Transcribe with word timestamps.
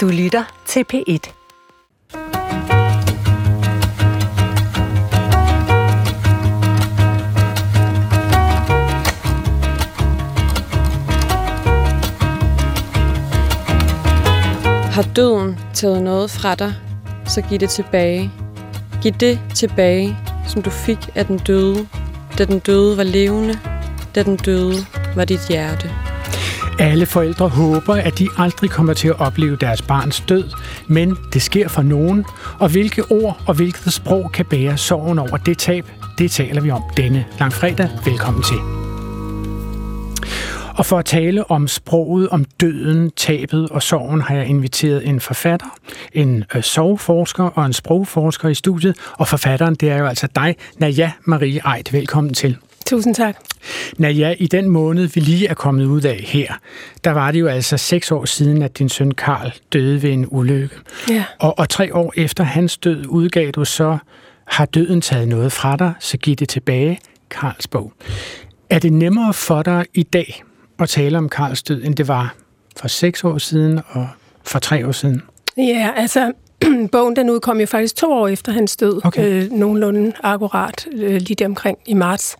Du 0.00 0.08
lytter 0.08 0.44
til 0.66 0.84
P1. 0.92 1.32
Har 14.92 15.12
døden 15.16 15.58
taget 15.74 16.02
noget 16.02 16.30
fra 16.30 16.54
dig, 16.54 16.74
så 17.26 17.42
giv 17.42 17.58
det 17.58 17.70
tilbage. 17.70 18.30
Giv 19.02 19.12
det 19.12 19.40
tilbage, 19.54 20.16
som 20.48 20.62
du 20.62 20.70
fik 20.70 20.98
af 21.14 21.26
den 21.26 21.38
døde, 21.38 21.88
da 22.38 22.44
den 22.44 22.58
døde 22.58 22.96
var 22.96 23.02
levende, 23.02 23.58
da 24.14 24.22
den 24.22 24.36
døde 24.36 24.76
var 25.16 25.24
dit 25.24 25.48
hjerte. 25.48 26.09
Alle 26.80 27.06
forældre 27.06 27.48
håber, 27.48 27.94
at 27.94 28.18
de 28.18 28.28
aldrig 28.38 28.70
kommer 28.70 28.94
til 28.94 29.08
at 29.08 29.20
opleve 29.20 29.56
deres 29.56 29.82
barns 29.82 30.24
død, 30.28 30.44
men 30.88 31.16
det 31.32 31.42
sker 31.42 31.68
for 31.68 31.82
nogen, 31.82 32.24
og 32.58 32.68
hvilke 32.68 33.04
ord 33.10 33.40
og 33.46 33.54
hvilket 33.54 33.92
sprog 33.92 34.32
kan 34.32 34.46
bære 34.46 34.76
sorgen 34.76 35.18
over 35.18 35.36
det 35.36 35.58
tab, 35.58 35.86
det 36.18 36.30
taler 36.30 36.60
vi 36.60 36.70
om 36.70 36.82
denne 36.96 37.24
langfredag. 37.38 37.88
Velkommen 38.04 38.42
til. 38.42 38.56
Og 40.78 40.86
for 40.86 40.98
at 40.98 41.04
tale 41.04 41.50
om 41.50 41.68
sproget, 41.68 42.28
om 42.28 42.44
døden, 42.44 43.10
tabet 43.10 43.68
og 43.68 43.82
sorgen, 43.82 44.20
har 44.20 44.34
jeg 44.34 44.46
inviteret 44.46 45.08
en 45.08 45.20
forfatter, 45.20 45.66
en 46.12 46.44
øh, 46.54 46.62
sorgforsker 46.62 47.44
og 47.44 47.66
en 47.66 47.72
sprogforsker 47.72 48.48
i 48.48 48.54
studiet. 48.54 48.96
Og 49.12 49.28
forfatteren, 49.28 49.74
det 49.74 49.90
er 49.90 49.98
jo 49.98 50.06
altså 50.06 50.28
dig, 50.34 50.56
Naja 50.78 51.10
Marie 51.24 51.60
Eid. 51.76 51.92
Velkommen 51.92 52.34
til. 52.34 52.56
Tusind 52.90 53.14
tak. 53.14 53.36
Naja, 53.98 54.34
i 54.38 54.46
den 54.46 54.68
måned, 54.68 55.06
vi 55.06 55.20
lige 55.20 55.46
er 55.46 55.54
kommet 55.54 55.84
ud 55.84 56.02
af 56.02 56.16
her, 56.16 56.54
der 57.04 57.10
var 57.10 57.30
det 57.30 57.40
jo 57.40 57.46
altså 57.46 57.76
seks 57.76 58.10
år 58.10 58.24
siden, 58.24 58.62
at 58.62 58.78
din 58.78 58.88
søn 58.88 59.10
Karl 59.10 59.52
døde 59.72 60.02
ved 60.02 60.10
en 60.10 60.26
ulykke. 60.28 60.74
Ja. 61.10 61.24
Og, 61.38 61.58
og 61.58 61.68
tre 61.68 61.94
år 61.94 62.12
efter 62.16 62.44
hans 62.44 62.78
død 62.78 63.06
udgav 63.06 63.50
du 63.50 63.64
så, 63.64 63.98
har 64.46 64.64
døden 64.66 65.00
taget 65.00 65.28
noget 65.28 65.52
fra 65.52 65.76
dig, 65.76 65.92
så 66.00 66.16
giv 66.16 66.36
det 66.36 66.48
tilbage, 66.48 66.98
Karls 67.30 67.66
bog. 67.66 67.92
Er 68.70 68.78
det 68.78 68.92
nemmere 68.92 69.34
for 69.34 69.62
dig 69.62 69.86
i 69.94 70.02
dag 70.02 70.42
at 70.78 70.88
tale 70.88 71.18
om 71.18 71.28
Karls 71.28 71.62
død, 71.62 71.84
end 71.84 71.94
det 71.94 72.08
var 72.08 72.34
for 72.76 72.88
seks 72.88 73.24
år 73.24 73.38
siden 73.38 73.80
og 73.88 74.08
for 74.44 74.58
tre 74.58 74.86
år 74.86 74.92
siden? 74.92 75.22
Ja, 75.56 75.90
altså 75.96 76.32
bogen 76.92 77.16
den 77.16 77.30
udkom 77.30 77.60
jo 77.60 77.66
faktisk 77.66 77.96
to 77.96 78.12
år 78.12 78.28
efter 78.28 78.52
hans 78.52 78.76
død, 78.76 79.00
Okay. 79.04 79.44
øh, 79.44 79.52
nogenlunde 79.52 80.12
akkurat, 80.22 80.86
øh, 80.92 81.12
lige 81.12 81.34
der 81.34 81.46
omkring 81.46 81.78
i 81.86 81.94
marts. 81.94 82.36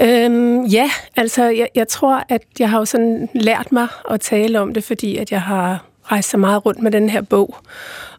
Øhm, 0.00 0.64
ja, 0.64 0.90
altså 1.16 1.44
jeg, 1.44 1.68
jeg 1.74 1.88
tror, 1.88 2.24
at 2.28 2.42
jeg 2.58 2.70
har 2.70 2.78
jo 2.78 2.84
sådan 2.84 3.28
lært 3.34 3.72
mig 3.72 3.88
at 4.10 4.20
tale 4.20 4.60
om 4.60 4.74
det, 4.74 4.84
fordi 4.84 5.16
at 5.16 5.32
jeg 5.32 5.42
har 5.42 5.84
rejst 6.04 6.30
så 6.30 6.36
meget 6.36 6.66
rundt 6.66 6.82
med 6.82 6.90
den 6.90 7.10
her 7.10 7.20
bog, 7.22 7.56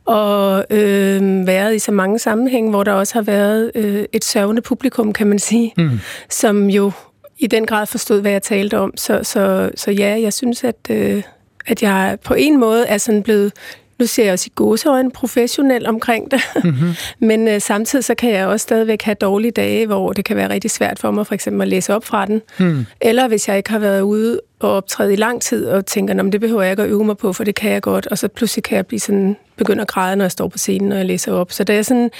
og 0.05 0.65
øh, 0.69 1.47
været 1.47 1.75
i 1.75 1.79
så 1.79 1.91
mange 1.91 2.19
sammenhænge, 2.19 2.69
hvor 2.69 2.83
der 2.83 2.91
også 2.91 3.13
har 3.13 3.21
været 3.21 3.71
øh, 3.75 4.05
et 4.13 4.25
sørgende 4.25 4.61
publikum, 4.61 5.13
kan 5.13 5.27
man 5.27 5.39
sige, 5.39 5.73
mm. 5.77 5.99
som 6.29 6.69
jo 6.69 6.91
i 7.37 7.47
den 7.47 7.65
grad 7.65 7.85
forstod, 7.85 8.21
hvad 8.21 8.31
jeg 8.31 8.41
talte 8.41 8.77
om. 8.77 8.97
Så, 8.97 9.19
så, 9.23 9.71
så 9.75 9.91
ja, 9.91 10.19
jeg 10.21 10.33
synes, 10.33 10.63
at, 10.63 10.75
øh, 10.89 11.23
at 11.67 11.83
jeg 11.83 12.17
på 12.23 12.33
en 12.33 12.59
måde 12.59 12.87
er 12.87 12.97
sådan 12.97 13.23
blevet 13.23 13.53
nu 14.01 14.07
ser 14.07 14.23
jeg 14.23 14.33
også 14.33 14.47
i 14.47 14.53
gåseøjne 14.55 15.11
professionel 15.11 15.87
omkring 15.87 16.31
det, 16.31 16.41
mm-hmm. 16.63 16.93
men 17.27 17.47
øh, 17.47 17.61
samtidig 17.61 18.05
så 18.05 18.15
kan 18.15 18.31
jeg 18.31 18.47
også 18.47 18.63
stadigvæk 18.63 19.01
have 19.01 19.15
dårlige 19.15 19.51
dage, 19.51 19.87
hvor 19.87 20.13
det 20.13 20.25
kan 20.25 20.35
være 20.35 20.49
rigtig 20.49 20.71
svært 20.71 20.99
for 20.99 21.11
mig 21.11 21.27
for 21.27 21.33
eksempel 21.33 21.61
at 21.61 21.67
læse 21.67 21.95
op 21.95 22.05
fra 22.05 22.25
den. 22.25 22.41
Mm. 22.59 22.85
Eller 23.01 23.27
hvis 23.27 23.47
jeg 23.47 23.57
ikke 23.57 23.69
har 23.69 23.79
været 23.79 24.01
ude 24.01 24.41
og 24.59 24.71
optræde 24.71 25.13
i 25.13 25.15
lang 25.15 25.41
tid 25.41 25.67
og 25.67 25.85
tænker, 25.85 26.13
det 26.13 26.41
behøver 26.41 26.61
jeg 26.61 26.71
ikke 26.71 26.83
at 26.83 26.89
øve 26.89 27.05
mig 27.05 27.17
på, 27.17 27.33
for 27.33 27.43
det 27.43 27.55
kan 27.55 27.71
jeg 27.71 27.81
godt, 27.81 28.07
og 28.07 28.17
så 28.17 28.27
pludselig 28.27 28.63
kan 28.63 28.75
jeg 28.75 28.85
blive 28.85 28.99
sådan, 28.99 29.37
begynde 29.57 29.81
at 29.81 29.87
græde, 29.87 30.15
når 30.15 30.25
jeg 30.25 30.31
står 30.31 30.47
på 30.47 30.57
scenen, 30.57 30.89
når 30.89 30.95
jeg 30.95 31.05
læser 31.05 31.33
op. 31.33 31.51
Så 31.51 31.63
det 31.63 31.77
er, 31.77 31.81
sådan, 31.81 32.11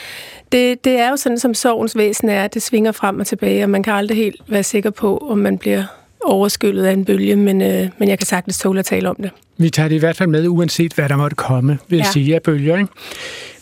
det, 0.52 0.86
det 0.86 1.00
er 1.00 1.10
jo 1.10 1.16
sådan, 1.16 1.40
som 1.40 1.54
sorgens 1.54 1.98
væsen 1.98 2.30
er, 2.30 2.44
at 2.44 2.54
det 2.54 2.62
svinger 2.62 2.92
frem 2.92 3.20
og 3.20 3.28
tilbage, 3.28 3.64
og 3.64 3.70
man 3.70 3.84
kan 3.84 3.94
aldrig 3.94 4.18
helt 4.18 4.42
være 4.48 4.64
sikker 4.64 4.90
på, 4.90 5.18
om 5.18 5.38
man 5.38 5.58
bliver 5.58 5.84
overskyllet 6.26 6.86
af 6.86 6.92
en 6.94 7.06
bølge, 7.06 7.36
men, 7.36 7.62
øh, 7.62 7.90
men 7.98 8.10
jeg 8.10 8.20
kan 8.20 8.28
sagtens 8.28 8.60
tåle 8.60 8.80
at 8.80 8.86
tale 8.86 9.10
om 9.10 9.16
det. 9.16 9.32
Vi 9.58 9.70
tager 9.70 9.90
det 9.90 9.96
i 9.96 10.00
hvert 10.00 10.18
fald 10.18 10.30
med, 10.30 10.48
uanset 10.48 10.94
hvad 10.94 11.10
der 11.10 11.16
måtte 11.16 11.36
komme, 11.36 11.78
vil 11.88 11.98
jeg 11.98 12.06
Ja. 12.06 12.12
sige, 12.12 12.36
af 12.36 12.42
bølger. 12.44 12.78
Ikke? 12.78 12.90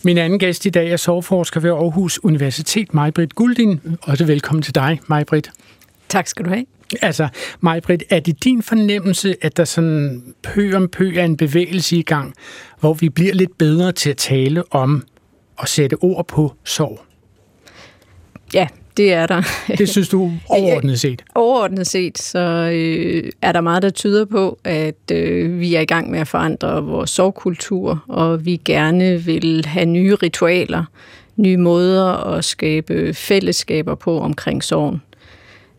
Min 0.02 0.18
anden 0.18 0.38
gæst 0.38 0.66
i 0.66 0.70
dag 0.70 0.90
er 0.92 0.96
soveforsker 0.96 1.60
ved 1.60 1.70
Aarhus 1.70 2.18
Universitet, 2.24 2.94
Majbrit 2.94 3.34
Guldin. 3.34 3.80
Også 4.02 4.24
velkommen 4.24 4.62
til 4.62 4.74
dig, 4.74 5.00
Majbrit. 5.08 5.50
Tak 6.08 6.26
skal 6.26 6.44
du 6.44 6.50
have. 6.50 6.64
Altså, 7.02 7.28
Majbrit, 7.60 8.02
er 8.10 8.20
det 8.20 8.44
din 8.44 8.62
fornemmelse, 8.62 9.34
at 9.42 9.56
der 9.56 9.64
sådan 9.64 10.22
pø 10.42 10.72
om 10.76 10.88
pø 10.88 11.12
er 11.16 11.24
en 11.24 11.36
bevægelse 11.36 11.96
i 11.96 12.02
gang, 12.02 12.34
hvor 12.80 12.94
vi 12.94 13.08
bliver 13.08 13.34
lidt 13.34 13.58
bedre 13.58 13.92
til 13.92 14.10
at 14.10 14.16
tale 14.16 14.62
om 14.70 15.02
og 15.56 15.68
sætte 15.68 15.94
ord 16.00 16.26
på 16.28 16.52
sorg? 16.64 17.00
Ja, 18.54 18.66
det 19.00 19.12
er 19.12 19.26
der. 19.26 19.42
Det 19.78 19.88
synes 19.88 20.08
du 20.08 20.32
overordnet 20.48 21.00
set? 21.06 21.22
Overordnet 21.34 21.86
set, 21.86 22.18
så 22.18 22.70
øh, 22.74 23.30
er 23.42 23.52
der 23.52 23.60
meget, 23.60 23.82
der 23.82 23.90
tyder 23.90 24.24
på, 24.24 24.58
at 24.64 25.10
øh, 25.12 25.60
vi 25.60 25.74
er 25.74 25.80
i 25.80 25.84
gang 25.84 26.10
med 26.10 26.20
at 26.20 26.28
forandre 26.28 26.84
vores 26.84 27.10
sovkultur, 27.10 28.04
og 28.08 28.44
vi 28.44 28.60
gerne 28.64 29.22
vil 29.22 29.64
have 29.66 29.86
nye 29.86 30.14
ritualer, 30.14 30.84
nye 31.36 31.56
måder 31.56 32.04
at 32.04 32.44
skabe 32.44 33.14
fællesskaber 33.14 33.94
på 33.94 34.20
omkring 34.20 34.64
sorgen. 34.64 35.02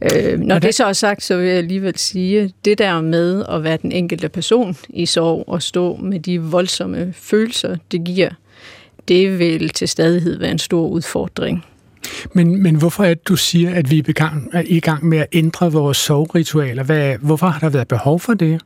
Øh, 0.01 0.39
når 0.39 0.59
det 0.59 0.75
så 0.75 0.85
er 0.85 0.93
sagt, 0.93 1.23
så 1.23 1.37
vil 1.37 1.47
jeg 1.47 1.57
alligevel 1.57 1.97
sige, 1.97 2.53
det 2.65 2.77
der 2.77 3.01
med 3.01 3.45
at 3.49 3.63
være 3.63 3.77
den 3.81 3.91
enkelte 3.91 4.29
person 4.29 4.77
i 4.89 5.05
sorg 5.05 5.43
og 5.47 5.61
stå 5.61 5.95
med 5.95 6.19
de 6.19 6.41
voldsomme 6.41 7.13
følelser, 7.17 7.77
det 7.91 8.03
giver, 8.03 8.29
det 9.07 9.39
vil 9.39 9.69
til 9.69 9.87
stadighed 9.87 10.39
være 10.39 10.51
en 10.51 10.59
stor 10.59 10.87
udfordring. 10.87 11.65
Men, 12.33 12.63
men 12.63 12.75
hvorfor 12.75 13.03
er 13.03 13.13
det, 13.13 13.27
du 13.27 13.35
siger, 13.35 13.75
at 13.75 13.91
vi 13.91 13.99
er, 13.99 14.03
begang, 14.03 14.49
er 14.53 14.63
i 14.65 14.79
gang 14.79 15.05
med 15.05 15.17
at 15.17 15.27
ændre 15.31 15.71
vores 15.71 15.97
sovritualer? 15.97 16.83
Hvad, 16.83 17.17
hvorfor 17.17 17.47
har 17.47 17.59
der 17.59 17.69
været 17.69 17.87
behov 17.87 18.19
for 18.19 18.33
det? 18.33 18.61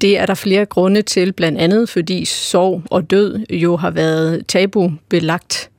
Det 0.00 0.18
er 0.18 0.26
der 0.26 0.34
flere 0.34 0.66
grunde 0.66 1.02
til, 1.02 1.32
blandt 1.32 1.58
andet 1.58 1.88
fordi 1.88 2.24
sorg 2.24 2.82
og 2.90 3.10
død 3.10 3.44
jo 3.50 3.76
har 3.76 3.90
været 3.90 4.46
tabubelagt, 4.46 5.70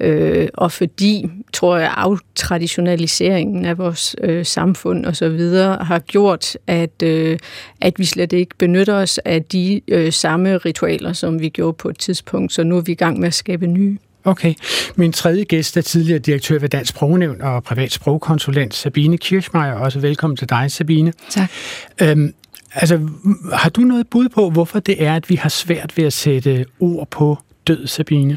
øh, 0.00 0.48
og 0.54 0.72
fordi, 0.72 1.30
tror 1.52 1.76
jeg, 1.76 1.94
aftraditionaliseringen 1.96 3.64
af 3.64 3.78
vores 3.78 4.16
øh, 4.22 4.46
samfund 4.46 5.06
og 5.06 5.16
så 5.16 5.28
videre 5.28 5.84
har 5.84 5.98
gjort, 5.98 6.56
at, 6.66 7.02
øh, 7.02 7.38
at 7.80 7.98
vi 7.98 8.04
slet 8.04 8.32
ikke 8.32 8.54
benytter 8.58 8.94
os 8.94 9.18
af 9.18 9.42
de 9.42 9.80
øh, 9.88 10.12
samme 10.12 10.56
ritualer, 10.56 11.12
som 11.12 11.40
vi 11.40 11.48
gjorde 11.48 11.72
på 11.72 11.88
et 11.88 11.98
tidspunkt, 11.98 12.52
så 12.52 12.62
nu 12.62 12.76
er 12.76 12.80
vi 12.80 12.92
i 12.92 12.94
gang 12.94 13.20
med 13.20 13.26
at 13.26 13.34
skabe 13.34 13.66
nye. 13.66 13.98
Okay. 14.28 14.54
Min 14.96 15.12
tredje 15.12 15.44
gæst 15.44 15.76
er 15.76 15.80
tidligere 15.80 16.18
direktør 16.18 16.58
ved 16.58 16.68
Dansk 16.68 16.90
Sprognævn 16.90 17.40
og 17.40 17.62
privat 17.62 17.92
sprogkonsulent 17.92 18.74
Sabine 18.74 19.18
Kirchmeier. 19.18 19.72
Også 19.72 20.00
velkommen 20.00 20.36
til 20.36 20.48
dig, 20.48 20.70
Sabine. 20.70 21.12
Tak. 21.30 21.50
Øhm, 22.02 22.34
altså, 22.72 23.08
har 23.52 23.70
du 23.70 23.80
noget 23.80 24.08
bud 24.08 24.28
på, 24.28 24.50
hvorfor 24.50 24.80
det 24.80 25.02
er, 25.04 25.14
at 25.14 25.30
vi 25.30 25.34
har 25.34 25.48
svært 25.48 25.96
ved 25.96 26.04
at 26.04 26.12
sætte 26.12 26.64
ord 26.80 27.08
på 27.10 27.38
død, 27.66 27.86
Sabine? 27.86 28.36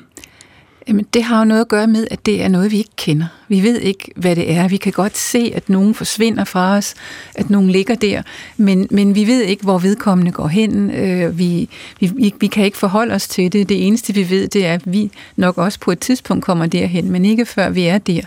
Jamen, 0.88 1.06
det 1.14 1.24
har 1.24 1.40
jo 1.40 1.46
noget 1.46 1.62
at 1.62 1.68
gøre 1.68 1.88
med, 1.88 2.08
at 2.12 2.25
det 2.25 2.44
er 2.44 2.47
noget, 2.47 2.72
vi 2.72 2.78
ikke 2.78 2.96
kender. 2.96 3.25
Vi 3.47 3.64
ved 3.64 3.80
ikke, 3.80 4.12
hvad 4.16 4.36
det 4.36 4.52
er. 4.52 4.68
Vi 4.68 4.78
kan 4.78 4.92
godt 4.92 5.18
se, 5.18 5.52
at 5.56 5.69
nogen 5.69 5.96
forsvinder 5.96 6.44
fra 6.44 6.78
os, 6.78 6.94
at 7.36 7.50
nogen 7.50 7.69
ligger 7.69 7.96
der, 7.96 8.22
men, 8.58 8.88
men 8.92 9.16
vi 9.16 9.28
ved 9.28 9.42
ikke, 9.42 9.64
hvor 9.64 9.78
vedkommende 9.78 10.31
går 10.31 10.47
hen. 10.47 10.92
Øh, 10.92 11.40
vi, 11.40 11.69
vi, 12.00 12.34
vi 12.40 12.47
kan 12.47 12.66
ikke 12.66 12.78
forholde 12.78 13.14
os 13.14 13.28
til 13.28 13.53
det. 13.53 13.69
Det 13.69 13.88
eneste, 13.88 14.14
vi 14.14 14.30
ved, 14.30 14.47
det 14.47 14.66
er, 14.66 14.74
at 14.74 14.94
vi 14.94 15.12
nok 15.36 15.58
også 15.58 15.80
på 15.80 15.92
et 15.92 16.00
tidspunkt 16.00 16.46
kommer 16.46 16.66
derhen, 16.66 17.12
men 17.12 17.25
ikke 17.25 17.46
før 17.46 17.69
vi 17.69 17.84
er 17.84 17.98
der, 17.98 18.22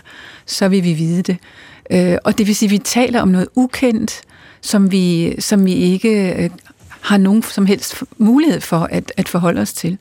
så 0.45 0.67
vil 0.67 0.83
vi 0.83 0.93
vide 0.93 1.21
det. 1.21 1.37
Øh, 1.91 2.17
og 2.23 2.37
det 2.37 2.47
vil 2.47 2.55
sige, 2.55 2.67
at 2.67 2.71
vi 2.71 2.77
taler 2.77 3.21
om 3.21 3.27
noget 3.27 3.47
ukendt, 3.55 4.21
som 4.61 4.91
vi, 4.91 5.35
som 5.39 5.65
vi 5.65 5.73
ikke 5.73 6.43
øh, 6.43 6.49
har 7.01 7.17
nogen 7.17 7.43
som 7.43 7.65
helst 7.65 8.03
mulighed 8.17 8.61
for 8.61 8.87
at, 8.91 9.11
at 9.17 9.29
forholde 9.29 9.61
os 9.61 9.73
til. 9.73 9.97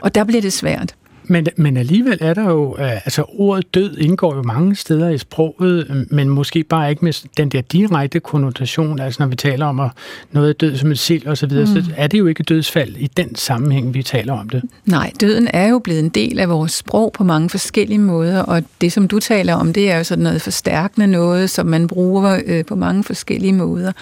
Og 0.00 0.14
der 0.14 0.24
bliver 0.24 0.42
det 0.42 0.52
svært. 0.52 0.94
Men, 1.28 1.46
men 1.56 1.76
alligevel 1.76 2.18
er 2.20 2.34
der 2.34 2.50
jo, 2.50 2.76
øh, 2.78 2.92
altså 2.92 3.24
ordet 3.28 3.74
død 3.74 3.96
indgår 3.98 4.36
jo 4.36 4.42
mange 4.42 4.76
steder 4.76 5.08
i 5.08 5.18
sproget, 5.18 6.06
men 6.10 6.28
måske 6.28 6.62
bare 6.62 6.90
ikke 6.90 7.04
med 7.04 7.28
den 7.36 7.48
der 7.48 7.60
direkte 7.60 8.20
konnotation, 8.20 9.00
altså 9.00 9.22
når 9.22 9.26
vi 9.26 9.36
taler 9.36 9.66
om 9.66 9.80
at 9.80 9.90
noget 10.32 10.48
er 10.48 10.52
død 10.52 10.76
som 10.76 10.90
et 10.90 10.98
sild 10.98 11.26
og 11.26 11.38
så 11.38 11.46
videre, 11.46 11.64
mm. 11.64 11.82
så 11.82 11.90
er 11.96 12.06
det 12.06 12.18
jo 12.18 12.26
ikke 12.26 12.42
dødsfald 12.42 12.96
i 12.96 13.06
den 13.06 13.34
sammenhæng, 13.34 13.94
vi 13.94 14.02
taler 14.02 14.32
om 14.32 14.48
det. 14.48 14.62
Nej, 14.84 15.12
døden 15.20 15.48
er 15.52 15.68
jo 15.68 15.78
blevet 15.78 16.00
en 16.00 16.08
del 16.08 16.38
af 16.38 16.48
vores 16.48 16.72
sprog 16.72 17.12
på 17.12 17.24
mange 17.24 17.50
forskellige 17.50 17.98
måder, 17.98 18.42
og 18.42 18.62
det, 18.80 18.92
som 18.92 19.08
du 19.08 19.20
taler 19.20 19.54
om, 19.54 19.72
det 19.72 19.90
er 19.90 19.98
jo 19.98 20.04
sådan 20.04 20.24
noget 20.24 20.42
forstærkende 20.42 21.06
noget, 21.06 21.50
som 21.50 21.66
man 21.66 21.86
bruger 21.86 22.40
øh, 22.46 22.64
på 22.64 22.74
mange 22.74 23.04
forskellige 23.04 23.52
måder. 23.52 23.92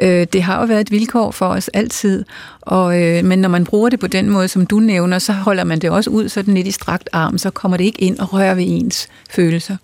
Øh, 0.00 0.26
det 0.32 0.42
har 0.42 0.60
jo 0.60 0.66
været 0.66 0.80
et 0.80 0.90
vilkår 0.90 1.30
for 1.30 1.46
os 1.46 1.68
altid, 1.68 2.24
og, 2.60 3.02
øh, 3.02 3.24
men 3.24 3.38
når 3.38 3.48
man 3.48 3.64
bruger 3.64 3.88
det 3.88 4.00
på 4.00 4.06
den 4.06 4.30
måde, 4.30 4.48
som 4.48 4.66
du 4.66 4.78
nævner, 4.78 5.18
så 5.18 5.32
holder 5.32 5.64
man 5.64 5.78
det 5.78 5.90
også 5.90 6.10
ud 6.10 6.28
sådan 6.28 6.54
lidt 6.54 6.66
i 6.66 6.70
strakt 6.70 7.08
arm, 7.12 7.38
så 7.38 7.50
kommer 7.50 7.76
det 7.76 7.84
ikke 7.84 8.00
ind 8.00 8.18
og 8.18 8.32
rører 8.32 8.54
ved 8.54 8.64
ens 8.66 9.08
følelser. 9.30 9.76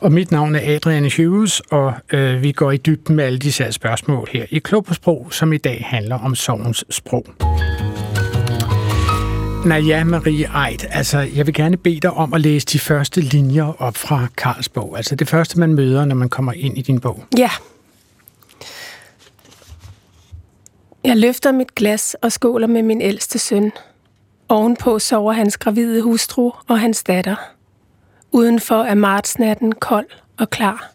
Og 0.00 0.12
mit 0.12 0.30
navn 0.30 0.54
er 0.54 0.76
Adrian 0.76 1.10
Hughes, 1.16 1.60
og 1.60 1.92
øh, 2.12 2.42
vi 2.42 2.52
går 2.52 2.72
i 2.72 2.76
dybden 2.76 3.16
med 3.16 3.24
alle 3.24 3.38
disse 3.38 3.64
her 3.64 3.70
spørgsmål 3.70 4.28
her 4.32 4.44
i 4.50 4.58
Klog 4.58 4.84
på 4.84 4.94
Sprog, 4.94 5.28
som 5.30 5.52
i 5.52 5.58
dag 5.58 5.86
handler 5.86 6.18
om 6.18 6.34
sovens 6.34 6.84
sprog. 6.90 7.26
Naja, 9.66 10.04
Marie 10.04 10.48
Eid, 10.68 10.78
altså 10.90 11.18
jeg 11.18 11.46
vil 11.46 11.54
gerne 11.54 11.76
bede 11.76 12.00
dig 12.00 12.10
om 12.10 12.34
at 12.34 12.40
læse 12.40 12.66
de 12.66 12.78
første 12.78 13.20
linjer 13.20 13.82
op 13.82 13.96
fra 13.96 14.26
Karls 14.36 14.68
bog. 14.68 14.96
Altså 14.96 15.16
det 15.16 15.28
første, 15.28 15.60
man 15.60 15.74
møder, 15.74 16.04
når 16.04 16.14
man 16.14 16.28
kommer 16.28 16.52
ind 16.52 16.78
i 16.78 16.82
din 16.82 17.00
bog. 17.00 17.24
Ja. 17.38 17.50
Jeg 21.06 21.16
løfter 21.16 21.52
mit 21.52 21.74
glas 21.74 22.16
og 22.22 22.32
skåler 22.32 22.66
med 22.66 22.82
min 22.82 23.00
ældste 23.00 23.38
søn. 23.38 23.72
Ovenpå 24.48 24.98
sover 24.98 25.32
hans 25.32 25.56
gravide 25.56 26.02
hustru 26.02 26.50
og 26.68 26.80
hans 26.80 27.02
datter. 27.02 27.36
Udenfor 28.32 28.82
er 28.82 28.94
martsnatten 28.94 29.72
kold 29.72 30.06
og 30.38 30.50
klar. 30.50 30.92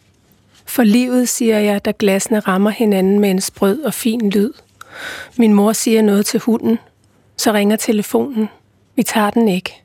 For 0.66 0.84
livet, 0.84 1.30
siger 1.30 1.60
jeg, 1.60 1.86
da 1.86 1.94
glasene 2.00 2.40
rammer 2.40 2.70
hinanden 2.70 3.20
med 3.20 3.32
en 3.32 3.42
sprød 3.42 3.82
og 3.82 3.94
fin 3.94 4.30
lyd. 4.30 4.54
Min 5.38 5.54
mor 5.54 5.74
siger 5.74 6.02
noget 6.02 6.26
til 6.26 6.40
hunden. 6.40 6.80
Så 7.38 7.54
ringer 7.54 7.76
telefonen. 7.76 8.50
Vi 8.96 9.04
tager 9.04 9.30
den 9.30 9.48
ikke. 9.48 9.84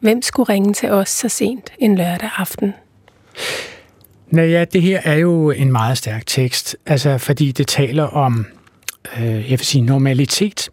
Hvem 0.00 0.22
skulle 0.22 0.48
ringe 0.48 0.74
til 0.74 0.90
os 0.90 1.08
så 1.08 1.28
sent 1.28 1.72
en 1.78 1.96
lørdag 1.96 2.30
aften? 2.36 2.74
Naja, 4.30 4.64
det 4.64 4.82
her 4.82 5.00
er 5.04 5.14
jo 5.14 5.50
en 5.50 5.72
meget 5.72 5.98
stærk 5.98 6.26
tekst, 6.26 6.76
altså 6.86 7.18
fordi 7.18 7.52
det 7.52 7.66
taler 7.66 8.04
om, 8.04 8.46
jeg 9.18 9.50
vil 9.50 9.58
sige, 9.58 9.82
normalitet, 9.82 10.70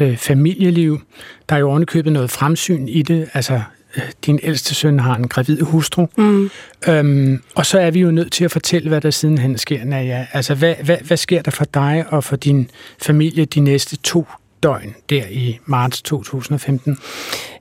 øh, 0.00 0.16
familieliv. 0.16 1.00
Der 1.48 1.56
er 1.56 1.60
jo 1.60 1.68
ovenikøbet 1.68 2.12
noget 2.12 2.30
fremsyn 2.30 2.88
i 2.88 3.02
det, 3.02 3.28
altså 3.34 3.60
øh, 3.96 4.02
din 4.26 4.40
ældste 4.42 4.74
søn 4.74 5.00
har 5.00 5.16
en 5.16 5.28
gravid 5.28 5.60
hustru. 5.60 6.06
Mm. 6.16 6.50
Øhm, 6.88 7.42
og 7.54 7.66
så 7.66 7.78
er 7.78 7.90
vi 7.90 8.00
jo 8.00 8.10
nødt 8.10 8.32
til 8.32 8.44
at 8.44 8.50
fortælle, 8.50 8.88
hvad 8.88 9.00
der 9.00 9.10
sidenhen 9.10 9.58
sker. 9.58 9.84
Naja, 9.84 10.26
altså 10.32 10.54
hvad, 10.54 10.74
hvad, 10.84 10.98
hvad 10.98 11.16
sker 11.16 11.42
der 11.42 11.50
for 11.50 11.64
dig 11.64 12.04
og 12.08 12.24
for 12.24 12.36
din 12.36 12.70
familie 13.02 13.44
de 13.44 13.60
næste 13.60 13.96
to 13.96 14.26
døgn 14.62 14.94
der 15.10 15.22
i 15.30 15.58
marts 15.64 16.02
2015? 16.02 16.98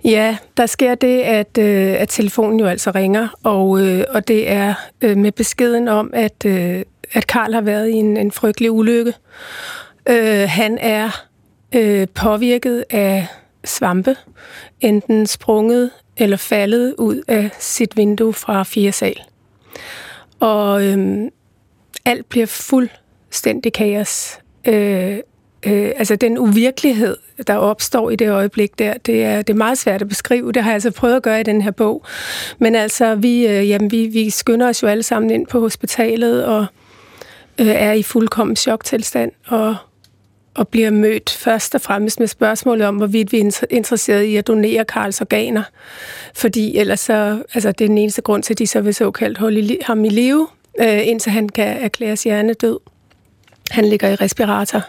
Ja, 0.06 0.38
der 0.58 0.66
sker 0.66 0.96
det, 0.96 1.22
at, 1.22 1.58
øh, 1.60 2.02
at 2.02 2.10
telefonen 2.10 2.60
jo 2.60 2.66
altså 2.66 2.92
ringer, 2.92 3.28
og, 3.44 3.82
øh, 3.82 4.04
og 4.10 4.28
det 4.28 4.52
er 4.52 4.74
øh, 5.02 5.18
med 5.18 5.32
beskeden 5.32 5.88
om, 5.88 6.10
at, 6.14 6.46
øh, 6.46 6.82
at 7.14 7.28
Karl 7.28 7.54
har 7.54 7.62
været 7.62 7.90
i 7.90 7.94
en, 7.94 8.18
en 8.18 8.32
frygtelig 8.32 8.72
ulykke. 8.72 9.14
Øh, 10.10 10.50
han 10.50 10.78
er 10.78 11.26
øh, 11.76 12.08
påvirket 12.08 12.86
af 12.90 13.28
svampe, 13.64 14.16
enten 14.82 15.28
sprunget 15.28 15.92
eller 16.18 16.38
faldet 16.38 16.96
ud 16.98 17.22
af 17.28 17.50
sit 17.60 17.98
vindue 17.98 18.34
fra 18.34 18.64
fire 18.64 18.92
sal. 18.92 19.20
Og 20.40 20.84
øh, 20.86 21.22
alt 22.06 22.30
bliver 22.30 22.46
fuldstændig 22.46 23.74
kaos. 23.74 24.40
Øh, 24.66 25.18
øh, 25.66 25.92
altså 25.96 26.16
den 26.16 26.38
uvirkelighed, 26.38 27.18
der 27.48 27.56
opstår 27.56 28.10
i 28.10 28.16
det 28.16 28.30
øjeblik 28.30 28.80
der, 28.80 28.94
det 28.94 29.24
er, 29.24 29.42
det 29.42 29.54
er 29.54 29.58
meget 29.58 29.78
svært 29.78 30.02
at 30.02 30.08
beskrive. 30.08 30.52
Det 30.52 30.64
har 30.64 30.70
jeg 30.70 30.74
altså 30.74 30.92
prøvet 30.92 31.16
at 31.16 31.24
gøre 31.24 31.40
i 31.40 31.44
den 31.44 31.62
her 31.62 31.72
bog. 31.72 32.06
Men 32.60 32.76
altså, 32.76 33.16
vi, 33.16 33.48
øh, 33.48 33.70
jamen, 33.70 33.92
vi, 33.92 34.08
vi 34.08 34.30
skynder 34.30 34.70
os 34.70 34.84
jo 34.84 34.88
alle 34.88 35.04
sammen 35.04 35.32
ind 35.32 35.48
på 35.48 35.60
hospitalet 35.60 36.46
og 36.46 36.66
øh, 37.60 37.68
er 37.68 37.92
i 37.92 38.04
fuldkommen 38.04 38.56
choktilstand 38.56 39.32
og, 39.48 39.76
og 40.56 40.68
bliver 40.68 40.92
mødt 40.92 41.30
først 41.30 41.76
og 41.76 41.82
fremmest 41.82 42.20
med 42.20 42.28
spørgsmålet 42.28 42.88
om, 42.88 42.96
hvorvidt 42.96 43.32
vi 43.32 43.40
er 43.40 43.66
interesseret 43.70 44.24
i 44.24 44.36
at 44.36 44.48
donere 44.48 44.86
Karls 44.86 45.22
organer. 45.22 45.64
Fordi 46.34 46.78
ellers 46.78 47.00
så, 47.00 47.44
altså 47.54 47.72
det 47.72 47.86
er 47.86 47.90
den 47.90 47.98
eneste 47.98 48.22
grund 48.22 48.44
til, 48.44 48.54
at 48.54 48.60
de 48.60 48.68
så 48.68 48.82
vil 48.82 48.96
såkaldt 48.96 49.38
holde 49.38 49.78
ham 49.82 50.06
i 50.06 50.10
live, 50.10 50.48
øh, 50.80 51.08
indtil 51.08 51.32
han 51.32 51.50
kan 51.50 51.78
erklæres 51.84 52.24
hjernedød. 52.24 52.80
Han 53.72 53.86
ligger 53.86 54.10
i 54.10 54.16
respirator. 54.16 54.82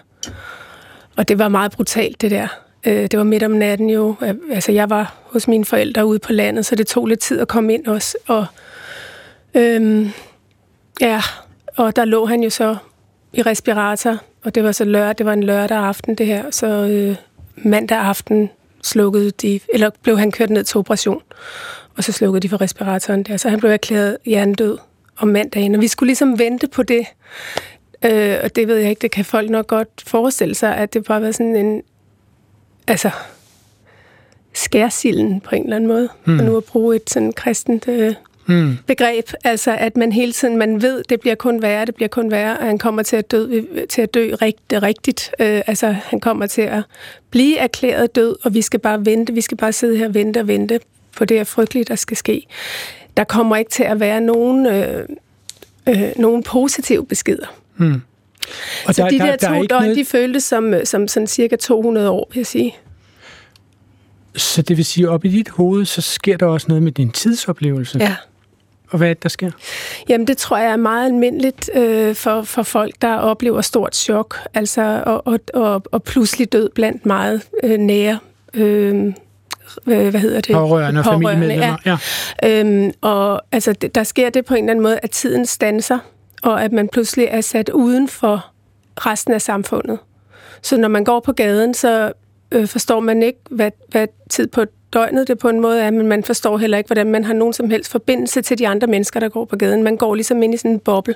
Og 1.16 1.28
det 1.28 1.38
var 1.38 1.48
meget 1.48 1.72
brutalt, 1.72 2.20
det 2.20 2.30
der. 2.30 2.48
Øh, 2.86 3.02
det 3.02 3.18
var 3.18 3.24
midt 3.24 3.42
om 3.42 3.50
natten 3.50 3.90
jo. 3.90 4.14
Altså, 4.50 4.72
jeg 4.72 4.90
var 4.90 5.14
hos 5.22 5.48
mine 5.48 5.64
forældre 5.64 6.06
ude 6.06 6.18
på 6.18 6.32
landet, 6.32 6.66
så 6.66 6.74
det 6.74 6.86
tog 6.86 7.06
lidt 7.06 7.20
tid 7.20 7.40
at 7.40 7.48
komme 7.48 7.74
ind 7.74 7.86
også. 7.86 8.16
Og, 8.26 8.46
øhm, 9.54 10.10
ja, 11.00 11.22
og 11.76 11.96
der 11.96 12.04
lå 12.04 12.26
han 12.26 12.42
jo 12.42 12.50
så 12.50 12.76
i 13.32 13.42
respirator, 13.42 14.18
og 14.46 14.54
det 14.54 14.64
var 14.64 14.72
så 14.72 14.84
lørdag, 14.84 15.18
det 15.18 15.26
var 15.26 15.32
en 15.32 15.42
lørdag 15.42 15.78
aften 15.78 16.14
det 16.14 16.26
her, 16.26 16.50
så 16.50 16.66
øh, 16.66 17.16
mandag 17.56 17.98
aften 17.98 18.50
slukkede 18.82 19.30
de, 19.30 19.60
eller 19.68 19.90
blev 20.02 20.18
han 20.18 20.32
kørt 20.32 20.50
ned 20.50 20.64
til 20.64 20.78
operation, 20.78 21.22
og 21.96 22.04
så 22.04 22.12
slukkede 22.12 22.40
de 22.40 22.48
for 22.48 22.60
respiratoren 22.60 23.22
der, 23.22 23.36
så 23.36 23.48
han 23.48 23.58
blev 23.58 23.70
erklæret 23.70 24.16
hjernedød 24.24 24.78
om 25.18 25.28
mandagen, 25.28 25.74
og 25.74 25.80
vi 25.80 25.88
skulle 25.88 26.08
ligesom 26.08 26.38
vente 26.38 26.68
på 26.68 26.82
det. 26.82 27.06
Øh, 28.04 28.36
og 28.44 28.56
det 28.56 28.68
ved 28.68 28.76
jeg 28.76 28.90
ikke, 28.90 29.00
det 29.00 29.10
kan 29.10 29.24
folk 29.24 29.50
nok 29.50 29.66
godt 29.66 29.88
forestille 30.06 30.54
sig, 30.54 30.76
at 30.76 30.94
det 30.94 31.04
bare 31.04 31.22
var 31.22 31.30
sådan 31.30 31.56
en, 31.56 31.82
altså, 32.88 33.10
skærsilden 34.52 35.40
på 35.40 35.54
en 35.54 35.62
eller 35.62 35.76
anden 35.76 35.88
måde. 35.88 36.08
Mm. 36.24 36.38
Og 36.38 36.44
nu 36.44 36.56
at 36.56 36.64
bruge 36.64 36.96
et 36.96 37.10
sådan 37.10 37.32
kristent 37.32 37.88
øh, 37.88 38.14
mm. 38.46 38.78
begreb, 38.86 39.30
altså 39.44 39.76
at 39.78 39.96
man 39.96 40.12
hele 40.12 40.32
tiden, 40.32 40.56
man 40.56 40.82
ved, 40.82 41.02
det 41.08 41.20
bliver 41.20 41.34
kun 41.34 41.62
værre, 41.62 41.84
det 41.84 41.94
bliver 41.94 42.08
kun 42.08 42.30
værre, 42.30 42.58
og 42.58 42.66
han 42.66 42.78
kommer 42.78 43.02
til 43.02 43.16
at 43.16 43.30
dø, 43.30 43.60
til 43.90 44.02
at 44.02 44.14
dø 44.14 44.34
rigt, 44.42 44.60
rigtigt. 44.72 45.30
Øh, 45.40 45.62
altså 45.66 45.90
han 46.04 46.20
kommer 46.20 46.46
til 46.46 46.62
at 46.62 46.82
blive 47.30 47.58
erklæret 47.58 48.16
død, 48.16 48.36
og 48.42 48.54
vi 48.54 48.62
skal 48.62 48.80
bare 48.80 49.06
vente, 49.06 49.32
vi 49.32 49.40
skal 49.40 49.56
bare 49.56 49.72
sidde 49.72 49.96
her 49.96 50.08
og 50.08 50.14
vente 50.14 50.38
og 50.40 50.48
vente 50.48 50.80
på 51.16 51.24
det 51.24 51.36
her 51.36 51.44
frygtelige, 51.44 51.84
der 51.84 51.96
skal 51.96 52.16
ske. 52.16 52.46
Der 53.16 53.24
kommer 53.24 53.56
ikke 53.56 53.70
til 53.70 53.82
at 53.82 54.00
være 54.00 54.20
nogen, 54.20 54.66
øh, 54.66 55.08
øh, 55.88 56.08
nogen 56.16 56.42
positive 56.42 57.06
beskeder. 57.06 57.46
Hmm. 57.76 58.00
Og 58.86 58.94
så 58.94 59.02
der, 59.02 59.08
de 59.08 59.18
der, 59.18 59.36
der, 59.36 59.48
to 59.48 59.54
der 59.54 59.66
døgn, 59.66 59.82
noget... 59.82 59.96
de 59.96 60.04
føltes 60.04 60.44
som, 60.44 60.74
som 60.84 61.08
sådan 61.08 61.26
cirka 61.26 61.56
200 61.56 62.10
år, 62.10 62.28
vil 62.32 62.38
jeg 62.40 62.46
sige. 62.46 62.74
Så 64.36 64.62
det 64.62 64.76
vil 64.76 64.84
sige, 64.84 65.10
op 65.10 65.24
i 65.24 65.28
dit 65.28 65.48
hoved, 65.48 65.84
så 65.84 66.00
sker 66.00 66.36
der 66.36 66.46
også 66.46 66.66
noget 66.68 66.82
med 66.82 66.92
din 66.92 67.10
tidsoplevelse? 67.10 67.98
Ja. 67.98 68.16
Og 68.90 68.98
hvad 68.98 69.08
er 69.08 69.14
det, 69.14 69.22
der 69.22 69.28
sker? 69.28 69.50
Jamen, 70.08 70.26
det 70.26 70.36
tror 70.36 70.56
jeg 70.56 70.72
er 70.72 70.76
meget 70.76 71.06
almindeligt 71.06 71.70
øh, 71.74 72.14
for, 72.14 72.42
for 72.42 72.62
folk, 72.62 72.94
der 73.02 73.16
oplever 73.16 73.60
stort 73.60 73.96
chok, 73.96 74.36
altså, 74.54 75.02
og, 75.06 75.26
og, 75.26 75.40
og, 75.54 75.82
og 75.92 76.02
pludselig 76.02 76.52
død 76.52 76.70
blandt 76.74 77.06
meget 77.06 77.42
øh, 77.62 77.78
nære 77.78 78.18
øh, 78.54 79.14
hvad 79.84 80.12
hedder 80.12 80.40
det? 80.40 80.54
Pårørende 80.54 81.00
og 81.00 81.04
familiemedlemmer. 81.04 81.76
Ja. 81.86 81.98
ja. 82.42 82.60
Øhm, 82.60 82.92
og 83.00 83.42
altså, 83.52 83.72
der 83.72 84.02
sker 84.02 84.30
det 84.30 84.44
på 84.44 84.54
en 84.54 84.58
eller 84.64 84.70
anden 84.70 84.82
måde, 84.82 84.98
at 85.02 85.10
tiden 85.10 85.46
stanser 85.46 85.98
og 86.42 86.64
at 86.64 86.72
man 86.72 86.88
pludselig 86.88 87.28
er 87.30 87.40
sat 87.40 87.68
uden 87.68 88.08
for 88.08 88.46
resten 88.96 89.34
af 89.34 89.42
samfundet. 89.42 89.98
Så 90.62 90.76
når 90.76 90.88
man 90.88 91.04
går 91.04 91.20
på 91.20 91.32
gaden, 91.32 91.74
så 91.74 92.12
øh, 92.52 92.68
forstår 92.68 93.00
man 93.00 93.22
ikke, 93.22 93.38
hvad, 93.50 93.70
hvad 93.88 94.06
tid 94.30 94.46
på 94.46 94.64
døgnet 94.96 95.28
det 95.28 95.38
på 95.38 95.48
en 95.48 95.60
måde 95.60 95.82
er, 95.82 95.90
men 95.90 96.06
man 96.06 96.24
forstår 96.24 96.58
heller 96.58 96.78
ikke, 96.78 96.88
hvordan 96.88 97.06
man 97.06 97.24
har 97.24 97.34
nogen 97.34 97.52
som 97.52 97.70
helst 97.70 97.90
forbindelse 97.90 98.42
til 98.42 98.58
de 98.58 98.68
andre 98.68 98.86
mennesker, 98.86 99.20
der 99.20 99.28
går 99.28 99.44
på 99.44 99.56
gaden. 99.56 99.82
Man 99.82 99.96
går 99.96 100.14
ligesom 100.14 100.42
ind 100.42 100.54
i 100.54 100.56
sådan 100.56 100.70
en 100.70 100.78
boble. 100.78 101.14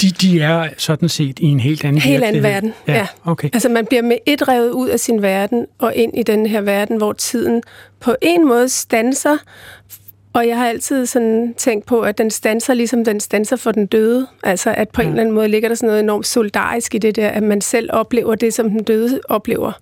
De, 0.00 0.10
de 0.10 0.40
er 0.40 0.68
sådan 0.76 1.08
set 1.08 1.38
i 1.38 1.44
en 1.44 1.60
helt 1.60 1.84
anden 1.84 2.02
Helt 2.02 2.24
anden 2.24 2.42
verden, 2.42 2.74
ja. 2.88 2.94
ja. 2.94 3.06
Okay. 3.24 3.50
Altså 3.52 3.68
man 3.68 3.86
bliver 3.86 4.02
med 4.02 4.16
et 4.26 4.48
revet 4.48 4.70
ud 4.70 4.88
af 4.88 5.00
sin 5.00 5.22
verden 5.22 5.66
og 5.78 5.94
ind 5.94 6.18
i 6.18 6.22
den 6.22 6.46
her 6.46 6.60
verden, 6.60 6.96
hvor 6.96 7.12
tiden 7.12 7.62
på 8.00 8.14
en 8.22 8.48
måde 8.48 8.68
stanser, 8.68 9.36
og 10.32 10.48
jeg 10.48 10.56
har 10.56 10.68
altid 10.68 11.06
sådan 11.06 11.54
tænkt 11.56 11.86
på, 11.86 12.00
at 12.00 12.18
den 12.18 12.30
stanser 12.30 12.74
ligesom 12.74 13.04
den 13.04 13.20
stanser 13.20 13.56
for 13.56 13.72
den 13.72 13.86
døde. 13.86 14.26
Altså 14.42 14.74
at 14.76 14.88
på 14.88 15.00
en 15.00 15.08
eller 15.08 15.20
anden 15.20 15.34
måde 15.34 15.48
ligger 15.48 15.68
der 15.68 15.76
sådan 15.76 15.86
noget 15.86 16.00
enormt 16.00 16.26
solidarisk 16.26 16.94
i 16.94 16.98
det 16.98 17.16
der, 17.16 17.28
at 17.28 17.42
man 17.42 17.60
selv 17.60 17.90
oplever 17.92 18.34
det, 18.34 18.54
som 18.54 18.70
den 18.70 18.82
døde 18.82 19.20
oplever. 19.28 19.72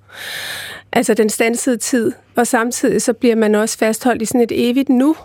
Altså 0.95 1.15
den 1.15 1.31
stansede 1.31 1.77
tid. 1.77 2.13
Og 2.37 2.47
samtidig 2.47 3.03
så 3.03 3.13
bliver 3.13 3.37
man 3.37 3.55
også 3.55 3.79
fastholdt 3.79 4.23
i 4.23 4.25
sådan 4.25 4.41
et 4.41 4.53
evigt 4.55 4.89
nu. 4.89 5.17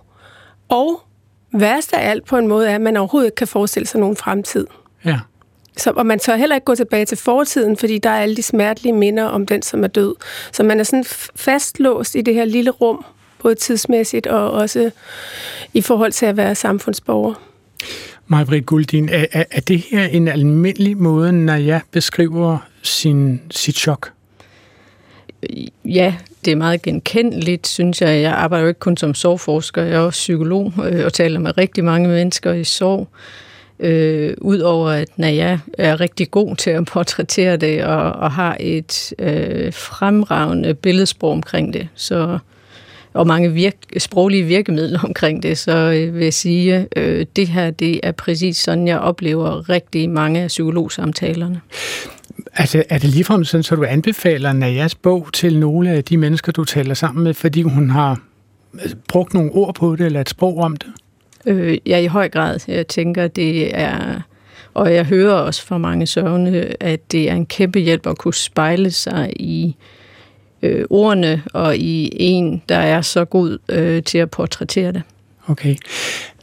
Og 0.69 1.01
værst 1.53 1.93
af 1.93 2.09
alt 2.09 2.25
på 2.25 2.37
en 2.37 2.47
måde 2.47 2.69
er, 2.69 2.75
at 2.75 2.81
man 2.81 2.97
overhovedet 2.97 3.27
ikke 3.27 3.35
kan 3.35 3.47
forestille 3.47 3.87
sig 3.87 3.99
nogen 3.99 4.15
fremtid. 4.15 4.67
Ja. 5.05 5.19
Så, 5.77 5.91
og 5.95 6.05
man 6.05 6.19
tør 6.19 6.35
heller 6.35 6.55
ikke 6.55 6.65
gå 6.65 6.75
tilbage 6.75 7.05
til 7.05 7.17
fortiden, 7.17 7.77
fordi 7.77 7.97
der 7.97 8.09
er 8.09 8.19
alle 8.19 8.35
de 8.35 8.41
smertelige 8.41 8.93
minder 8.93 9.23
om 9.23 9.45
den, 9.45 9.61
som 9.61 9.83
er 9.83 9.87
død. 9.87 10.15
Så 10.51 10.63
man 10.63 10.79
er 10.79 10.83
sådan 10.83 11.05
fastlåst 11.35 12.15
i 12.15 12.21
det 12.21 12.33
her 12.33 12.45
lille 12.45 12.71
rum, 12.71 13.05
både 13.41 13.55
tidsmæssigt 13.55 14.27
og 14.27 14.51
også 14.51 14.91
i 15.73 15.81
forhold 15.81 16.11
til 16.11 16.25
at 16.25 16.37
være 16.37 16.55
samfundsborger. 16.55 17.33
Majbrit 18.27 18.65
Guldin, 18.65 19.09
er, 19.09 19.25
er, 19.31 19.43
er 19.51 19.61
det 19.61 19.79
her 19.79 20.03
en 20.03 20.27
almindelig 20.27 20.97
måde, 20.97 21.31
når 21.31 21.55
jeg 21.55 21.81
beskriver 21.91 22.57
sin, 22.81 23.41
sit 23.51 23.75
chok? 23.75 24.11
Ja, 25.85 26.15
det 26.45 26.51
er 26.51 26.55
meget 26.55 26.81
genkendeligt, 26.81 27.67
synes 27.67 28.01
jeg. 28.01 28.21
Jeg 28.21 28.33
arbejder 28.33 28.63
jo 28.63 28.67
ikke 28.67 28.79
kun 28.79 28.97
som 28.97 29.13
sorgforsker, 29.13 29.83
jeg 29.83 29.95
er 29.95 29.99
også 29.99 30.17
psykolog 30.17 30.73
øh, 30.91 31.05
og 31.05 31.13
taler 31.13 31.39
med 31.39 31.57
rigtig 31.57 31.83
mange 31.83 32.09
mennesker 32.09 32.53
i 32.53 32.63
sorg. 32.63 33.07
Øh, 33.79 34.33
Udover 34.41 34.89
at 34.89 35.09
Naja 35.17 35.59
er 35.77 35.99
rigtig 35.99 36.31
god 36.31 36.55
til 36.55 36.69
at 36.69 36.85
portrættere 36.85 37.57
det 37.57 37.83
og, 37.83 38.11
og 38.11 38.31
har 38.31 38.57
et 38.59 39.13
øh, 39.19 39.73
fremragende 39.73 40.73
billedsprog 40.73 41.31
omkring 41.31 41.73
det, 41.73 41.87
så 41.95 42.39
og 43.13 43.27
mange 43.27 43.53
virk, 43.53 43.75
sproglige 43.97 44.43
virkemidler 44.43 44.99
omkring 45.03 45.43
det, 45.43 45.57
så 45.57 45.77
øh, 45.77 46.15
vil 46.15 46.23
jeg 46.23 46.33
sige, 46.33 46.87
øh, 46.95 47.25
det 47.35 47.47
her 47.47 47.71
det 47.71 47.99
er 48.03 48.11
præcis 48.11 48.57
sådan, 48.57 48.87
jeg 48.87 48.99
oplever 48.99 49.69
rigtig 49.69 50.09
mange 50.09 50.41
af 50.41 50.47
psykologsamtalerne. 50.47 51.61
Altså, 52.53 52.83
er 52.89 52.97
det 52.97 53.09
ligefrem 53.09 53.43
sådan, 53.43 53.63
så 53.63 53.75
du 53.75 53.83
anbefaler 53.83 54.53
Najas 54.53 54.95
bog 54.95 55.27
til 55.33 55.59
nogle 55.59 55.91
af 55.91 56.03
de 56.03 56.17
mennesker, 56.17 56.51
du 56.51 56.63
taler 56.63 56.93
sammen 56.93 57.23
med, 57.23 57.33
fordi 57.33 57.61
hun 57.61 57.89
har 57.89 58.21
øh, 58.73 58.91
brugt 59.07 59.33
nogle 59.33 59.51
ord 59.51 59.75
på 59.75 59.95
det, 59.95 60.05
eller 60.05 60.21
et 60.21 60.29
sprog 60.29 60.57
om 60.57 60.75
det? 60.75 60.89
Øh, 61.45 61.77
ja, 61.85 61.97
i 61.97 62.05
høj 62.05 62.29
grad. 62.29 62.59
Jeg 62.67 62.87
tænker, 62.87 63.27
det 63.27 63.79
er... 63.79 64.21
Og 64.73 64.93
jeg 64.93 65.05
hører 65.05 65.33
også 65.33 65.65
fra 65.65 65.77
mange 65.77 66.07
sørgende, 66.07 66.75
at 66.79 67.11
det 67.11 67.29
er 67.29 67.33
en 67.33 67.45
kæmpe 67.45 67.79
hjælp 67.79 68.07
at 68.07 68.17
kunne 68.17 68.33
spejle 68.33 68.91
sig 68.91 69.33
i 69.35 69.67
øh, 69.67 69.98
ordene 70.89 71.43
og 71.53 71.77
i 71.77 72.09
en, 72.13 72.61
der 72.69 72.77
er 72.77 73.01
så 73.01 73.25
god 73.25 73.57
øh, 73.69 74.03
til 74.03 74.17
at 74.17 74.31
portrættere 74.31 74.91
det. 74.91 75.01
Okay. 75.49 75.75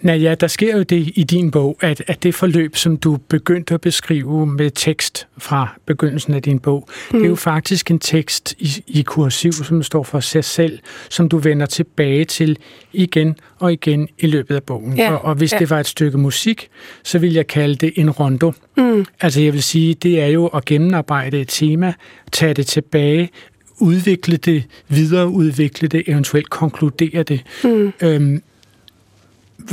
Naja, 0.03 0.35
der 0.35 0.47
sker 0.47 0.77
jo 0.77 0.83
det 0.83 1.13
i 1.15 1.23
din 1.23 1.51
bog, 1.51 1.79
at, 1.81 2.03
at 2.07 2.23
det 2.23 2.35
forløb, 2.35 2.77
som 2.77 2.97
du 2.97 3.19
begyndte 3.29 3.75
at 3.75 3.81
beskrive 3.81 4.47
med 4.47 4.71
tekst 4.71 5.27
fra 5.39 5.75
begyndelsen 5.87 6.35
af 6.35 6.43
din 6.43 6.59
bog, 6.59 6.89
mm. 7.13 7.19
det 7.19 7.25
er 7.25 7.29
jo 7.29 7.35
faktisk 7.35 7.91
en 7.91 7.99
tekst 7.99 8.55
i, 8.59 8.85
i 8.87 9.03
kursiv, 9.03 9.53
som 9.53 9.83
står 9.83 10.03
for 10.03 10.21
sig 10.21 10.45
selv, 10.45 10.79
som 11.11 11.29
du 11.29 11.39
vender 11.39 11.67
tilbage 11.67 12.25
til 12.25 12.59
igen 12.93 13.37
og 13.59 13.73
igen 13.73 14.09
i 14.19 14.27
løbet 14.27 14.55
af 14.55 14.63
bogen. 14.63 14.97
Ja. 14.97 15.13
Og, 15.13 15.25
og 15.25 15.35
hvis 15.35 15.53
ja. 15.53 15.59
det 15.59 15.71
var 15.71 15.81
et 15.81 15.87
stykke 15.87 16.19
musik, 16.19 16.69
så 17.03 17.19
vil 17.19 17.33
jeg 17.33 17.47
kalde 17.47 17.75
det 17.75 17.93
en 17.97 18.11
rondo. 18.11 18.53
Mm. 18.77 19.07
Altså 19.21 19.41
jeg 19.41 19.53
vil 19.53 19.63
sige, 19.63 19.95
det 19.95 20.23
er 20.23 20.27
jo 20.27 20.47
at 20.47 20.65
gennemarbejde 20.65 21.41
et 21.41 21.49
tema, 21.49 21.95
tage 22.33 22.55
det 22.55 22.67
tilbage, 22.67 23.31
udvikle 23.79 24.37
det, 24.37 24.65
videreudvikle 24.89 25.89
det, 25.89 26.03
eventuelt 26.07 26.51
konkludere 26.51 27.23
det. 27.23 27.43
Mm. 27.65 27.93
Øhm, 28.03 28.43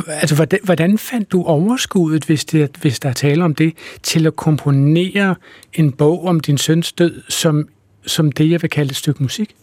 altså, 0.08 0.36
hvordan, 0.36 0.60
hvordan 0.64 0.98
fandt 0.98 1.32
du 1.32 1.44
overskuddet, 1.44 2.26
hvis, 2.26 2.46
det, 2.46 2.78
hvis 2.82 3.00
der 3.00 3.10
er 3.10 3.14
tale 3.14 3.44
om 3.44 3.56
det, 3.56 3.74
til 4.04 4.28
at 4.28 4.36
komponere 4.36 5.36
en 5.74 5.92
bog 5.92 6.26
om 6.26 6.40
din 6.40 6.58
søns 6.58 6.92
død, 6.92 7.22
som, 7.30 7.68
som 8.06 8.32
det, 8.32 8.52
jeg 8.52 8.62
vil 8.62 8.70
kalde 8.70 8.90
et 8.90 8.96
stykke 8.96 9.24
musik? 9.24 9.56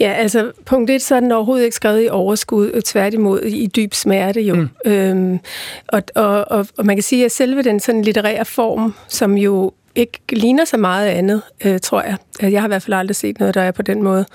Ja, 0.00 0.12
altså 0.12 0.52
punkt 0.64 0.90
et, 0.90 1.02
så 1.02 1.14
er 1.14 1.20
den 1.20 1.32
overhovedet 1.32 1.64
ikke 1.64 1.76
skrevet 1.76 2.04
i 2.04 2.08
overskud, 2.08 2.70
øh, 2.74 2.82
tværtimod 2.82 3.40
i 3.40 3.66
dyb 3.66 3.94
smerte 3.94 4.40
jo. 4.40 4.54
Mm. 4.54 4.68
Øhm, 4.84 5.38
og, 5.88 6.02
og, 6.14 6.44
og, 6.50 6.66
og 6.78 6.86
man 6.86 6.96
kan 6.96 7.02
sige, 7.02 7.24
at 7.24 7.32
selve 7.32 7.62
den 7.62 7.80
sådan 7.80 8.02
litterære 8.02 8.44
form, 8.44 8.94
som 9.08 9.36
jo 9.36 9.72
ikke 9.98 10.20
ligner 10.32 10.64
så 10.64 10.76
meget 10.76 11.08
andet, 11.08 11.42
øh, 11.64 11.80
tror 11.80 12.02
jeg. 12.02 12.16
Jeg 12.52 12.60
har 12.60 12.68
i 12.68 12.70
hvert 12.70 12.82
fald 12.82 12.94
aldrig 12.94 13.16
set 13.16 13.38
noget, 13.38 13.54
der 13.54 13.62
er 13.62 13.70
på 13.70 13.82
den 13.82 14.02
måde. 14.02 14.26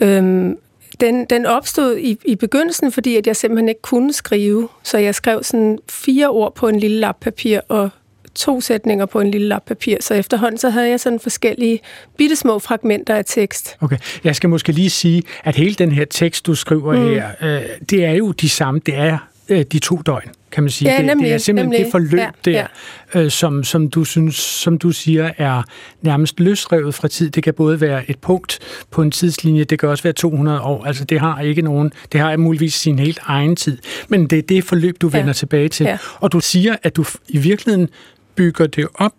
Øhm, 0.00 0.58
den, 1.00 1.24
den 1.24 1.46
opstod 1.46 1.96
i, 1.96 2.18
i 2.24 2.34
begyndelsen, 2.34 2.92
fordi 2.92 3.16
at 3.16 3.26
jeg 3.26 3.36
simpelthen 3.36 3.68
ikke 3.68 3.82
kunne 3.82 4.12
skrive. 4.12 4.68
Så 4.82 4.98
jeg 4.98 5.14
skrev 5.14 5.42
sådan 5.42 5.78
fire 5.88 6.28
ord 6.28 6.54
på 6.54 6.68
en 6.68 6.78
lille 6.80 7.00
lap 7.00 7.16
papir 7.20 7.60
og 7.68 7.90
to 8.34 8.60
sætninger 8.60 9.06
på 9.06 9.20
en 9.20 9.30
lille 9.30 9.48
lap 9.48 9.62
papir. 9.66 9.96
Så 10.00 10.14
efterhånden 10.14 10.58
så 10.58 10.70
havde 10.70 10.88
jeg 10.88 11.00
sådan 11.00 11.20
forskellige 11.20 11.80
bittesmå 12.16 12.58
fragmenter 12.58 13.14
af 13.14 13.24
tekst. 13.26 13.76
Okay, 13.80 13.96
jeg 14.24 14.36
skal 14.36 14.50
måske 14.50 14.72
lige 14.72 14.90
sige, 14.90 15.22
at 15.44 15.56
hele 15.56 15.74
den 15.74 15.92
her 15.92 16.04
tekst, 16.04 16.46
du 16.46 16.54
skriver 16.54 16.92
mm. 16.92 17.08
her, 17.08 17.28
øh, 17.42 17.62
det 17.90 18.04
er 18.04 18.12
jo 18.12 18.32
de 18.32 18.48
samme, 18.48 18.80
det 18.86 18.94
er 18.94 19.18
øh, 19.48 19.64
de 19.72 19.78
to 19.78 19.96
døgn 19.96 20.30
kan 20.52 20.62
man 20.62 20.70
sige. 20.70 20.90
Ja, 20.90 21.02
nemlig, 21.02 21.26
det, 21.26 21.34
er 21.34 21.38
simpelthen 21.38 21.70
nemlig. 21.70 21.84
det 21.84 21.92
forløb 21.92 22.20
ja, 22.20 22.30
der, 22.44 22.66
ja. 23.14 23.20
Øh, 23.20 23.30
som, 23.30 23.64
som, 23.64 23.90
du 23.90 24.04
synes, 24.04 24.34
som 24.34 24.78
du 24.78 24.90
siger 24.90 25.30
er 25.38 25.62
nærmest 26.02 26.40
løsrevet 26.40 26.94
fra 26.94 27.08
tid. 27.08 27.30
Det 27.30 27.42
kan 27.42 27.54
både 27.54 27.80
være 27.80 28.10
et 28.10 28.18
punkt 28.18 28.58
på 28.90 29.02
en 29.02 29.10
tidslinje, 29.10 29.64
det 29.64 29.78
kan 29.78 29.88
også 29.88 30.02
være 30.02 30.12
200 30.12 30.60
år. 30.60 30.84
Altså 30.84 31.04
det 31.04 31.20
har 31.20 31.40
ikke 31.40 31.62
nogen, 31.62 31.92
det 32.12 32.20
har 32.20 32.36
muligvis 32.36 32.74
sin 32.74 32.98
helt 32.98 33.20
egen 33.22 33.56
tid. 33.56 33.78
Men 34.08 34.26
det 34.26 34.38
er 34.38 34.42
det 34.42 34.64
forløb, 34.64 34.96
du 35.00 35.08
vender 35.08 35.26
ja. 35.26 35.32
tilbage 35.32 35.68
til. 35.68 35.84
Ja. 35.84 35.98
Og 36.14 36.32
du 36.32 36.40
siger, 36.40 36.76
at 36.82 36.96
du 36.96 37.04
i 37.28 37.38
virkeligheden 37.38 37.88
bygger 38.34 38.66
det 38.66 38.86
op, 38.94 39.14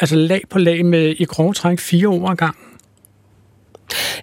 altså 0.00 0.16
lag 0.16 0.42
på 0.50 0.58
lag 0.58 0.86
med 0.86 1.14
i 1.18 1.24
grove 1.24 1.54
træk 1.54 1.78
fire 1.78 2.08
år 2.08 2.30
ad 2.30 2.36
gang. 2.36 2.56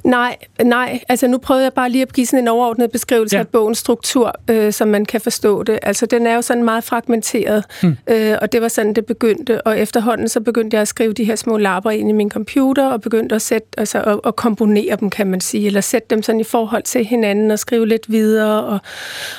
Nej, 0.04 0.38
nej. 0.64 1.00
Altså 1.10 1.28
nu 1.28 1.38
prøvede 1.38 1.64
jeg 1.64 1.74
bare 1.74 1.90
lige 1.90 2.02
at 2.02 2.14
give 2.14 2.26
sådan 2.28 2.44
en 2.44 2.48
overordnet 2.48 2.92
beskrivelse 2.92 3.36
ja. 3.36 3.40
af 3.40 3.48
bogens 3.48 3.78
struktur, 3.78 4.36
øh, 4.50 4.74
som 4.74 4.88
man 4.88 5.06
kan 5.06 5.22
forstå 5.22 5.64
det. 5.64 5.80
Altså 5.82 6.06
den 6.06 6.28
er 6.28 6.36
jo 6.36 6.42
sådan 6.42 6.64
meget 6.64 6.84
fragmenteret, 6.84 7.64
hmm. 7.82 7.98
øh, 8.08 8.38
og 8.42 8.52
det 8.52 8.62
var 8.62 8.68
sådan, 8.68 8.94
det 8.94 9.06
begyndte. 9.06 9.62
Og 9.62 9.80
efterhånden 9.80 10.30
så 10.30 10.40
begyndte 10.40 10.76
jeg 10.76 10.82
at 10.82 10.88
skrive 10.88 11.14
de 11.14 11.24
her 11.24 11.36
små 11.36 11.58
lapper 11.58 11.92
ind 11.92 12.10
i 12.10 12.14
min 12.14 12.30
computer, 12.30 12.88
og 12.88 13.02
begyndte 13.02 13.36
at, 13.36 13.42
sætte, 13.42 13.68
altså, 13.78 14.02
at, 14.02 14.20
at 14.26 14.36
komponere 14.36 14.96
dem, 15.00 15.10
kan 15.10 15.28
man 15.28 15.42
sige, 15.42 15.68
eller 15.68 15.82
sætte 15.82 16.08
dem 16.10 16.24
sådan 16.24 16.42
i 16.42 16.44
forhold 16.44 16.84
til 16.84 17.06
hinanden 17.06 17.52
og 17.52 17.60
skrive 17.60 17.88
lidt 17.88 18.12
videre. 18.12 18.64
Og, 18.64 18.80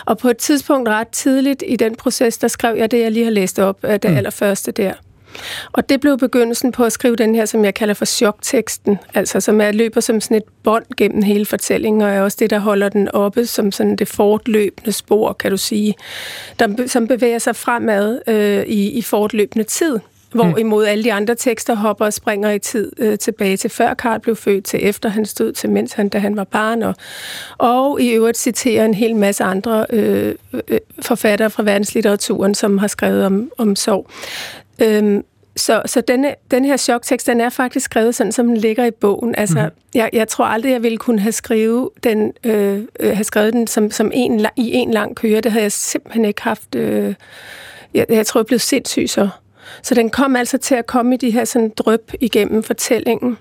og 0.07 0.19
på 0.19 0.29
et 0.29 0.37
tidspunkt 0.37 0.89
ret 0.89 1.09
tidligt 1.09 1.65
i 1.67 1.77
den 1.77 1.95
proces, 1.95 2.39
der 2.39 2.49
skrev 2.49 2.77
jeg 2.77 2.91
det, 2.91 3.01
jeg 3.01 3.13
lige 3.13 3.25
har 3.25 3.33
læst 3.33 3.59
op 3.59 3.85
af 3.85 4.01
det 4.01 4.11
hmm. 4.11 4.17
allerførste 4.17 4.73
der. 4.73 4.93
Og 5.73 5.89
det 5.89 6.01
blev 6.01 6.19
begyndelsen 6.19 6.73
på 6.73 6.85
at 6.85 6.93
skrive 6.93 7.17
den 7.17 7.35
her, 7.35 7.45
som 7.45 7.65
jeg 7.65 7.75
kalder 7.75 7.95
for 7.95 8.05
chokteksten, 8.05 8.99
altså 9.15 9.41
som 9.41 9.61
er 9.61 9.73
løber 9.73 10.01
som 10.01 10.21
sådan 10.21 10.37
et 10.37 10.45
bånd 10.63 10.85
gennem 10.97 11.23
hele 11.23 11.47
fortællingen, 11.47 12.03
og 12.03 12.11
er 12.11 12.21
også 12.21 12.37
det, 12.41 12.51
der 12.51 12.59
holder 12.59 12.89
den 12.89 13.09
oppe 13.09 13.47
som 13.47 13.73
sådan 13.73 13.97
det 13.97 14.09
fortløbende 14.09 14.93
spor, 14.93 15.33
kan 15.33 15.51
du 15.51 15.57
sige, 15.57 15.95
der, 16.59 16.87
som 16.87 17.09
bevæger 17.09 17.39
sig 17.39 17.57
fremad 17.57 18.21
øh, 18.27 18.63
i, 18.67 18.91
i 18.91 19.03
fortløbende 19.03 19.65
tid. 19.65 19.99
Hvorimod 20.33 20.85
alle 20.85 21.05
de 21.05 21.13
andre 21.13 21.35
tekster 21.35 21.75
hopper 21.75 22.05
og 22.05 22.13
springer 22.13 22.51
i 22.51 22.59
tid 22.59 22.93
øh, 22.99 23.19
tilbage 23.19 23.57
til 23.57 23.71
før 23.71 23.95
Karl 23.95 24.21
blev 24.21 24.37
født, 24.37 24.65
til 24.65 24.89
efter 24.89 25.09
han 25.09 25.27
stod, 25.27 25.53
til 25.53 25.71
mens 25.71 25.93
han, 25.93 26.09
da 26.09 26.19
han 26.19 26.37
var 26.37 26.45
barn. 26.45 26.83
Og, 26.83 26.95
og 27.59 28.01
i 28.01 28.11
øvrigt 28.11 28.39
citerer 28.39 28.85
en 28.85 28.95
hel 28.95 29.17
masse 29.17 29.45
andre 29.45 29.87
øh, 29.91 30.35
øh, 30.53 30.79
forfattere 31.03 31.51
fra 31.51 31.63
verdenslitteraturen, 31.63 32.55
som 32.55 32.79
har 32.79 32.87
skrevet 32.87 33.27
om, 33.27 33.51
om 33.59 33.77
sorg. 33.77 34.11
Øhm, 34.83 35.25
så 35.57 35.83
så 35.87 36.01
denne, 36.01 36.35
den 36.51 36.65
her 36.65 36.77
choktekst, 36.77 37.27
den 37.27 37.41
er 37.41 37.49
faktisk 37.49 37.85
skrevet 37.85 38.15
sådan, 38.15 38.33
som 38.33 38.47
den 38.47 38.57
ligger 38.57 38.85
i 38.85 38.91
bogen. 38.91 39.35
Altså, 39.35 39.63
mm. 39.63 39.71
jeg, 39.95 40.11
jeg 40.13 40.29
tror 40.29 40.45
aldrig, 40.45 40.73
jeg 40.73 40.83
ville 40.83 40.99
kunne 40.99 41.21
have, 41.21 41.33
skrive 41.33 41.91
den, 42.05 42.33
øh, 42.45 42.81
øh, 43.01 43.15
have 43.15 43.25
skrevet 43.25 43.53
den 43.53 43.67
som, 43.67 43.91
som 43.91 44.11
en, 44.15 44.47
i 44.57 44.73
en 44.73 44.91
lang 44.91 45.17
køre. 45.17 45.41
Det 45.41 45.53
havde 45.53 45.63
jeg 45.63 45.73
simpelthen 45.73 46.25
ikke 46.25 46.43
haft... 46.43 46.75
Øh, 46.75 47.15
jeg, 47.95 48.07
jeg 48.09 48.27
tror, 48.27 48.41
jeg 48.41 48.47
blev 48.47 48.59
sindssyg 48.59 49.09
så. 49.09 49.29
Så 49.83 49.95
den 49.95 50.11
kom 50.11 50.37
altså 50.37 50.59
til 50.59 50.75
at 50.75 50.87
komme 50.87 51.15
i 51.15 51.19
de 51.19 51.31
her 51.31 51.45
sådan 51.45 51.73
drøb 51.77 52.13
igennem 52.21 52.63
fortællingen. 52.63 53.39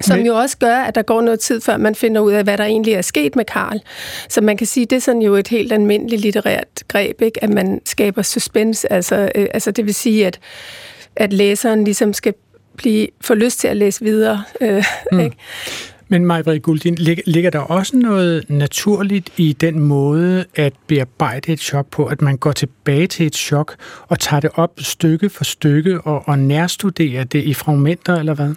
Som 0.00 0.16
Men... 0.16 0.26
jo 0.26 0.34
også 0.34 0.58
gør, 0.58 0.76
at 0.76 0.94
der 0.94 1.02
går 1.02 1.20
noget 1.20 1.40
tid, 1.40 1.60
før 1.60 1.76
man 1.76 1.94
finder 1.94 2.20
ud 2.20 2.32
af, 2.32 2.44
hvad 2.44 2.58
der 2.58 2.64
egentlig 2.64 2.94
er 2.94 3.02
sket 3.02 3.36
med 3.36 3.44
Karl. 3.44 3.80
Så 4.28 4.40
man 4.40 4.56
kan 4.56 4.66
sige, 4.66 4.86
det 4.86 4.96
er 4.96 5.00
sådan 5.00 5.22
jo 5.22 5.34
et 5.34 5.48
helt 5.48 5.72
almindeligt 5.72 6.22
litterært 6.22 6.84
greb, 6.88 7.22
ikke? 7.22 7.44
at 7.44 7.50
man 7.50 7.80
skaber 7.84 8.22
suspense. 8.22 8.92
Altså, 8.92 9.30
øh, 9.34 9.46
altså 9.54 9.70
det 9.70 9.86
vil 9.86 9.94
sige, 9.94 10.26
at, 10.26 10.40
at 11.16 11.32
læseren 11.32 11.84
ligesom 11.84 12.12
skal 12.12 12.34
blive, 12.76 13.08
få 13.20 13.34
lyst 13.34 13.60
til 13.60 13.68
at 13.68 13.76
læse 13.76 14.04
videre. 14.04 14.42
Øh, 14.60 14.84
mm. 15.12 15.20
ikke? 15.20 15.36
Men 16.10 16.26
Majbrit 16.26 16.62
Guldin, 16.62 16.94
ligger 17.26 17.50
der 17.50 17.58
også 17.58 17.96
noget 17.96 18.44
naturligt 18.50 19.32
i 19.36 19.52
den 19.52 19.78
måde 19.80 20.44
at 20.54 20.72
bearbejde 20.86 21.52
et 21.52 21.60
chok 21.60 21.86
på, 21.90 22.06
at 22.06 22.22
man 22.22 22.36
går 22.36 22.52
tilbage 22.52 23.06
til 23.06 23.26
et 23.26 23.36
chok 23.36 23.76
og 24.08 24.18
tager 24.18 24.40
det 24.40 24.50
op 24.54 24.70
stykke 24.78 25.30
for 25.30 25.44
stykke 25.44 26.00
og, 26.00 26.28
og 26.28 26.38
nærstuderer 26.38 27.24
det 27.24 27.44
i 27.44 27.54
fragmenter, 27.54 28.16
eller 28.16 28.34
hvad? 28.34 28.54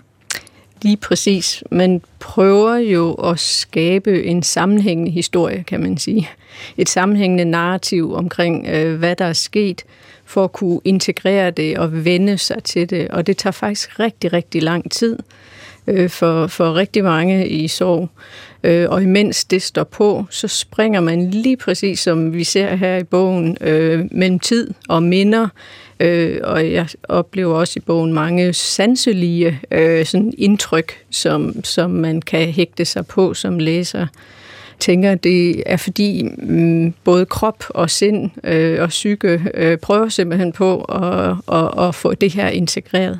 Lige 0.82 0.98
præcis. 0.98 1.64
Man 1.72 2.02
prøver 2.20 2.76
jo 2.76 3.14
at 3.14 3.40
skabe 3.40 4.24
en 4.24 4.44
sammenhængende 4.44 5.12
historie, 5.12 5.64
kan 5.64 5.80
man 5.80 5.98
sige. 5.98 6.30
Et 6.78 6.90
sammenhængende 6.90 7.46
narrativ 7.46 8.14
omkring, 8.14 8.68
øh, 8.68 9.00
hvad 9.00 9.16
der 9.16 9.26
er 9.26 9.34
sket, 9.34 9.84
for 10.26 10.44
at 10.44 10.52
kunne 10.52 10.80
integrere 10.84 11.52
det 11.52 11.78
og 11.78 12.06
vende 12.06 12.38
sig 12.38 12.64
til 12.64 12.90
det. 12.90 13.08
Og 13.08 13.28
det 13.28 13.38
tager 13.38 13.52
faktisk 13.52 14.00
rigtig, 14.00 14.34
rigtig 14.34 14.64
lang 14.64 14.92
tid 14.92 15.18
øh, 15.88 16.10
for, 16.10 16.48
for 16.48 16.76
rigtig 16.76 17.04
mange 17.04 17.48
i 17.48 17.68
sorg. 17.68 18.10
Øh, 18.64 18.90
og 18.90 19.04
imens 19.04 19.46
det 19.46 19.62
står 19.62 19.84
på, 19.84 20.26
så 20.30 20.48
springer 20.48 21.00
man 21.00 21.30
lige 21.30 21.58
præcis, 21.58 22.00
som 22.00 22.34
vi 22.34 22.44
ser 22.44 22.76
her 22.76 22.98
i 22.98 23.04
bogen, 23.04 23.58
øh, 23.62 24.06
mellem 24.12 24.40
tid 24.40 24.74
og 24.90 25.04
minder, 25.04 25.48
Øh, 26.01 26.39
og 26.43 26.72
jeg 26.72 26.88
oplever 27.03 27.55
også 27.55 27.74
i 27.75 27.79
bogen 27.79 28.13
mange 28.13 28.53
sanselige 28.53 29.60
øh, 29.72 30.05
sådan 30.05 30.34
indtryk, 30.38 31.03
som, 31.10 31.63
som 31.63 31.89
man 31.89 32.22
kan 32.22 32.48
hægte 32.48 32.86
sig 32.86 33.08
på 33.08 33.34
som 33.34 33.60
læser 33.60 34.08
tænker, 34.81 35.15
det 35.15 35.63
er 35.65 35.77
fordi 35.77 36.24
mm, 36.38 36.93
både 37.03 37.25
krop 37.25 37.63
og 37.70 37.89
sind 37.89 38.29
øh, 38.43 38.81
og 38.81 38.89
psyke 38.89 39.41
øh, 39.53 39.77
prøver 39.77 40.10
simpelthen 40.10 40.51
på 40.51 40.81
at, 40.81 41.36
at, 41.58 41.88
at 41.88 41.96
få 41.96 42.13
det 42.13 42.34
her 42.34 42.48
integreret. 42.48 43.20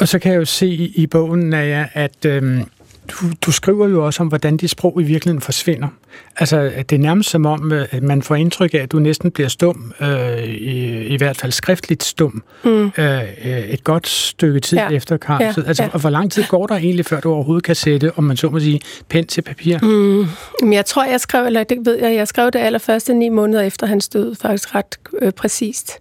Og 0.00 0.08
så 0.08 0.18
kan 0.18 0.32
jeg 0.32 0.38
jo 0.38 0.44
se 0.44 0.66
i, 0.66 0.92
i 0.94 1.06
bogen, 1.06 1.40
Naja, 1.40 1.86
at 1.92 2.24
øh, 2.26 2.60
du, 3.08 3.26
du 3.46 3.52
skriver 3.52 3.88
jo 3.88 4.06
også 4.06 4.22
om, 4.22 4.28
hvordan 4.28 4.56
de 4.56 4.68
sprog 4.68 5.00
i 5.00 5.04
virkeligheden 5.04 5.40
forsvinder. 5.40 5.88
Altså, 6.36 6.72
det 6.90 6.92
er 6.92 6.98
nærmest 6.98 7.30
som 7.30 7.46
om, 7.46 7.72
øh, 7.72 7.86
at 7.90 8.02
man 8.02 8.22
får 8.22 8.34
indtryk 8.34 8.74
af, 8.74 8.78
at 8.78 8.92
du 8.92 8.98
næsten 8.98 9.30
bliver 9.30 9.48
stum, 9.48 9.92
øh, 10.00 10.44
i, 10.44 11.06
i 11.06 11.16
hvert 11.16 11.36
fald 11.36 11.52
skriftligt 11.52 12.02
stum, 12.02 12.42
mm. 12.64 12.90
øh, 12.98 13.22
et 13.68 13.84
godt 13.84 14.08
stykke 14.08 14.60
tid 14.60 14.78
ja. 14.78 14.88
efter 14.88 15.16
Karl. 15.16 15.42
Ja. 15.42 15.52
Altså, 15.66 15.82
ja. 15.82 15.98
hvor 15.98 16.10
lang 16.10 16.32
tid 16.32 16.44
går 16.48 16.66
der 16.66 16.74
egentlig, 16.74 17.06
før 17.06 17.20
du 17.20 17.32
overhovedet 17.32 17.64
kan 17.64 17.74
sætte, 17.74 18.12
om 18.16 18.24
man 18.24 18.36
så 18.36 18.50
må 18.50 18.60
sige, 18.60 18.80
pen 19.08 19.26
til 19.26 19.42
papir? 19.42 19.78
Mm. 19.82 20.26
Men 20.62 20.72
jeg 20.72 20.86
tror, 20.86 21.04
jeg 21.04 21.20
skrev, 21.20 21.46
eller 21.46 21.64
det 21.64 21.78
ved 21.84 21.98
jeg, 21.98 22.14
jeg 22.14 22.28
skrev 22.28 22.50
det 22.50 22.58
allerførste 22.58 23.14
ni 23.14 23.28
måneder 23.28 23.62
efter 23.62 23.86
hans 23.86 24.08
død, 24.08 24.34
faktisk 24.34 24.74
ret 24.74 24.98
øh, 25.22 25.32
præcist. 25.32 25.92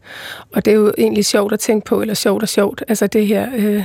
Og 0.54 0.66
det 0.66 0.72
er 0.72 0.76
jo 0.76 0.94
egentlig 0.98 1.26
sjovt 1.26 1.54
at 1.54 1.60
tænke 1.60 1.86
på, 1.86 2.02
eller 2.02 2.14
sjovt 2.14 2.44
og 2.44 2.50
sjovt. 2.50 2.84
Altså 2.88 3.08
det 3.08 3.28
her... 3.28 3.48
Øh, 3.56 3.84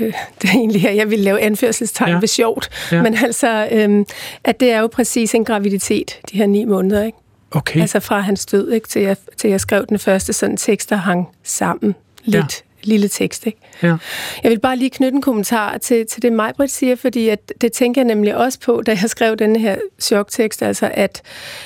øh, 0.00 0.06
det 0.42 0.50
er 0.50 0.54
egentlig 0.54 0.82
her, 0.82 0.90
jeg 0.90 1.10
vil 1.10 1.18
lave 1.18 1.40
anførselstegn 1.40 2.10
ja. 2.10 2.18
ved 2.18 2.28
sjovt, 2.28 2.68
ja. 2.92 3.02
men 3.02 3.14
altså, 3.14 3.68
øh, 3.72 4.04
at 4.44 4.60
det 4.60 4.70
er 4.70 4.80
jo 4.80 4.86
præcis 4.86 5.34
en 5.34 5.44
graviditet, 5.44 6.20
de 6.32 6.36
her 6.36 6.46
ni 6.46 6.64
måneder, 6.64 7.04
ikke? 7.04 7.18
Okay. 7.50 7.80
Altså 7.80 8.00
fra 8.00 8.20
hans 8.20 8.46
død, 8.46 8.70
ikke, 8.70 8.88
til, 8.88 9.02
jeg, 9.02 9.16
til 9.36 9.50
jeg 9.50 9.60
skrev 9.60 9.86
den 9.86 9.98
første 9.98 10.32
sådan 10.32 10.56
tekst, 10.56 10.90
der 10.90 10.96
hang 10.96 11.28
sammen 11.42 11.94
lidt 12.24 12.64
lille 12.86 13.08
tekst. 13.08 13.46
Ikke? 13.46 13.58
Ja. 13.82 13.96
Jeg 14.42 14.50
vil 14.50 14.58
bare 14.60 14.76
lige 14.76 14.90
knytte 14.90 15.16
en 15.16 15.22
kommentar 15.22 15.78
til, 15.78 16.06
til 16.06 16.22
det, 16.22 16.32
Majbrit 16.32 16.70
siger, 16.70 16.96
fordi 16.96 17.28
at, 17.28 17.52
det 17.60 17.72
tænker 17.72 18.00
jeg 18.00 18.06
nemlig 18.06 18.36
også 18.36 18.60
på, 18.60 18.82
da 18.86 18.98
jeg 19.02 19.10
skrev 19.10 19.36
den 19.36 19.56
her 19.56 19.76
choktekst, 20.00 20.62
altså 20.62 20.90
at, 20.94 21.22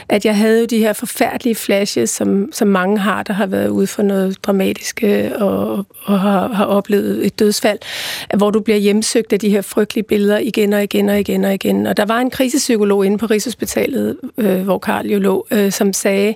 at 0.08 0.24
jeg 0.24 0.36
havde 0.36 0.60
jo 0.60 0.66
de 0.66 0.78
her 0.78 0.92
forfærdelige 0.92 1.54
flashes, 1.54 2.10
som, 2.10 2.52
som 2.52 2.68
mange 2.68 2.98
har, 2.98 3.22
der 3.22 3.32
har 3.32 3.46
været 3.46 3.68
ude 3.68 3.86
for 3.86 4.02
noget 4.02 4.44
dramatisk 4.44 5.04
og, 5.38 5.86
og 6.04 6.20
har, 6.20 6.48
har 6.48 6.64
oplevet 6.64 7.26
et 7.26 7.38
dødsfald, 7.38 7.78
hvor 8.36 8.50
du 8.50 8.60
bliver 8.60 8.78
hjemsøgt 8.78 9.32
af 9.32 9.38
de 9.38 9.50
her 9.50 9.62
frygtelige 9.62 10.04
billeder 10.04 10.38
igen 10.38 10.72
og 10.72 10.82
igen 10.82 11.08
og 11.08 11.20
igen 11.20 11.44
og 11.44 11.54
igen. 11.54 11.86
Og 11.86 11.96
der 11.96 12.04
var 12.04 12.18
en 12.18 12.30
krisepsykolog 12.30 13.06
inde 13.06 13.18
på 13.18 13.26
Rigshospitalet, 13.26 14.16
øh, 14.38 14.62
hvor 14.62 14.78
Karl 14.78 15.06
jo 15.06 15.18
lå, 15.18 15.46
øh, 15.50 15.72
som 15.72 15.92
sagde, 15.92 16.34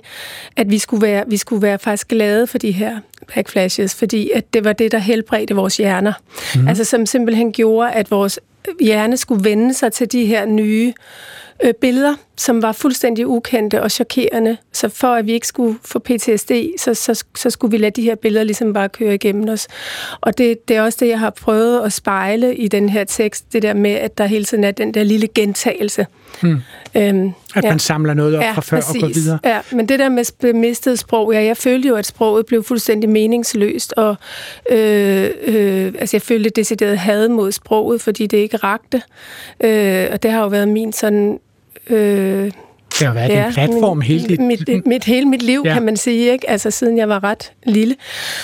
at 0.55 0.69
vi 0.69 0.77
skulle, 0.77 1.01
være, 1.01 1.23
vi 1.27 1.37
skulle 1.37 1.61
være 1.61 1.79
faktisk 1.79 2.07
glade 2.07 2.47
for 2.47 2.57
de 2.57 2.71
her 2.71 2.99
backflashes, 3.35 3.95
fordi 3.95 4.31
at 4.33 4.53
det 4.53 4.63
var 4.63 4.72
det, 4.73 4.91
der 4.91 4.97
helbredte 4.97 5.55
vores 5.55 5.77
hjerner. 5.77 6.13
Mm. 6.55 6.67
Altså 6.67 6.83
som 6.83 7.05
simpelthen 7.05 7.51
gjorde, 7.51 7.91
at 7.91 8.11
vores 8.11 8.39
hjerne 8.81 9.17
skulle 9.17 9.43
vende 9.43 9.73
sig 9.73 9.93
til 9.93 10.11
de 10.11 10.25
her 10.25 10.45
nye 10.45 10.87
øh, 10.87 10.93
billeder, 11.81 12.15
som 12.37 12.61
var 12.61 12.71
fuldstændig 12.71 13.27
ukendte 13.27 13.81
og 13.81 13.91
chokerende. 13.91 14.57
Så 14.71 14.89
for 14.89 15.07
at 15.07 15.27
vi 15.27 15.31
ikke 15.31 15.47
skulle 15.47 15.79
få 15.85 15.99
PTSD, 15.99 16.51
så, 16.79 16.93
så, 16.93 17.23
så 17.35 17.49
skulle 17.49 17.71
vi 17.71 17.77
lade 17.77 17.91
de 17.91 18.01
her 18.01 18.15
billeder 18.15 18.43
ligesom 18.43 18.73
bare 18.73 18.89
køre 18.89 19.13
igennem 19.13 19.49
os. 19.49 19.67
Og 20.21 20.37
det, 20.37 20.67
det 20.67 20.77
er 20.77 20.81
også 20.81 20.97
det, 21.01 21.07
jeg 21.07 21.19
har 21.19 21.29
prøvet 21.29 21.81
at 21.85 21.93
spejle 21.93 22.55
i 22.55 22.67
den 22.67 22.89
her 22.89 23.03
tekst, 23.03 23.53
det 23.53 23.61
der 23.61 23.73
med, 23.73 23.91
at 23.91 24.17
der 24.17 24.25
hele 24.25 24.45
tiden 24.45 24.63
er 24.63 24.71
den 24.71 24.93
der 24.93 25.03
lille 25.03 25.27
gentagelse. 25.27 26.07
Hmm. 26.41 26.61
Øhm, 26.95 27.31
at 27.55 27.63
ja. 27.63 27.69
man 27.69 27.79
samler 27.79 28.13
noget 28.13 28.35
op 28.35 28.43
ja, 28.43 28.51
fra 28.51 28.61
før 28.61 28.77
præcis. 28.77 28.95
og 28.95 29.01
går 29.01 29.13
videre. 29.13 29.39
Ja, 29.45 29.59
men 29.71 29.89
det 29.89 29.99
der 29.99 30.09
med 30.09 30.53
mistet 30.53 30.99
sprog, 30.99 31.33
ja, 31.33 31.43
jeg 31.43 31.57
følte 31.57 31.87
jo, 31.87 31.95
at 31.95 32.05
sproget 32.05 32.45
blev 32.45 32.63
fuldstændig 32.63 33.09
meningsløst, 33.09 33.93
og 33.97 34.15
øh, 34.69 35.29
øh, 35.43 35.93
altså 35.99 36.17
jeg 36.17 36.21
følte 36.21 36.49
decideret 36.49 36.97
had 36.97 37.29
mod 37.29 37.51
sproget, 37.51 38.01
fordi 38.01 38.27
det 38.27 38.37
ikke 38.37 38.57
rakte. 38.57 39.01
Øh, 39.63 40.07
og 40.11 40.23
det 40.23 40.31
har 40.31 40.41
jo 40.41 40.47
været 40.47 40.67
min 40.67 40.93
sådan 40.93 41.39
Øh, 41.89 42.51
det 42.99 43.07
har 43.07 43.13
været 43.13 43.29
ja, 43.29 43.47
en 43.47 43.53
platform 43.53 43.97
min, 43.97 44.05
hele 44.05 44.27
dit... 44.27 44.39
Mit, 44.39 44.85
mit, 44.85 45.03
hele 45.03 45.25
mit 45.25 45.41
liv, 45.41 45.61
ja. 45.65 45.73
kan 45.73 45.83
man 45.83 45.97
sige, 45.97 46.31
ikke? 46.31 46.49
Altså 46.49 46.71
siden 46.71 46.97
jeg 46.97 47.09
var 47.09 47.23
ret 47.23 47.51
lille. 47.65 47.95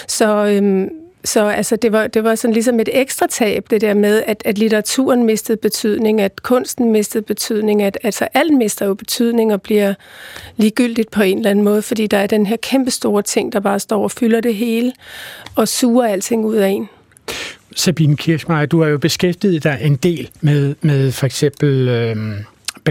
Så, 0.07 0.45
øhm, 0.45 0.89
så 1.23 1.47
altså, 1.47 1.75
det, 1.75 1.91
var, 1.91 2.07
det 2.07 2.23
var 2.23 2.35
sådan 2.35 2.53
ligesom 2.53 2.79
et 2.79 2.89
ekstra 2.93 3.27
tab, 3.27 3.65
det 3.69 3.81
der 3.81 3.93
med, 3.93 4.23
at, 4.27 4.41
at 4.45 4.57
litteraturen 4.57 5.23
mistede 5.23 5.57
betydning, 5.57 6.21
at 6.21 6.43
kunsten 6.43 6.91
mistede 6.91 7.23
betydning, 7.23 7.81
at 7.81 7.97
altså, 8.03 8.27
alt 8.33 8.53
mister 8.53 8.85
jo 8.85 8.93
betydning 8.93 9.53
og 9.53 9.61
bliver 9.61 9.93
ligegyldigt 10.57 11.11
på 11.11 11.21
en 11.21 11.37
eller 11.37 11.49
anden 11.49 11.65
måde, 11.65 11.81
fordi 11.81 12.07
der 12.07 12.17
er 12.17 12.27
den 12.27 12.45
her 12.45 12.57
kæmpe 12.57 12.91
store 12.91 13.21
ting, 13.21 13.53
der 13.53 13.59
bare 13.59 13.79
står 13.79 14.03
og 14.03 14.11
fylder 14.11 14.41
det 14.41 14.55
hele 14.55 14.91
og 15.55 15.67
suger 15.67 16.05
alting 16.07 16.45
ud 16.45 16.55
af 16.55 16.69
en. 16.69 16.89
Sabine 17.75 18.17
Kirchmeier, 18.17 18.65
du 18.65 18.81
har 18.81 18.89
jo 18.89 18.97
beskæftiget 18.97 19.63
dig 19.63 19.79
en 19.81 19.95
del 19.95 20.29
med, 20.41 20.75
med 20.81 21.11
for 21.11 21.25
eksempel... 21.25 21.87
Øh 21.89 22.17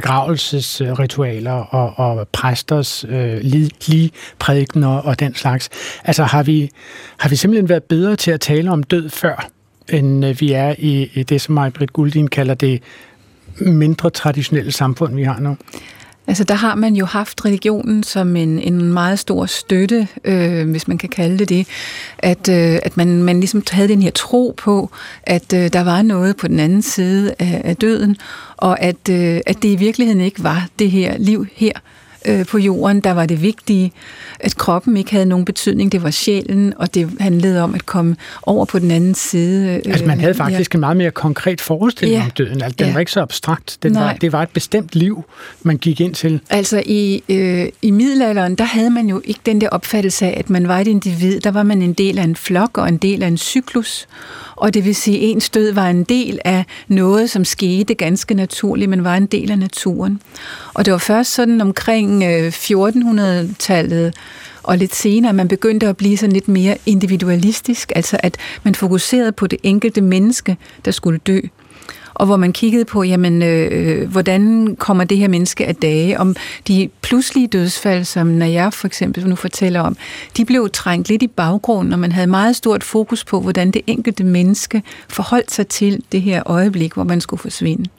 begravelsesritualer 0.00 1.52
og, 1.52 1.99
og 1.99 2.28
præsters 2.28 3.05
øh, 3.09 3.38
lige 3.40 3.71
og 5.05 5.21
den 5.21 5.35
slags. 5.35 5.69
Altså 6.05 6.25
har 6.25 6.43
vi, 6.43 6.71
har 7.19 7.28
vi 7.28 7.37
simpelthen 7.37 7.69
været 7.69 7.83
bedre 7.85 8.17
til 8.17 8.31
at 8.31 8.40
tale 8.40 8.71
om 8.71 8.83
død 8.83 9.09
før, 9.09 9.49
end 9.88 10.26
øh, 10.26 10.40
vi 10.40 10.52
er 10.52 10.75
i, 10.78 11.11
i 11.14 11.23
det, 11.23 11.40
som 11.40 11.55
Maj-Brit 11.55 11.93
Guldin 11.93 12.28
kalder 12.28 12.55
det 12.55 12.83
mindre 13.61 14.11
traditionelle 14.11 14.73
samfund, 14.73 15.14
vi 15.14 15.23
har 15.23 15.40
nu? 15.40 15.57
Altså 16.29 16.45
der 16.45 16.55
har 16.55 16.75
man 16.75 16.97
jo 16.97 17.05
haft 17.05 17.45
religionen 17.45 18.03
som 18.03 18.37
en, 18.37 18.59
en 18.59 18.93
meget 18.93 19.19
stor 19.19 19.47
støtte, 19.47 20.09
øh, 20.25 20.71
hvis 20.71 20.88
man 20.88 20.99
kan 20.99 21.09
kalde 21.09 21.38
det 21.38 21.49
det, 21.49 21.67
at, 22.19 22.49
øh, 22.49 22.79
at 22.83 22.97
man, 22.97 23.23
man 23.23 23.41
ligesom 23.41 23.62
havde 23.71 23.88
den 23.88 24.03
her 24.03 24.11
tro 24.11 24.55
på, 24.57 24.91
at 25.23 25.53
øh, 25.53 25.73
der 25.73 25.81
var 25.81 26.03
noget 26.03 26.37
på 26.37 26.49
den 26.49 26.61
anden 26.61 26.83
side 26.83 27.35
af, 27.38 27.61
af 27.64 27.77
døden, 27.77 28.17
og 28.57 28.81
at, 28.81 29.09
øh, 29.11 29.41
at 29.47 29.62
det 29.62 29.69
i 29.69 29.77
virkeligheden 29.77 30.21
ikke 30.21 30.43
var 30.43 30.69
det 30.79 30.91
her 30.91 31.19
liv 31.19 31.47
her, 31.55 31.73
øh, 32.29 32.47
på 32.47 32.59
jorden, 32.59 33.01
der 33.01 33.11
var 33.11 33.27
det 33.27 33.43
vigtige, 33.43 33.93
at 34.41 34.57
kroppen 34.57 34.97
ikke 34.97 35.11
havde 35.11 35.27
nogen 35.27 35.45
betydning, 35.45 35.93
det 35.93 36.03
var 36.03 36.11
sjælen, 36.11 36.75
og 36.77 36.95
det 36.95 37.11
handlede 37.21 37.62
om 37.62 37.75
at 37.75 37.87
komme 37.87 38.17
over 38.43 38.64
på 38.64 38.79
den 38.79 38.91
anden 38.91 39.14
side. 39.14 39.69
Øh, 39.69 39.75
altså 39.75 40.05
man 40.05 40.21
havde 40.21 40.35
faktisk 40.35 40.75
ja. 40.75 40.77
en 40.77 40.81
meget 40.81 40.97
mere 40.97 41.11
konkret 41.11 41.61
forestilling 41.61 42.19
ja. 42.19 42.25
om 42.25 42.31
døden, 42.31 42.62
altså 42.62 42.77
den 42.79 42.87
ja. 42.87 42.93
var 42.93 43.01
ikke 43.01 43.12
så 43.12 43.21
abstrakt, 43.21 43.79
den 43.83 43.95
var, 43.95 44.12
det 44.12 44.33
var 44.33 44.43
et 44.43 44.49
bestemt 44.49 44.97
liv, 44.97 45.25
man 45.62 45.77
gik 45.77 46.01
ind 46.01 46.14
til. 46.14 46.41
Altså 46.51 46.83
i, 46.87 47.23
øh, 47.29 47.69
i 47.83 47.91
middelalderen, 47.91 48.55
der 48.55 48.64
havde 48.64 48.91
man 48.91 49.07
jo 49.07 49.23
ikke 49.25 49.41
den 49.47 49.61
der 49.61 49.69
opfattelse 49.69 50.27
af, 50.27 50.35
at 50.37 50.51
man 50.51 50.69
var 50.69 50.79
et 50.79 50.87
individ, 50.87 51.41
der 51.41 51.51
var 51.51 51.62
man 51.62 51.83
en 51.83 51.93
del 51.93 52.19
af 52.19 52.25
en 52.25 52.37
flok 52.37 52.79
og 52.79 52.88
en 52.88 52.97
del 52.97 53.23
af 53.23 53.27
en 53.27 53.38
cyklus, 53.38 54.07
og 54.61 54.75
det 54.75 54.85
vil 54.85 54.94
sige, 54.94 55.16
at 55.16 55.23
ens 55.23 55.51
død 55.51 55.73
var 55.73 55.90
en 55.90 56.05
del 56.05 56.38
af 56.44 56.64
noget, 56.88 57.31
som 57.31 57.44
skete 57.44 57.94
ganske 57.94 58.35
naturligt, 58.35 58.90
men 58.90 59.05
var 59.05 59.16
en 59.16 59.27
del 59.27 59.51
af 59.51 59.59
naturen. 59.59 60.23
Og 60.75 60.85
det 60.85 60.92
var 60.92 60.99
først 60.99 61.35
sådan 61.35 61.61
omkring 61.61 62.25
øh, 62.25 62.49
1400-tallet, 62.49 64.14
og 64.62 64.79
lidt 64.79 64.94
senere, 64.94 65.33
man 65.33 65.49
begyndte 65.49 65.88
at 65.88 65.97
blive 65.97 66.16
sådan 66.16 66.33
lidt 66.33 66.49
mere 66.49 66.79
individualistisk, 66.87 67.92
altså 67.97 68.16
at 68.23 68.37
man 68.62 68.75
fokuserede 68.75 69.33
på 69.33 69.47
det 69.47 69.59
enkelte 69.62 70.01
menneske, 70.01 70.57
der 70.85 70.90
skulle 70.90 71.18
dø 71.27 71.40
og 72.18 72.26
hvor 72.26 72.37
man 72.37 72.52
kiggede 72.52 72.85
på, 72.85 73.02
jamen, 73.02 73.42
øh, 73.42 74.11
hvordan 74.11 74.76
kommer 74.78 75.04
det 75.04 75.18
her 75.18 75.28
menneske 75.28 75.66
af 75.66 75.76
dage, 75.76 76.20
om 76.20 76.37
de 76.68 76.88
pludselige 77.02 77.46
dødsfald, 77.46 78.04
som 78.04 78.26
når 78.26 78.46
jeg 78.46 78.72
for 78.72 78.87
eksempel 78.87 79.28
nu 79.28 79.37
fortæller 79.37 79.81
om, 79.81 79.96
de 80.37 80.44
blev 80.44 80.70
trængt 80.72 81.09
lidt 81.09 81.22
i 81.22 81.26
baggrunden, 81.26 81.92
og 81.92 81.98
man 81.98 82.12
havde 82.12 82.26
meget 82.26 82.57
stort 82.57 82.85
fokus 82.85 83.24
på, 83.24 83.40
hvordan 83.40 83.70
det 83.70 83.83
enkelte 83.87 84.24
menneske 84.24 84.83
forholdt 85.09 85.52
sig 85.52 85.66
til 85.66 86.02
det 86.12 86.22
her 86.22 86.42
øjeblik, 86.46 86.92
hvor 86.92 87.04
man 87.04 87.20
skulle 87.20 87.40
forsvinde. 87.40 87.90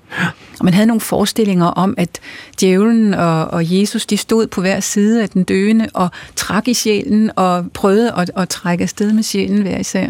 Og 0.60 0.66
man 0.66 0.74
havde 0.74 0.88
nogle 0.88 1.02
forestillinger 1.02 1.66
om, 1.66 1.94
at 1.98 2.20
djævlen 2.62 3.14
og, 3.14 3.46
og 3.46 3.80
Jesus, 3.80 4.06
de 4.06 4.18
stod 4.18 4.48
på 4.48 4.62
hver 4.62 4.80
side 4.80 5.24
af 5.24 5.30
den 5.30 5.44
døende 5.44 5.90
og 5.94 6.10
trak 6.36 6.68
i 6.68 6.74
sjælen 6.74 7.32
og 7.36 7.66
prøvede 7.74 8.14
at, 8.18 8.32
at 8.36 8.50
trække 8.50 8.82
afsted 8.82 9.14
med 9.14 9.24
sjælen 9.24 9.62
hver 9.62 9.78
især. 9.78 10.08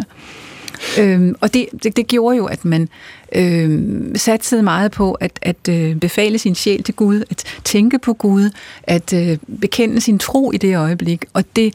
Øhm, 1.00 1.36
og 1.42 1.54
det, 1.54 1.66
det, 1.84 1.98
det 1.98 2.08
gjorde 2.08 2.38
jo, 2.38 2.46
at 2.46 2.66
man 2.66 2.90
øhm, 3.36 4.16
satsede 4.16 4.64
meget 4.64 4.92
på 4.92 5.12
at, 5.12 5.40
at 5.42 5.70
øh, 5.70 5.96
befale 5.96 6.40
sin 6.40 6.56
sjæl 6.56 6.84
til 6.84 6.96
Gud, 6.96 7.24
at 7.30 7.44
tænke 7.64 8.00
på 8.00 8.14
Gud, 8.14 8.50
at 8.84 9.14
øh, 9.14 9.38
bekende 9.62 10.02
sin 10.02 10.20
tro 10.20 10.52
i 10.52 10.58
det 10.58 10.78
øjeblik. 10.78 11.26
Og 11.34 11.44
det 11.56 11.74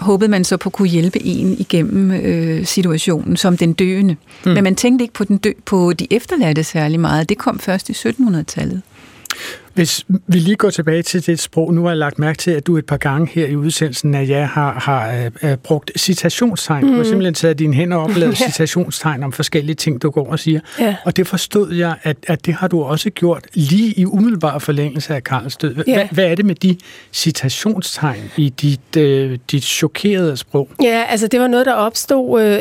håbede 0.00 0.30
man 0.30 0.44
så 0.44 0.56
på 0.56 0.68
at 0.68 0.72
kunne 0.72 0.88
hjælpe 0.88 1.26
en 1.26 1.56
igennem 1.58 2.10
øh, 2.10 2.66
situationen 2.66 3.36
som 3.36 3.56
den 3.56 3.72
døende. 3.72 4.16
Mm. 4.44 4.50
Men 4.52 4.64
man 4.64 4.76
tænkte 4.76 5.02
ikke 5.02 5.14
på, 5.14 5.24
den 5.24 5.36
dø, 5.36 5.50
på 5.64 5.92
de 5.92 6.06
efterladte 6.10 6.64
særlig 6.64 7.00
meget. 7.00 7.28
Det 7.28 7.38
kom 7.38 7.58
først 7.58 7.88
i 7.88 7.92
1700-tallet. 7.92 8.82
Hvis 9.74 10.04
vi 10.26 10.38
lige 10.38 10.56
går 10.56 10.70
tilbage 10.70 11.02
til 11.02 11.26
det 11.26 11.40
sprog, 11.40 11.74
nu 11.74 11.82
har 11.82 11.90
jeg 11.90 11.96
lagt 11.96 12.18
mærke 12.18 12.36
til, 12.36 12.50
at 12.50 12.66
du 12.66 12.76
et 12.76 12.86
par 12.86 12.96
gange 12.96 13.28
her 13.32 13.46
i 13.46 13.56
udsendelsen 13.56 14.14
at 14.14 14.28
jeg 14.28 14.48
har, 14.48 14.72
har 14.72 15.30
uh, 15.42 15.54
brugt 15.54 15.90
citationstegn. 15.98 16.84
Mm. 16.84 16.88
Du 16.88 16.94
har 16.94 17.02
mm. 17.02 17.08
simpelthen 17.08 17.34
taget 17.34 17.58
dine 17.58 17.74
hænder 17.74 17.96
og 17.96 18.10
lavet 18.10 18.40
ja. 18.40 18.46
citationstegn 18.46 19.22
om 19.22 19.32
forskellige 19.32 19.76
ting, 19.76 20.02
du 20.02 20.10
går 20.10 20.30
og 20.30 20.38
siger. 20.38 20.60
Ja. 20.80 20.96
Og 21.04 21.16
det 21.16 21.26
forstod 21.26 21.72
jeg, 21.72 21.94
at, 22.02 22.16
at 22.26 22.46
det 22.46 22.54
har 22.54 22.68
du 22.68 22.82
også 22.82 23.10
gjort 23.10 23.46
lige 23.54 23.92
i 23.92 24.06
umiddelbar 24.06 24.58
forlængelse 24.58 25.14
af 25.14 25.24
Karls 25.24 25.56
død. 25.56 25.74
Ja. 25.86 25.94
Hvad, 25.94 26.04
hvad 26.10 26.24
er 26.24 26.34
det 26.34 26.44
med 26.44 26.54
de 26.54 26.76
citationstegn 27.12 28.30
i 28.36 28.48
dit, 28.48 28.96
uh, 28.96 29.38
dit 29.50 29.64
chokerede 29.64 30.36
sprog? 30.36 30.68
Ja, 30.82 31.04
altså 31.08 31.26
det 31.26 31.40
var 31.40 31.46
noget, 31.46 31.66
der 31.66 31.74
opstod 31.74 32.56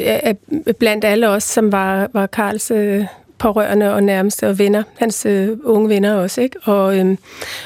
uh, 0.68 0.74
blandt 0.80 1.06
alle 1.06 1.30
os, 1.30 1.44
som 1.44 1.72
var, 1.72 2.10
var 2.14 2.28
Karls... 2.28 2.72
Uh 2.72 3.06
pårørende 3.44 3.94
og 3.94 4.04
nærmeste 4.04 4.50
og 4.50 4.60
venner, 4.60 4.84
hans 4.96 5.26
øh, 5.26 5.58
unge 5.64 5.90
venner 5.90 6.14
også. 6.14 6.42
Ikke? 6.42 6.60
Og, 6.64 7.00
øhm, 7.00 7.18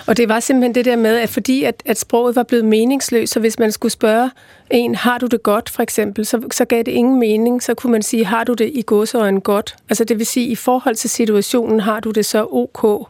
og 0.08 0.18
det 0.18 0.30
var 0.30 0.40
simpelthen 0.40 0.76
det 0.76 0.86
der 0.86 0.96
med, 0.96 1.18
at 1.18 1.30
fordi 1.30 1.63
at, 1.63 1.84
at 1.86 2.00
sproget 2.00 2.36
var 2.36 2.44
blevet 2.44 2.66
meningsløst, 2.66 3.34
så 3.34 3.40
hvis 3.40 3.60
man 3.60 3.72
skulle 3.72 3.92
spørge 3.92 4.30
en, 4.72 4.96
har 4.96 5.18
du 5.18 5.26
det 5.26 5.44
godt 5.44 5.70
for 5.70 5.84
eksempel, 5.84 6.26
så, 6.26 6.42
så 6.52 6.66
gav 6.66 6.84
det 6.84 6.88
ingen 6.92 7.20
mening. 7.20 7.63
Så 7.63 7.74
kunne 7.74 7.92
man 7.92 8.02
sige, 8.02 8.26
har 8.26 8.44
du 8.44 8.54
det 8.54 8.72
i 8.74 8.82
gåseøjne 8.82 9.42
godt? 9.42 9.76
Altså 9.90 10.04
det 10.04 10.18
vil 10.18 10.26
sige, 10.26 10.48
i 10.48 10.56
forhold 10.56 10.96
til 10.96 11.10
situationen, 11.10 11.80
har 11.80 12.00
du 12.00 12.12
det 12.12 12.26
så 12.26 12.48
ok? 12.52 13.08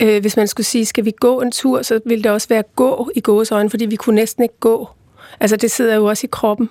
Øh, 0.00 0.20
hvis 0.20 0.36
man 0.36 0.48
skulle 0.48 0.66
sige, 0.66 0.86
skal 0.86 1.04
vi 1.04 1.12
gå 1.20 1.40
en 1.40 1.52
tur, 1.52 1.82
så 1.82 2.00
ville 2.06 2.24
det 2.24 2.30
også 2.32 2.48
være 2.48 2.62
gå 2.76 3.10
i 3.14 3.20
gåseøjne, 3.20 3.70
fordi 3.70 3.86
vi 3.86 3.96
kunne 3.96 4.16
næsten 4.16 4.42
ikke 4.42 4.58
gå. 4.60 4.88
Altså 5.40 5.56
det 5.56 5.70
sidder 5.70 5.94
jo 5.94 6.04
også 6.04 6.26
i 6.26 6.28
kroppen 6.32 6.68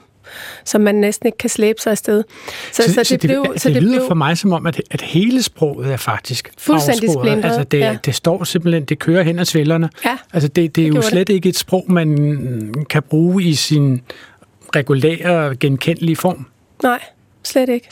som 0.66 0.82
man 0.82 0.96
næsten 0.96 1.28
ikke 1.28 1.38
kan 1.38 1.50
slæbe 1.50 1.82
sig 1.82 1.92
afsted. 1.92 2.24
Så, 2.72 2.84
så, 2.84 2.94
så, 2.94 3.02
det, 3.02 3.10
det, 3.10 3.20
blev, 3.20 3.46
det, 3.54 3.62
så 3.62 3.70
det, 3.70 3.76
det 3.76 3.84
lyder 3.84 3.98
blev, 3.98 4.08
for 4.08 4.16
mig 4.16 4.38
som 4.38 4.54
om, 4.54 4.66
at, 4.66 4.82
at 4.92 5.02
hele 5.02 5.44
sproget 5.44 5.94
er 5.94 5.98
faktisk 5.98 6.50
fuldstændig 6.58 7.10
splindret. 7.10 7.46
Altså 7.46 7.64
det, 7.64 7.80
ja. 7.80 7.98
det 8.06 8.16
står 8.16 8.44
simpelthen, 8.44 8.86
det 8.86 9.00
kører 9.00 9.24
hen 9.24 9.40
ad 9.40 9.46
svillerne. 9.46 9.90
Ja, 10.06 10.18
altså 10.34 10.48
det, 10.48 10.76
det 10.76 10.88
er 10.88 10.92
det 10.92 10.98
jo 10.98 11.02
slet 11.02 11.28
det. 11.28 11.34
ikke 11.34 11.50
et 11.50 11.58
sprog, 11.58 11.86
man 11.88 12.86
kan 12.90 13.04
bruge 13.04 13.44
i 13.44 13.54
sin 13.54 14.02
regulære, 14.76 15.56
genkendelige 15.56 16.16
form. 16.16 16.46
Nej, 16.84 17.00
slet 17.44 17.70
ikke. 17.70 17.90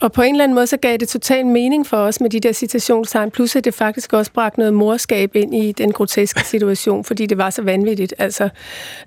Og 0.00 0.12
på 0.12 0.22
en 0.22 0.34
eller 0.34 0.44
anden 0.44 0.54
måde, 0.54 0.66
så 0.66 0.76
gav 0.76 0.96
det 0.96 1.08
total 1.08 1.46
mening 1.46 1.86
for 1.86 1.96
os 1.96 2.20
med 2.20 2.30
de 2.30 2.40
der 2.40 2.52
citationstegn, 2.52 3.30
plus 3.30 3.56
at 3.56 3.64
det 3.64 3.74
faktisk 3.74 4.12
også 4.12 4.32
bragte 4.32 4.58
noget 4.58 4.74
morskab 4.74 5.36
ind 5.36 5.54
i 5.54 5.72
den 5.72 5.92
groteske 5.92 6.44
situation, 6.44 7.04
fordi 7.04 7.26
det 7.26 7.38
var 7.38 7.50
så 7.50 7.62
vanvittigt. 7.62 8.14
Altså, 8.18 8.48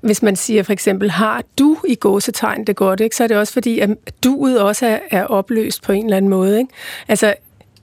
hvis 0.02 0.22
man 0.22 0.36
siger 0.36 0.64
for 0.64 0.74
eksempel, 0.74 1.12
har 1.12 1.44
du 1.60 1.78
i 1.88 1.96
gåsetegn 1.96 2.64
det 2.64 2.76
godt, 2.76 3.00
ikke? 3.00 3.16
så 3.16 3.24
er 3.24 3.28
det 3.28 3.38
også 3.38 3.54
fordi, 3.54 3.80
at 3.80 3.90
duet 4.24 4.62
også 4.62 4.86
er, 4.86 5.00
er 5.12 5.24
opløst 5.24 5.84
på 5.84 5.92
en 5.92 6.04
eller 6.06 6.18
anden 6.18 6.30
måde. 6.30 6.60
Ikke? 6.60 6.74
Altså, 7.08 7.34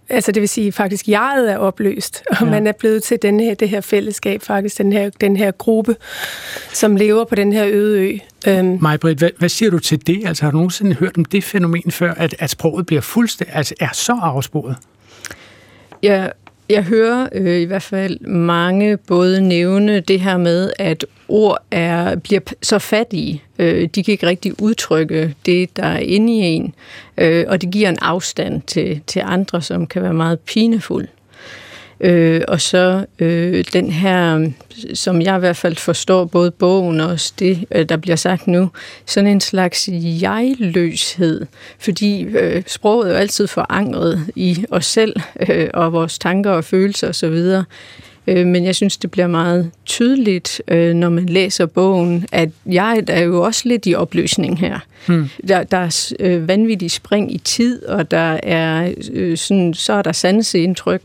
altså 0.09 0.33
det 0.33 0.40
vil 0.40 0.49
sige 0.49 0.73
faktisk, 0.73 1.09
jeget 1.09 1.53
er 1.53 1.57
opløst, 1.57 2.23
og 2.31 2.37
ja. 2.40 2.51
man 2.51 2.66
er 2.66 2.73
blevet 2.73 3.03
til 3.03 3.18
den 3.23 3.40
her, 3.40 3.55
det 3.55 3.68
her 3.68 3.81
fællesskab, 3.81 4.42
faktisk 4.42 4.79
den 4.79 4.92
her, 4.92 5.11
den 5.21 5.37
her 5.37 5.51
gruppe, 5.51 5.97
som 6.73 6.97
lever 6.97 7.25
på 7.25 7.35
den 7.35 7.53
her 7.53 7.66
øde 7.68 8.01
ø. 8.01 8.18
Øhm. 8.47 8.79
Majbrit, 8.81 9.18
hvad, 9.18 9.31
hvad 9.38 9.49
siger 9.49 9.71
du 9.71 9.79
til 9.79 10.07
det? 10.07 10.27
Altså 10.27 10.44
har 10.44 10.51
du 10.51 10.57
nogensinde 10.57 10.94
hørt 10.94 11.18
om 11.18 11.25
det 11.25 11.44
fænomen 11.44 11.90
før, 11.90 12.14
at, 12.14 12.35
at 12.38 12.51
sproget 12.51 12.87
bliver 12.87 13.03
fuldstændig, 13.03 13.57
altså 13.57 13.75
er 13.81 13.92
så 13.92 14.18
afsporet? 14.23 14.77
Ja, 16.03 16.29
jeg 16.69 16.85
hører 16.85 17.29
øh, 17.33 17.61
i 17.61 17.65
hvert 17.65 17.83
fald 17.83 18.21
mange 18.21 18.97
både 18.97 19.41
nævne 19.41 20.01
det 20.01 20.21
her 20.21 20.37
med, 20.37 20.73
at 20.79 21.07
ord 21.29 21.59
er, 21.71 22.17
bliver 22.17 22.41
så 22.63 22.79
fattige. 22.79 23.43
Øh, 23.59 23.89
de 23.95 24.05
kan 24.05 24.13
ikke 24.13 24.27
rigtig 24.27 24.63
udtrykke 24.63 25.35
det, 25.47 25.77
der 25.77 25.87
er 25.87 25.99
inde 25.99 26.33
i 26.33 26.37
en, 26.37 26.75
øh, 27.19 27.45
og 27.49 27.63
det 27.63 27.71
giver 27.71 27.89
en 27.89 27.99
afstand 28.01 28.63
til, 28.63 29.01
til 29.07 29.23
andre, 29.25 29.63
som 29.63 29.87
kan 29.87 30.03
være 30.03 30.15
meget 30.15 30.41
pinefuld. 30.41 31.09
Øh, 32.01 32.41
og 32.49 32.61
så 32.61 33.07
øh, 33.19 33.65
den 33.73 33.91
her, 33.91 34.51
som 34.95 35.23
jeg 35.23 35.37
i 35.37 35.39
hvert 35.39 35.57
fald 35.57 35.77
forstår, 35.77 36.25
både 36.25 36.51
bogen 36.51 37.01
og 37.01 37.11
også 37.11 37.33
det, 37.39 37.65
øh, 37.71 37.89
der 37.89 37.97
bliver 37.97 38.17
sagt 38.17 38.47
nu, 38.47 38.71
sådan 39.07 39.31
en 39.31 39.41
slags 39.41 39.89
jegløshed, 39.93 41.47
fordi 41.79 42.23
øh, 42.23 42.63
sproget 42.67 43.09
er 43.09 43.13
jo 43.13 43.19
altid 43.19 43.47
forankret 43.47 44.27
i 44.37 44.65
os 44.71 44.87
selv 44.87 45.17
øh, 45.49 45.69
og 45.75 45.93
vores 45.93 46.19
tanker 46.19 46.51
og 46.51 46.65
følelser 46.65 47.09
osv., 47.09 47.63
Øh, 48.29 48.47
men 48.47 48.64
jeg 48.64 48.75
synes, 48.75 48.97
det 48.97 49.11
bliver 49.11 49.27
meget 49.27 49.71
tydeligt, 49.87 50.62
øh, 50.69 50.95
når 50.95 51.09
man 51.09 51.27
læser 51.27 51.67
bogen, 51.67 52.27
at 52.33 52.49
jeg 52.67 53.03
er 53.09 53.21
jo 53.21 53.43
også 53.43 53.62
lidt 53.64 53.87
i 53.87 53.95
opløsning 53.95 54.59
her. 54.59 54.79
Hmm. 55.07 55.29
Der, 55.49 55.62
der 55.62 55.77
er 55.77 56.12
øh, 56.21 56.49
vanvittig 56.49 56.91
spring 56.91 57.35
i 57.35 57.38
tid, 57.38 57.85
og 57.87 58.11
der 58.11 58.41
er 58.43 58.93
sådan, 59.37 59.75
så 59.75 59.93
er 59.93 60.03
der 60.03 60.12
sanseindtryk. 60.12 61.01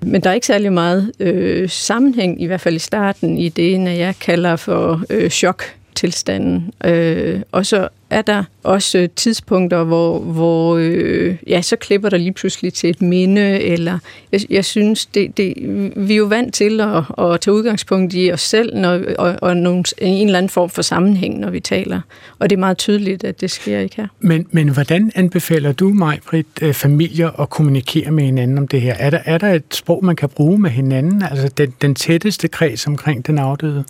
Men 0.00 0.20
der 0.20 0.30
er 0.30 0.34
ikke 0.34 0.46
særlig 0.46 0.72
meget 0.72 1.12
øh, 1.20 1.68
sammenhæng, 1.68 2.42
i 2.42 2.46
hvert 2.46 2.60
fald 2.60 2.76
i 2.76 2.78
starten, 2.78 3.38
i 3.38 3.48
det, 3.48 3.80
når 3.80 3.90
jeg 3.90 4.14
kalder 4.20 4.56
for 4.56 5.02
øh, 5.10 5.30
chok 5.30 5.77
tilstanden. 5.98 6.72
Øh, 6.84 7.40
og 7.52 7.66
så 7.66 7.88
er 8.10 8.22
der 8.22 8.44
også 8.62 9.08
tidspunkter, 9.16 9.84
hvor, 9.84 10.18
hvor 10.18 10.76
øh, 10.76 11.36
ja, 11.46 11.62
så 11.62 11.76
klipper 11.76 12.08
der 12.08 12.16
lige 12.16 12.32
pludselig 12.32 12.74
til 12.74 12.90
et 12.90 13.02
minde, 13.02 13.60
eller 13.60 13.98
jeg, 14.32 14.40
jeg 14.50 14.64
synes, 14.64 15.06
det, 15.06 15.36
det, 15.36 15.54
vi 15.96 16.12
er 16.12 16.16
jo 16.16 16.24
vant 16.24 16.54
til 16.54 16.80
at, 16.80 16.96
at 17.18 17.40
tage 17.40 17.54
udgangspunkt 17.54 18.14
i 18.14 18.32
os 18.32 18.40
selv, 18.40 18.76
når, 18.76 19.00
og, 19.18 19.36
og 19.42 19.56
nogle, 19.56 19.84
en 19.98 20.26
eller 20.26 20.38
anden 20.38 20.50
form 20.50 20.70
for 20.70 20.82
sammenhæng, 20.82 21.38
når 21.38 21.50
vi 21.50 21.60
taler. 21.60 22.00
Og 22.38 22.50
det 22.50 22.56
er 22.56 22.60
meget 22.60 22.78
tydeligt, 22.78 23.24
at 23.24 23.40
det 23.40 23.50
sker 23.50 23.78
ikke 23.78 23.96
her. 23.96 24.06
Men, 24.20 24.46
men 24.50 24.68
hvordan 24.68 25.12
anbefaler 25.14 25.72
du 25.72 25.88
mig, 25.88 26.18
Britt, 26.30 26.48
øh, 26.62 26.74
familier 26.74 27.40
at 27.40 27.50
kommunikere 27.50 28.10
med 28.10 28.24
hinanden 28.24 28.58
om 28.58 28.68
det 28.68 28.80
her? 28.80 28.94
Er 28.94 29.10
der, 29.10 29.20
er 29.24 29.38
der 29.38 29.52
et 29.52 29.64
sprog, 29.70 30.04
man 30.04 30.16
kan 30.16 30.28
bruge 30.28 30.58
med 30.58 30.70
hinanden? 30.70 31.22
Altså 31.22 31.48
den, 31.48 31.74
den 31.82 31.94
tætteste 31.94 32.48
kreds 32.48 32.86
omkring 32.86 33.26
den 33.26 33.38
afdøde? 33.38 33.84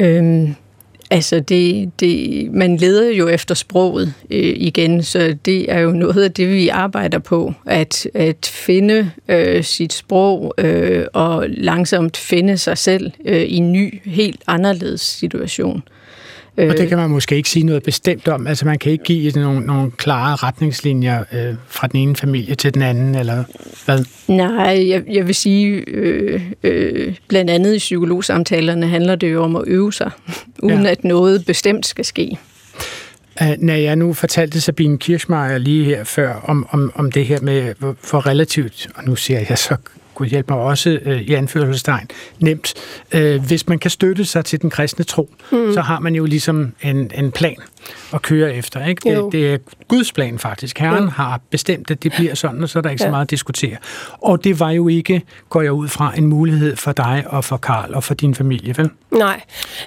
Øhm, 0.00 0.54
altså, 1.10 1.40
det, 1.40 1.90
det, 2.00 2.52
man 2.52 2.76
leder 2.76 3.10
jo 3.10 3.28
efter 3.28 3.54
sproget 3.54 4.14
øh, 4.30 4.54
igen, 4.56 5.02
så 5.02 5.36
det 5.44 5.72
er 5.72 5.78
jo 5.78 5.90
noget 5.90 6.24
af 6.24 6.32
det, 6.32 6.48
vi 6.48 6.68
arbejder 6.68 7.18
på, 7.18 7.54
at, 7.66 8.06
at 8.14 8.46
finde 8.54 9.10
øh, 9.28 9.64
sit 9.64 9.92
sprog 9.92 10.54
øh, 10.58 11.04
og 11.12 11.44
langsomt 11.48 12.16
finde 12.16 12.58
sig 12.58 12.78
selv 12.78 13.12
øh, 13.24 13.42
i 13.42 13.56
en 13.56 13.72
ny, 13.72 14.00
helt 14.04 14.42
anderledes 14.46 15.00
situation. 15.00 15.82
Og 16.56 16.78
det 16.78 16.88
kan 16.88 16.98
man 16.98 17.10
måske 17.10 17.36
ikke 17.36 17.50
sige 17.50 17.66
noget 17.66 17.82
bestemt 17.82 18.28
om. 18.28 18.46
Altså 18.46 18.66
man 18.66 18.78
kan 18.78 18.92
ikke 18.92 19.04
give 19.04 19.30
nogle, 19.30 19.60
nogle 19.60 19.90
klare 19.90 20.36
retningslinjer 20.36 21.24
øh, 21.32 21.54
fra 21.68 21.86
den 21.86 22.00
ene 22.00 22.16
familie 22.16 22.54
til 22.54 22.74
den 22.74 22.82
anden, 22.82 23.14
eller 23.14 23.44
hvad? 23.84 24.04
Nej, 24.28 24.88
jeg, 24.88 25.02
jeg 25.10 25.26
vil 25.26 25.34
sige, 25.34 25.84
øh, 25.88 26.42
øh, 26.62 27.16
blandt 27.28 27.50
andet 27.50 27.74
i 27.74 27.78
psykologsamtalerne 27.78 28.86
handler 28.86 29.14
det 29.14 29.32
jo 29.32 29.42
om 29.42 29.56
at 29.56 29.64
øve 29.66 29.92
sig, 29.92 30.10
uden 30.62 30.82
ja. 30.82 30.90
at 30.90 31.04
noget 31.04 31.44
bestemt 31.46 31.86
skal 31.86 32.04
ske. 32.04 32.38
Uh, 33.40 33.46
når 33.58 33.74
jeg 33.74 33.96
nu 33.96 34.12
fortalte 34.12 34.60
Sabine 34.60 34.98
Kirschmeier 34.98 35.58
lige 35.58 35.84
her 35.84 36.04
før 36.04 36.34
om, 36.44 36.66
om, 36.70 36.92
om 36.94 37.12
det 37.12 37.26
her 37.26 37.40
med, 37.40 37.74
hvor, 37.78 37.96
hvor 38.10 38.26
relativt, 38.26 38.88
og 38.94 39.04
nu 39.04 39.16
siger 39.16 39.40
jeg 39.48 39.58
så 39.58 39.76
Gud 40.20 40.26
hjælpe 40.26 40.52
mig 40.52 40.62
også 40.62 40.98
øh, 41.04 41.20
i 41.20 41.34
anførselstegn, 41.34 42.08
nemt. 42.38 42.74
Øh, 43.14 43.42
hvis 43.46 43.68
man 43.68 43.78
kan 43.78 43.90
støtte 43.90 44.24
sig 44.24 44.44
til 44.44 44.62
den 44.62 44.70
kristne 44.70 45.04
tro, 45.04 45.30
mm. 45.52 45.72
så 45.72 45.80
har 45.80 46.00
man 46.00 46.14
jo 46.14 46.24
ligesom 46.24 46.72
en, 46.82 47.10
en 47.14 47.32
plan 47.32 47.56
at 48.14 48.22
køre 48.22 48.54
efter. 48.54 48.86
Ikke? 48.86 49.10
Det, 49.10 49.32
det 49.32 49.54
er 49.54 49.58
Guds 49.88 50.12
plan 50.12 50.38
faktisk. 50.38 50.78
Herren 50.78 51.04
jo. 51.04 51.10
har 51.10 51.40
bestemt, 51.50 51.90
at 51.90 52.02
det 52.02 52.12
bliver 52.12 52.34
sådan, 52.34 52.62
og 52.62 52.68
så 52.68 52.78
er 52.78 52.82
der 52.82 52.90
ikke 52.90 53.02
ja. 53.02 53.06
så 53.06 53.10
meget 53.10 53.24
at 53.24 53.30
diskutere. 53.30 53.76
Og 54.12 54.44
det 54.44 54.60
var 54.60 54.70
jo 54.70 54.88
ikke, 54.88 55.22
går 55.48 55.62
jeg 55.62 55.72
ud 55.72 55.88
fra, 55.88 56.12
en 56.16 56.26
mulighed 56.26 56.76
for 56.76 56.92
dig 56.92 57.24
og 57.26 57.44
for 57.44 57.56
Karl 57.56 57.94
og 57.94 58.04
for 58.04 58.14
din 58.14 58.34
familie, 58.34 58.74
vel? 58.76 58.90
Nej. 59.10 59.40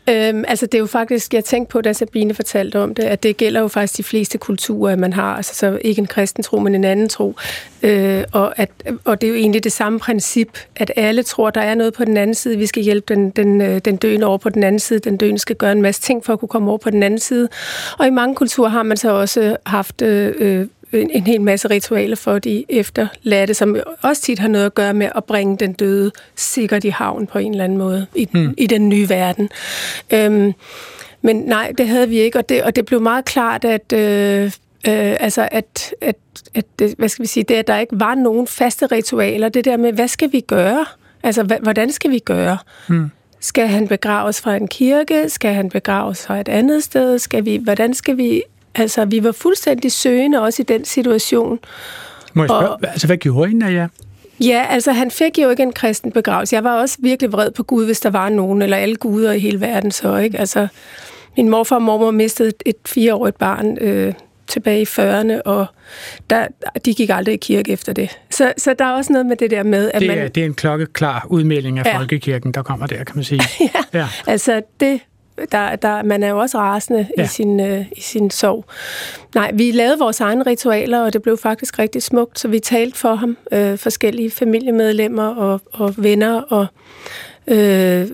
Øhm, 0.09 0.43
altså 0.47 0.65
det 0.65 0.73
er 0.73 0.79
jo 0.79 0.85
faktisk, 0.85 1.33
jeg 1.33 1.45
tænkte 1.45 1.71
på, 1.71 1.81
da 1.81 1.93
Sabine 1.93 2.33
fortalte 2.33 2.79
om 2.79 2.95
det, 2.95 3.03
at 3.03 3.23
det 3.23 3.37
gælder 3.37 3.61
jo 3.61 3.67
faktisk 3.67 3.97
de 3.97 4.03
fleste 4.03 4.37
kulturer, 4.37 4.95
man 4.95 5.13
har. 5.13 5.35
Altså 5.35 5.55
så 5.55 5.79
ikke 5.81 5.99
en 5.99 6.07
kristen 6.07 6.43
tro, 6.43 6.59
men 6.59 6.75
en 6.75 6.83
anden 6.83 7.09
tro. 7.09 7.35
Øh, 7.83 8.23
og, 8.31 8.59
at, 8.59 8.69
og 9.05 9.21
det 9.21 9.27
er 9.27 9.31
jo 9.31 9.37
egentlig 9.37 9.63
det 9.63 9.71
samme 9.71 9.99
princip, 9.99 10.47
at 10.75 10.91
alle 10.95 11.23
tror, 11.23 11.49
der 11.49 11.61
er 11.61 11.75
noget 11.75 11.93
på 11.93 12.05
den 12.05 12.17
anden 12.17 12.33
side. 12.33 12.57
Vi 12.57 12.65
skal 12.65 12.83
hjælpe 12.83 13.13
den, 13.13 13.29
den, 13.29 13.61
øh, 13.61 13.81
den 13.85 13.95
døende 13.95 14.27
over 14.27 14.37
på 14.37 14.49
den 14.49 14.63
anden 14.63 14.79
side. 14.79 14.99
Den 14.99 15.17
døende 15.17 15.39
skal 15.39 15.55
gøre 15.55 15.71
en 15.71 15.81
masse 15.81 16.01
ting 16.01 16.25
for 16.25 16.33
at 16.33 16.39
kunne 16.39 16.49
komme 16.49 16.69
over 16.69 16.77
på 16.77 16.89
den 16.89 17.03
anden 17.03 17.19
side. 17.19 17.49
Og 17.99 18.07
i 18.07 18.09
mange 18.09 18.35
kulturer 18.35 18.69
har 18.69 18.83
man 18.83 18.97
så 18.97 19.11
også 19.11 19.57
haft 19.65 20.01
øh, 20.01 20.33
øh 20.39 20.67
en, 20.93 21.09
en 21.13 21.23
hel 21.23 21.41
masse 21.41 21.69
ritualer 21.69 22.15
for 22.15 22.39
de 22.39 22.65
efterladte, 22.69 23.53
som 23.53 23.77
også 24.01 24.21
tit 24.21 24.39
har 24.39 24.47
noget 24.47 24.65
at 24.65 24.73
gøre 24.73 24.93
med 24.93 25.09
at 25.15 25.23
bringe 25.23 25.57
den 25.57 25.73
døde 25.73 26.11
sikkert 26.35 26.83
i 26.83 26.89
havn 26.89 27.27
på 27.27 27.39
en 27.39 27.51
eller 27.51 27.63
anden 27.63 27.77
måde 27.77 28.07
i, 28.15 28.29
mm. 28.33 28.53
i 28.57 28.67
den 28.67 28.89
nye 28.89 29.09
verden. 29.09 29.49
Øhm, 30.11 30.53
men 31.21 31.35
nej, 31.35 31.71
det 31.77 31.87
havde 31.87 32.09
vi 32.09 32.17
ikke, 32.17 32.37
og 32.37 32.49
det, 32.49 32.63
og 32.63 32.75
det 32.75 32.85
blev 32.85 33.01
meget 33.01 33.25
klart, 33.25 33.65
at 33.65 33.93
øh, 33.93 34.51
Øh, 34.87 35.15
altså 35.19 35.49
at, 35.51 35.93
at, 36.01 36.15
at 36.53 36.65
det, 36.79 36.95
hvad 36.97 37.09
skal 37.09 37.23
vi 37.23 37.27
sige, 37.27 37.43
det 37.43 37.55
at 37.55 37.67
der 37.67 37.77
ikke 37.77 37.99
var 37.99 38.15
nogen 38.15 38.47
faste 38.47 38.85
ritualer, 38.85 39.49
det 39.49 39.65
der 39.65 39.77
med, 39.77 39.93
hvad 39.93 40.07
skal 40.07 40.31
vi 40.31 40.39
gøre? 40.39 40.85
Altså, 41.23 41.43
hvordan 41.61 41.91
skal 41.91 42.11
vi 42.11 42.19
gøre? 42.19 42.57
Hmm. 42.87 43.11
Skal 43.43 43.67
han 43.67 43.87
begraves 43.87 44.41
fra 44.41 44.55
en 44.55 44.67
kirke? 44.67 45.29
Skal 45.29 45.53
han 45.53 45.69
begraves 45.69 46.25
fra 46.25 46.39
et 46.39 46.49
andet 46.49 46.83
sted? 46.83 47.19
Skal 47.19 47.45
vi, 47.45 47.57
hvordan 47.57 47.93
skal 47.93 48.17
vi... 48.17 48.43
Altså, 48.75 49.05
vi 49.05 49.23
var 49.23 49.31
fuldstændig 49.31 49.91
søgende 49.91 50.41
også 50.41 50.61
i 50.61 50.65
den 50.65 50.85
situation. 50.85 51.59
Må 52.33 52.43
jeg 52.43 52.49
spørge, 52.49 52.69
og, 52.69 52.79
altså, 52.83 53.07
hvad 53.07 53.17
gjorde 53.17 53.51
I, 53.51 53.73
ja? 53.73 53.87
Ja, 54.39 54.65
altså 54.69 54.91
han 54.91 55.11
fik 55.11 55.39
jo 55.39 55.49
ikke 55.49 55.63
en 55.63 55.73
kristen 55.73 56.11
begravelse. 56.11 56.55
Jeg 56.55 56.63
var 56.63 56.81
også 56.81 56.97
virkelig 56.99 57.31
vred 57.31 57.51
på 57.51 57.63
Gud, 57.63 57.85
hvis 57.85 57.99
der 57.99 58.09
var 58.09 58.29
nogen, 58.29 58.61
eller 58.61 58.77
alle 58.77 58.95
guder 58.95 59.31
i 59.31 59.39
hele 59.39 59.61
verden 59.61 59.91
så, 59.91 60.17
ikke? 60.17 60.39
Altså, 60.39 60.67
min 61.37 61.49
morfar 61.49 61.75
og 61.75 61.81
mormor 61.81 62.11
mistede 62.11 62.49
et, 62.49 62.63
et 62.65 62.75
fireårigt 62.85 63.37
barn 63.37 63.77
øh, 63.81 64.13
tilbage 64.53 64.81
i 64.81 64.85
40'erne, 64.85 65.41
og 65.45 65.65
der, 66.29 66.47
de 66.85 66.93
gik 66.93 67.09
aldrig 67.09 67.33
i 67.33 67.37
kirke 67.37 67.71
efter 67.71 67.93
det. 67.93 68.19
Så, 68.29 68.53
så 68.57 68.73
der 68.79 68.85
er 68.85 68.91
også 68.91 69.13
noget 69.13 69.25
med 69.25 69.37
det 69.37 69.51
der 69.51 69.63
med, 69.63 69.91
at 69.93 70.01
det 70.01 70.09
er, 70.09 70.15
man... 70.15 70.31
Det 70.35 70.41
er 70.41 70.45
en 70.45 70.53
klokkeklar 70.53 71.27
udmelding 71.29 71.79
af 71.79 71.85
ja. 71.85 71.97
folkekirken, 71.97 72.51
der 72.51 72.63
kommer 72.63 72.87
der, 72.87 73.03
kan 73.03 73.15
man 73.15 73.23
sige. 73.23 73.41
ja, 73.93 73.99
ja, 73.99 74.07
altså 74.27 74.61
det 74.79 75.01
der, 75.51 75.75
der, 75.75 76.03
man 76.03 76.23
er 76.23 76.29
jo 76.29 76.39
også 76.39 76.57
rasende 76.57 77.07
ja. 77.17 77.23
i, 77.23 77.27
sin, 77.27 77.59
øh, 77.59 77.85
i 77.97 78.01
sin 78.01 78.29
sorg. 78.29 78.65
Nej, 79.35 79.51
vi 79.53 79.71
lavede 79.71 79.99
vores 79.99 80.19
egne 80.19 80.43
ritualer, 80.43 81.01
og 81.01 81.13
det 81.13 81.21
blev 81.21 81.37
faktisk 81.37 81.79
rigtig 81.79 82.03
smukt, 82.03 82.39
så 82.39 82.47
vi 82.47 82.59
talte 82.59 82.97
for 82.97 83.15
ham, 83.15 83.37
øh, 83.51 83.77
forskellige 83.77 84.31
familiemedlemmer 84.31 85.27
og, 85.27 85.61
og 85.71 85.93
venner, 85.97 86.41
og 86.41 86.65
øh, 87.47 88.07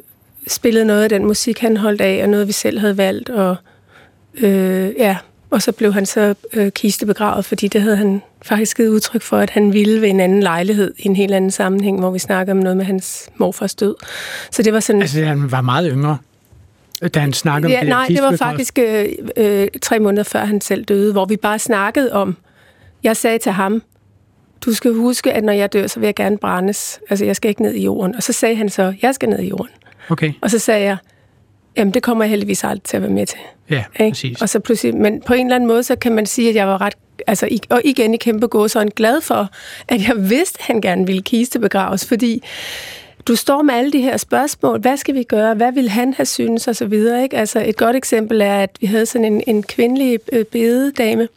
spillede 0.48 0.86
noget 0.86 1.04
af 1.04 1.10
den 1.10 1.26
musik, 1.26 1.60
han 1.60 1.78
holdt 1.78 2.02
af, 2.02 2.24
og 2.24 2.30
noget, 2.30 2.48
vi 2.48 2.52
selv 2.52 2.80
havde 2.80 2.98
valgt, 2.98 3.30
og 3.30 3.56
øh, 4.38 4.92
ja, 4.98 5.18
og 5.52 5.62
så 5.62 5.72
blev 5.72 5.94
han 5.94 6.06
så 6.06 6.36
øh, 6.54 6.72
kistebegravet, 6.72 7.46
fordi 7.46 7.68
det 7.68 7.82
havde 7.82 7.98
han 7.98 8.22
faktisk 8.42 8.78
givet 8.78 8.90
udtryk 8.90 9.22
for, 9.22 9.38
at 9.38 9.50
han 9.50 9.74
ville 9.74 10.02
ved 10.02 10.10
en 10.10 10.20
anden 10.20 10.44
lejlighed 10.44 10.94
i 10.98 11.08
en 11.08 11.16
helt 11.16 11.34
anden 11.34 11.52
sammenhæng, 11.52 12.00
hvor 12.00 12.12
vi 12.12 12.20
snakker 12.20 12.54
om 12.54 12.60
noget 12.60 12.78
med 12.78 12.86
hans 12.86 13.30
morfars 13.38 13.76
død. 13.76 13.96
Så 14.52 14.64
det 14.64 14.74
var 14.74 14.80
sådan... 14.80 15.02
Altså, 15.02 15.26
han 15.26 15.52
var 15.52 15.62
meget 15.62 15.92
yngre, 15.92 16.18
da 17.14 17.20
han 17.20 17.34
snakkede 17.34 17.72
ja, 17.72 17.80
om 17.80 17.86
det 17.86 17.90
Nej, 17.90 18.08
det 18.08 18.22
var 18.22 18.36
faktisk 18.36 18.80
øh, 18.80 19.06
øh, 19.38 19.68
tre 19.82 20.00
måneder 20.00 20.24
før 20.24 20.46
han 20.46 20.62
selv 20.62 20.84
døde, 20.84 21.12
hvor 21.12 21.26
vi 21.26 21.36
bare 21.36 21.60
snakkede 21.60 22.14
om... 22.14 22.38
Jeg 23.04 23.18
sagde 23.18 23.38
til 23.38 23.52
ham, 23.52 23.82
du 24.66 24.74
skal 24.74 24.94
huske, 24.94 25.34
at 25.34 25.44
når 25.44 25.54
jeg 25.54 25.74
dør, 25.74 25.88
så 25.88 26.00
vil 26.00 26.08
jeg 26.08 26.16
gerne 26.16 26.38
brændes. 26.38 27.00
Altså, 27.10 27.26
jeg 27.26 27.36
skal 27.36 27.50
ikke 27.50 27.62
ned 27.62 27.74
i 27.74 27.84
jorden. 27.84 28.16
Og 28.16 28.24
så 28.24 28.34
sagde 28.34 28.56
han 28.56 28.70
så, 28.70 28.94
jeg 29.02 29.16
skal 29.16 29.30
ned 29.30 29.40
i 29.40 29.48
jorden. 29.48 29.70
Okay. 30.10 30.34
Og 30.42 30.52
så 30.52 30.60
sagde 30.60 30.84
jeg, 30.84 30.98
jamen 31.78 31.94
det 31.94 32.04
kommer 32.04 32.24
jeg 32.24 32.30
heldigvis 32.30 32.64
aldrig 32.64 32.84
til 32.84 32.98
at 32.98 33.04
være 33.04 33.12
med 33.12 33.26
til. 33.26 33.40
Ja, 33.70 33.84
ikke? 34.00 34.12
præcis. 34.12 34.42
Og 34.42 34.50
så 34.50 34.60
pludselig, 34.60 34.96
men 34.96 35.22
på 35.22 35.34
en 35.34 35.46
eller 35.46 35.56
anden 35.56 35.68
måde, 35.68 35.84
så 35.84 35.96
kan 35.96 36.12
man 36.12 36.26
sige, 36.26 36.50
at 36.50 36.56
jeg 36.56 36.68
var 36.68 36.82
ret, 36.82 36.94
altså, 37.28 37.60
og 37.70 37.82
igen 37.86 38.14
i 38.14 38.18
kæmpe 38.18 38.48
gåsøjne 38.48 38.92
glad 38.92 39.22
for, 39.22 39.50
at 39.88 40.08
jeg 40.08 40.30
vidste, 40.30 40.60
at 40.60 40.66
han 40.66 40.82
gerne 40.82 41.06
ville 41.06 41.22
kiste 41.22 41.60
begraves, 41.60 42.06
fordi 42.06 42.44
du 43.28 43.36
står 43.36 43.62
med 43.62 43.74
alle 43.74 43.92
de 43.92 44.02
her 44.02 44.18
spørgsmål. 44.18 44.80
Hvad 44.80 44.98
skal 44.98 45.16
vi 45.16 45.24
gøre? 45.24 45.54
Hvad 45.54 45.72
vil 45.72 45.90
han 45.90 46.14
have 46.14 46.26
synes? 46.26 46.68
Og 46.68 46.76
så 46.76 46.86
videre. 46.86 47.24
Ikke? 47.24 47.38
Altså, 47.38 47.64
et 47.66 47.78
godt 47.78 47.96
eksempel 47.96 48.42
er, 48.42 48.56
at 48.56 48.70
vi 48.82 48.88
havde 48.88 49.06
sådan 49.06 49.34
en, 49.34 49.44
en 49.48 49.64
kvindelig 49.64 50.20
øh, 50.32 50.46
bededame, 50.46 51.28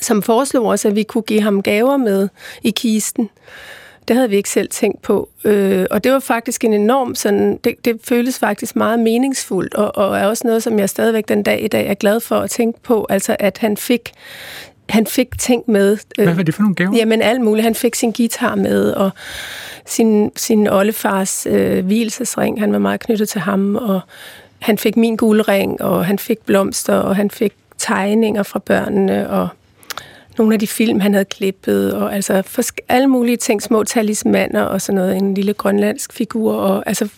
som 0.00 0.22
foreslog 0.22 0.66
os, 0.66 0.84
at 0.84 0.96
vi 0.96 1.02
kunne 1.02 1.22
give 1.22 1.40
ham 1.40 1.62
gaver 1.62 1.96
med 1.96 2.28
i 2.62 2.70
kisten. 2.70 3.30
Det 4.08 4.16
havde 4.16 4.30
vi 4.30 4.36
ikke 4.36 4.50
selv 4.50 4.68
tænkt 4.68 5.02
på. 5.02 5.28
Øh, 5.44 5.86
og 5.90 6.04
det 6.04 6.12
var 6.12 6.18
faktisk 6.18 6.64
en 6.64 6.72
enorm 6.72 7.14
sådan, 7.14 7.56
det, 7.64 7.74
det 7.84 8.00
føles 8.04 8.38
faktisk 8.38 8.76
meget 8.76 8.98
meningsfuldt, 8.98 9.74
og, 9.74 9.96
og 9.96 10.18
er 10.18 10.26
også 10.26 10.46
noget, 10.46 10.62
som 10.62 10.78
jeg 10.78 10.88
stadigvæk 10.88 11.28
den 11.28 11.42
dag 11.42 11.64
i 11.64 11.68
dag 11.68 11.86
er 11.86 11.94
glad 11.94 12.20
for 12.20 12.36
at 12.36 12.50
tænke 12.50 12.80
på, 12.80 13.06
altså 13.10 13.36
at 13.38 13.58
han 13.58 13.76
fik 13.76 14.12
han 14.88 15.06
fik 15.06 15.38
ting 15.38 15.62
med. 15.66 15.98
Øh, 16.18 16.24
Hvad 16.24 16.34
var 16.34 16.42
det 16.42 16.54
for 16.54 16.62
nogle 16.62 16.74
gaver? 16.74 16.96
Jamen 16.96 17.22
alt 17.22 17.40
muligt. 17.40 17.64
Han 17.64 17.74
fik 17.74 17.94
sin 17.94 18.12
guitar 18.12 18.54
med, 18.54 18.92
og 18.92 19.10
sin, 19.86 20.32
sin 20.36 20.68
oldefars 20.68 21.46
øh, 21.50 21.84
hvilesesring, 21.84 22.60
han 22.60 22.72
var 22.72 22.78
meget 22.78 23.00
knyttet 23.00 23.28
til 23.28 23.40
ham, 23.40 23.76
og 23.76 24.00
han 24.58 24.78
fik 24.78 24.96
min 24.96 25.16
guldring, 25.16 25.82
og 25.82 26.06
han 26.06 26.18
fik 26.18 26.38
blomster, 26.46 26.94
og 26.94 27.16
han 27.16 27.30
fik 27.30 27.52
tegninger 27.78 28.42
fra 28.42 28.58
børnene, 28.58 29.30
og 29.30 29.48
nogle 30.38 30.54
af 30.54 30.58
de 30.58 30.66
film, 30.66 31.00
han 31.00 31.12
havde 31.12 31.24
klippet, 31.24 31.94
og 31.94 32.14
altså 32.14 32.42
for 32.42 32.62
alle 32.88 33.06
mulige 33.06 33.36
ting, 33.36 33.62
små 33.62 33.84
talismaner 33.84 34.62
og 34.62 34.80
sådan 34.80 34.94
noget, 34.94 35.16
en 35.16 35.34
lille 35.34 35.52
grønlandsk 35.52 36.12
figur, 36.12 36.52
og 36.52 36.82
altså, 36.86 37.08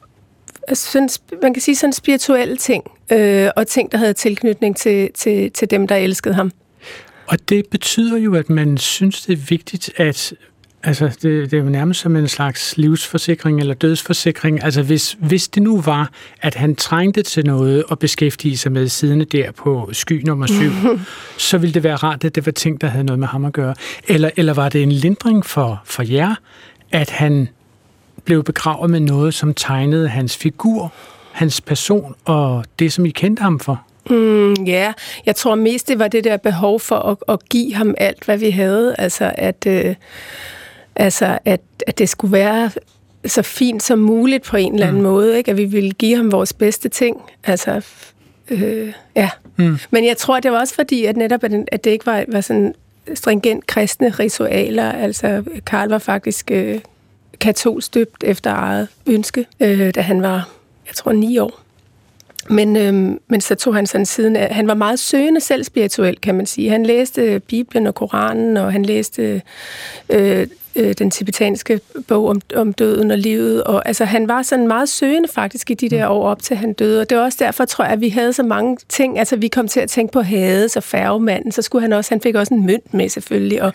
altså 0.69 0.91
sådan, 0.91 1.09
man 1.43 1.55
kan 1.55 1.61
sige 1.61 1.77
sådan 1.77 1.93
spirituelle 1.93 2.57
ting, 2.57 2.85
øh, 3.13 3.49
og 3.57 3.67
ting, 3.67 3.93
der 3.93 3.99
havde 3.99 4.13
tilknytning 4.13 4.77
til, 4.77 5.11
til, 5.15 5.51
til 5.51 5.71
dem, 5.71 5.87
der 5.87 5.97
elskede 5.97 6.35
ham. 6.35 6.53
Og 7.27 7.49
det 7.49 7.67
betyder 7.71 8.19
jo, 8.19 8.35
at 8.35 8.51
man 8.51 8.79
synes, 8.79 9.23
det 9.23 9.33
er 9.33 9.47
vigtigt, 9.49 9.91
at 9.97 10.35
Altså, 10.87 11.07
det, 11.07 11.51
det 11.51 11.53
er 11.53 11.63
jo 11.63 11.69
nærmest 11.69 12.01
som 12.01 12.17
en 12.17 12.29
slags 12.29 12.77
livsforsikring 12.77 13.61
eller 13.61 13.75
dødsforsikring. 13.75 14.65
Altså, 14.65 14.83
hvis, 14.83 15.17
hvis 15.21 15.49
det 15.49 15.63
nu 15.63 15.81
var, 15.81 16.11
at 16.43 16.55
han 16.55 16.77
trængte 16.77 17.23
til 17.23 17.47
noget 17.47 17.85
at 17.91 17.99
beskæftige 17.99 18.57
sig 18.57 18.73
med 18.73 18.89
siden 18.89 19.25
der 19.25 19.51
på 19.53 19.89
sky 19.93 20.23
nummer 20.27 20.47
syv, 20.47 20.71
så 21.49 21.59
ville 21.59 21.75
det 21.75 21.83
være 21.83 21.97
rart, 21.97 22.25
at 22.25 22.35
det 22.35 22.47
var 22.47 22.53
ting, 22.53 22.81
der 22.81 22.87
havde 22.87 23.05
noget 23.05 23.19
med 23.19 23.29
ham 23.29 23.45
at 23.45 23.53
gøre. 23.53 23.75
Eller, 24.09 24.31
eller 24.37 24.55
var 24.55 24.69
det 24.69 24.83
en 24.83 24.93
lindring 24.93 25.47
for, 25.47 25.83
for 25.85 26.03
jer, 26.03 26.35
at 26.93 27.11
han 27.11 27.49
blev 28.25 28.45
begravet 28.45 28.91
med 28.91 29.01
noget, 29.01 29.35
som 29.35 29.55
tegnede 29.55 30.09
hans 30.09 30.37
figur, 30.37 30.93
hans 31.33 31.61
person 31.61 32.15
og 32.25 32.65
det, 32.79 32.93
som 32.93 33.07
I 33.07 33.11
kendte 33.11 33.43
ham 33.43 33.61
for? 33.61 33.83
Mm, 34.11 34.55
ja, 34.55 34.83
yeah. 34.83 34.95
jeg 35.27 35.37
tror 35.37 35.55
mest, 35.55 35.89
det 35.89 35.99
var 35.99 36.09
det 36.09 36.25
der 36.25 36.37
behov 36.37 36.81
for 36.81 36.97
at, 36.97 37.17
at 37.29 37.49
give 37.49 37.75
ham 37.75 37.95
alt, 37.99 38.25
hvad 38.25 38.39
vi 38.39 38.51
havde. 38.51 38.95
Altså, 38.99 39.33
at... 39.37 39.67
Øh 39.67 39.95
Altså, 40.97 41.39
at, 41.45 41.61
at 41.87 41.99
det 41.99 42.09
skulle 42.09 42.33
være 42.33 42.71
så 43.27 43.43
fint 43.43 43.83
som 43.83 43.99
muligt 43.99 44.45
på 44.45 44.57
en 44.57 44.75
eller 44.75 44.87
anden 44.87 45.03
mm. 45.03 45.09
måde, 45.09 45.39
ikke? 45.39 45.51
at 45.51 45.57
vi 45.57 45.65
ville 45.65 45.91
give 45.91 46.17
ham 46.17 46.33
vores 46.33 46.53
bedste 46.53 46.89
ting. 46.89 47.23
Altså, 47.45 47.87
øh, 48.51 48.93
ja. 49.17 49.31
Mm. 49.57 49.79
Men 49.91 50.07
jeg 50.07 50.17
tror, 50.17 50.41
det 50.41 50.53
var 50.53 50.59
også 50.59 50.75
fordi, 50.75 51.05
at 51.05 51.17
netop 51.17 51.45
at, 51.45 51.53
at 51.73 51.85
det 51.85 51.91
ikke 51.91 52.07
var, 52.07 52.25
var 52.29 52.41
sådan 52.41 52.75
stringent 53.15 53.67
kristne 53.67 54.09
ritualer. 54.09 54.93
Altså, 54.93 55.45
Karl 55.67 55.89
var 55.89 55.99
faktisk 55.99 56.51
øh, 56.51 56.81
katolsk 57.41 57.95
døbt 57.95 58.25
efter 58.25 58.51
eget 58.51 58.89
ønske, 59.07 59.47
øh, 59.61 59.95
da 59.95 60.01
han 60.01 60.23
var, 60.23 60.49
jeg 60.87 60.95
tror, 60.95 61.13
ni 61.13 61.39
år. 61.39 61.66
Men, 62.51 62.77
øhm, 62.77 63.21
men 63.29 63.41
så 63.41 63.55
tog 63.55 63.75
han 63.75 63.87
sådan 63.87 64.07
siden 64.07 64.37
af, 64.37 64.55
han 64.55 64.69
var 64.69 64.75
meget 64.75 64.99
søgende 64.99 65.41
selv 65.41 65.65
spirituelt, 65.65 66.21
kan 66.21 66.35
man 66.35 66.47
sige. 66.47 66.71
Han 66.71 66.87
læste 66.87 67.41
Bibelen 67.41 67.87
og 67.87 67.95
Koranen, 67.95 68.57
og 68.57 68.73
han 68.73 68.85
læste 68.85 69.43
øh, 70.09 70.47
øh, 70.77 70.95
den 70.99 71.11
tibetanske 71.11 71.81
bog 72.09 72.29
om, 72.29 72.41
om 72.57 72.73
døden 72.73 73.11
og 73.11 73.19
livet. 73.19 73.65
Og, 73.65 73.89
altså, 73.89 74.05
han 74.05 74.29
var 74.29 74.43
sådan 74.43 74.67
meget 74.67 74.89
søgende 74.89 75.29
faktisk 75.29 75.71
i 75.71 75.75
de 75.75 75.89
der 75.89 76.09
år 76.09 76.29
op 76.29 76.43
til 76.43 76.57
han 76.57 76.73
døde. 76.73 77.01
Og 77.01 77.11
det 77.11 77.19
var 77.19 77.25
også 77.25 77.39
derfor, 77.41 77.65
tror 77.65 77.85
jeg, 77.85 77.93
at 77.93 78.01
vi 78.01 78.09
havde 78.09 78.33
så 78.33 78.43
mange 78.43 78.77
ting. 78.89 79.19
Altså, 79.19 79.37
vi 79.37 79.49
kom 79.49 79.69
til 79.69 79.81
at 79.81 79.91
tænke 79.91 80.13
på 80.13 80.21
Hades 80.21 80.77
og 80.77 80.83
færgemanden. 80.83 81.53
Så 81.53 81.63
skulle 81.63 81.83
han 81.83 81.93
også, 81.93 82.11
han 82.11 82.21
fik 82.21 82.35
også 82.35 82.55
en 82.55 82.67
mønt 82.67 82.95
med 82.95 83.09
selvfølgelig. 83.09 83.63
Og, 83.63 83.73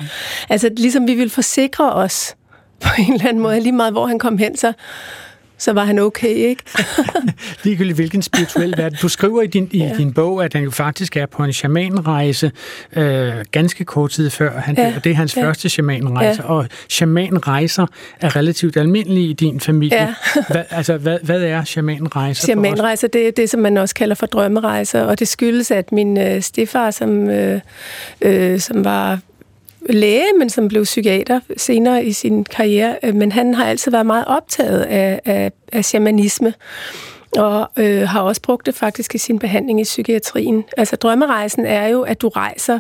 altså, 0.50 0.70
ligesom 0.78 1.08
vi 1.08 1.14
ville 1.14 1.30
forsikre 1.30 1.94
os 1.94 2.36
på 2.80 2.90
en 3.00 3.14
eller 3.14 3.28
anden 3.28 3.44
måde, 3.44 3.60
lige 3.60 3.72
meget 3.72 3.94
hvor 3.94 4.06
han 4.06 4.20
kom 4.20 4.38
hen, 4.38 4.58
så 4.58 4.74
så 5.62 5.74
var 5.74 5.84
han 5.84 6.00
okay, 6.00 6.36
ikke? 6.36 6.64
Ligegyldigt 7.64 7.96
hvilken 7.96 8.22
spirituel 8.22 8.74
verden. 8.78 8.98
Du 9.02 9.08
skriver 9.08 9.42
i 9.42 9.48
din, 9.48 9.70
i 9.72 9.78
ja. 9.78 9.94
din 9.98 10.14
bog, 10.14 10.44
at 10.46 10.54
han 10.54 10.64
jo 10.64 10.72
faktisk 10.72 11.18
er 11.18 11.26
på 11.26 11.44
en 11.44 11.54
shamanrejse 11.54 12.52
øh, 12.96 13.34
ganske 13.52 13.86
kort 13.86 14.12
tid 14.12 14.30
før 14.30 14.60
han 14.60 14.78
ja. 14.78 14.94
og 14.96 15.04
det 15.04 15.10
er 15.10 15.16
hans 15.16 15.38
ja. 15.38 15.48
første 15.48 15.70
shamanrejse. 15.70 16.44
Ja. 16.44 16.50
Og 16.50 16.68
shamanrejser 16.90 17.88
er 18.22 18.36
relativt 18.36 18.78
almindelige 18.78 19.30
i 19.30 19.34
din 19.34 19.60
familie. 19.60 19.98
Ja. 19.98 20.14
hvad, 20.52 20.64
altså, 20.70 20.98
hvad, 20.98 21.18
hvad 21.24 21.42
er 21.42 21.64
shamanrejser? 21.64 22.46
Shamanrejser, 22.46 23.08
det 23.08 23.28
er 23.28 23.32
det, 23.32 23.50
som 23.50 23.60
man 23.60 23.78
også 23.78 23.96
kalder 23.96 24.16
for 24.16 24.26
drømmerejser, 24.26 25.02
og 25.02 25.20
det 25.20 25.28
skyldes, 25.28 25.72
at 25.72 25.92
min 25.92 26.18
øh, 26.18 26.42
stefar, 26.42 26.92
som, 26.92 27.30
øh, 27.30 27.62
øh, 28.22 28.60
som 28.60 28.86
var 28.86 29.20
læge, 29.90 30.34
men 30.40 30.50
som 30.50 30.68
blev 30.68 30.84
psykiater 30.84 31.40
senere 31.58 32.06
i 32.06 32.12
sin 32.12 32.44
karriere. 32.44 32.96
Øh, 33.04 33.16
men 33.16 33.32
han 33.32 33.54
har 33.54 33.66
altid 33.66 33.92
været 33.92 34.06
meget 34.06 34.26
optaget 34.28 34.82
af, 34.82 35.22
af, 35.26 35.52
af 35.72 35.86
shamanisme 35.86 36.54
og 37.38 37.70
øh, 37.78 38.02
har 38.02 38.22
også 38.22 38.42
brugt 38.42 38.66
det 38.66 38.76
faktisk 38.76 39.16
i 39.16 39.18
sin 39.18 39.40
behandling 39.40 39.82
i 39.82 39.84
psykiatrien. 39.84 40.64
Altså 40.78 40.96
drømmerejsen 40.96 41.66
er 41.66 41.88
jo, 41.88 42.02
at 42.02 42.22
du 42.22 42.28
rejser 42.28 42.80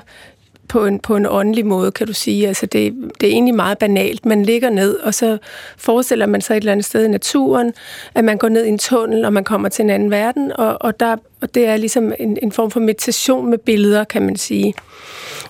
på 0.72 0.86
en, 0.86 1.00
på 1.00 1.16
en 1.16 1.26
åndelig 1.30 1.66
måde, 1.66 1.92
kan 1.92 2.08
du 2.08 2.14
sige. 2.14 2.48
Altså 2.48 2.66
det, 2.66 2.94
det 3.22 3.30
er 3.30 3.34
egentlig 3.34 3.56
meget 3.56 3.78
banalt. 3.78 4.26
Man 4.26 4.44
ligger 4.44 4.70
ned, 4.70 4.96
og 4.96 5.14
så 5.14 5.38
forestiller 5.78 6.26
man 6.26 6.42
sig 6.42 6.54
et 6.54 6.62
eller 6.62 6.72
andet 6.72 6.86
sted 6.86 7.06
i 7.06 7.08
naturen, 7.08 7.74
at 8.16 8.24
man 8.24 8.38
går 8.38 8.50
ned 8.50 8.66
i 8.66 8.70
en 8.70 8.78
tunnel, 8.78 9.26
og 9.26 9.34
man 9.34 9.44
kommer 9.44 9.70
til 9.70 9.84
en 9.84 9.90
anden 9.90 10.12
verden, 10.12 10.52
og, 10.52 10.78
og, 10.82 11.00
der, 11.00 11.16
og 11.42 11.56
det 11.56 11.68
er 11.68 11.78
ligesom 11.78 12.14
en, 12.20 12.38
en 12.42 12.52
form 12.52 12.72
for 12.72 12.80
meditation 12.80 13.50
med 13.50 13.58
billeder, 13.58 14.04
kan 14.04 14.22
man 14.22 14.36
sige. 14.36 14.74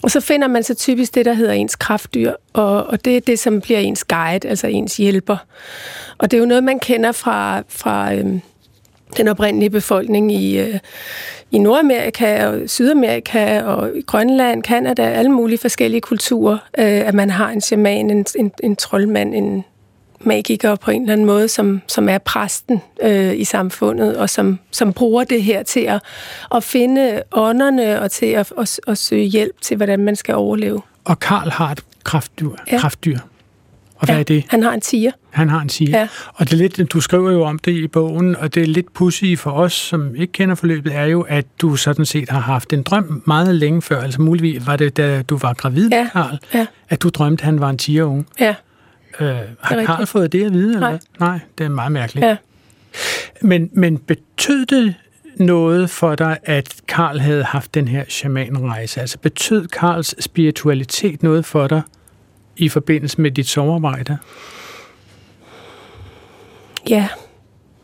Og 0.01 0.12
så 0.12 0.19
finder 0.19 0.47
man 0.47 0.63
så 0.63 0.73
typisk 0.75 1.15
det, 1.15 1.25
der 1.25 1.34
hedder 1.34 1.53
ens 1.53 1.75
kraftdyr, 1.75 2.34
og, 2.53 2.84
og 2.84 3.05
det 3.05 3.17
er 3.17 3.21
det, 3.21 3.39
som 3.39 3.62
bliver 3.62 3.79
ens 3.79 4.03
guide, 4.03 4.47
altså 4.47 4.67
ens 4.67 4.97
hjælper. 4.97 5.38
Og 6.17 6.31
det 6.31 6.38
er 6.38 6.39
jo 6.39 6.47
noget, 6.47 6.63
man 6.63 6.79
kender 6.79 7.12
fra, 7.12 7.63
fra 7.69 8.13
øhm, 8.13 8.41
den 9.17 9.28
oprindelige 9.28 9.69
befolkning 9.69 10.32
i, 10.32 10.60
øh, 10.60 10.80
i 11.52 11.58
Nordamerika 11.58 12.47
og 12.47 12.69
Sydamerika 12.69 13.62
og 13.62 13.97
i 13.97 14.02
Grønland, 14.02 14.63
Kanada, 14.63 15.04
alle 15.04 15.32
mulige 15.32 15.60
forskellige 15.60 16.02
kulturer, 16.02 16.58
øh, 16.78 16.86
at 16.86 17.13
man 17.13 17.30
har 17.30 17.50
en 17.50 17.62
shaman, 17.62 18.10
en, 18.10 18.26
en, 18.39 18.52
en 18.63 18.76
troldmand, 18.76 19.36
en 19.36 19.63
magiker 20.26 20.76
på 20.76 20.91
en 20.91 21.02
eller 21.02 21.13
anden 21.13 21.28
måde, 21.28 21.47
som, 21.47 21.82
som 21.88 22.10
er 22.10 22.17
præsten 22.17 22.82
øh, 23.02 23.39
i 23.39 23.43
samfundet, 23.43 24.17
og 24.17 24.30
som, 24.30 24.60
som 24.71 24.93
bruger 24.93 25.24
det 25.24 25.43
her 25.43 25.63
til 25.63 25.80
at, 25.80 26.02
at 26.56 26.63
finde 26.63 27.24
ånderne 27.32 28.02
og 28.02 28.12
til 28.12 28.26
at, 28.26 28.54
at, 28.58 28.80
at 28.88 28.97
søge 28.97 29.26
hjælp 29.26 29.62
til, 29.62 29.78
hvordan 29.78 30.00
man 30.00 30.15
skal 30.15 30.36
overleve. 30.36 30.82
Og 31.04 31.19
Karl 31.19 31.50
har 31.50 31.71
et 31.71 31.84
kraftdyr. 32.04 32.50
Ja. 32.71 32.80
kraftdyr. 32.80 33.17
Og 34.01 34.07
hvad 34.07 34.15
ja, 34.15 34.19
er 34.19 34.23
det? 34.23 34.45
Han 34.47 34.63
har 34.63 34.73
en 34.73 34.81
tiger. 34.81 35.11
Han 35.29 35.49
har 35.49 35.61
en 35.61 35.69
tiger. 35.69 35.99
Ja. 35.99 36.07
Og 36.33 36.49
det 36.49 36.53
er 36.53 36.57
lidt, 36.57 36.93
du 36.93 37.01
skriver 37.01 37.31
jo 37.31 37.43
om 37.43 37.59
det 37.59 37.71
i 37.71 37.87
bogen, 37.87 38.35
og 38.35 38.55
det 38.55 38.63
er 38.63 38.67
lidt 38.67 38.93
pussy 38.93 39.35
for 39.37 39.51
os, 39.51 39.73
som 39.73 40.15
ikke 40.15 40.33
kender 40.33 40.55
forløbet, 40.55 40.95
er 40.95 41.05
jo, 41.05 41.21
at 41.21 41.45
du 41.61 41.75
sådan 41.75 42.05
set 42.05 42.29
har 42.29 42.39
haft 42.39 42.73
en 42.73 42.83
drøm 42.83 43.23
meget 43.27 43.55
længe 43.55 43.81
før. 43.81 44.01
Altså 44.01 44.21
muligvis 44.21 44.67
var 44.67 44.75
det, 44.75 44.97
da 44.97 45.21
du 45.21 45.37
var 45.37 45.53
gravid, 45.53 45.89
ja. 45.89 46.09
Karl, 46.13 46.39
ja. 46.53 46.65
at 46.89 47.03
du 47.03 47.09
drømte, 47.09 47.41
at 47.41 47.45
han 47.45 47.59
var 47.59 47.69
en 47.69 47.77
tigerunge. 47.77 48.25
Ja. 48.39 48.55
Øh, 49.19 49.35
har 49.61 49.83
Karl 49.85 50.05
fået 50.05 50.31
det 50.31 50.45
at 50.45 50.53
vide? 50.53 50.73
Eller 50.73 50.89
Nej. 50.89 50.99
Nej, 51.19 51.39
det 51.57 51.63
er 51.63 51.69
meget 51.69 51.91
mærkeligt. 51.91 52.25
Ja. 52.25 52.37
Men, 53.41 53.69
men 53.73 53.97
betød 53.97 54.65
det 54.65 54.95
noget 55.35 55.89
for 55.89 56.15
dig, 56.15 56.37
at 56.43 56.75
Karl 56.87 57.19
havde 57.19 57.43
haft 57.43 57.73
den 57.73 57.87
her 57.87 58.03
shamanrejse? 58.09 59.01
Altså 59.01 59.17
betød 59.19 59.67
Karls 59.67 60.23
spiritualitet 60.23 61.23
noget 61.23 61.45
for 61.45 61.67
dig 61.67 61.81
i 62.57 62.69
forbindelse 62.69 63.21
med 63.21 63.31
dit 63.31 63.47
sommerarbejde? 63.47 64.17
Ja. 66.89 67.07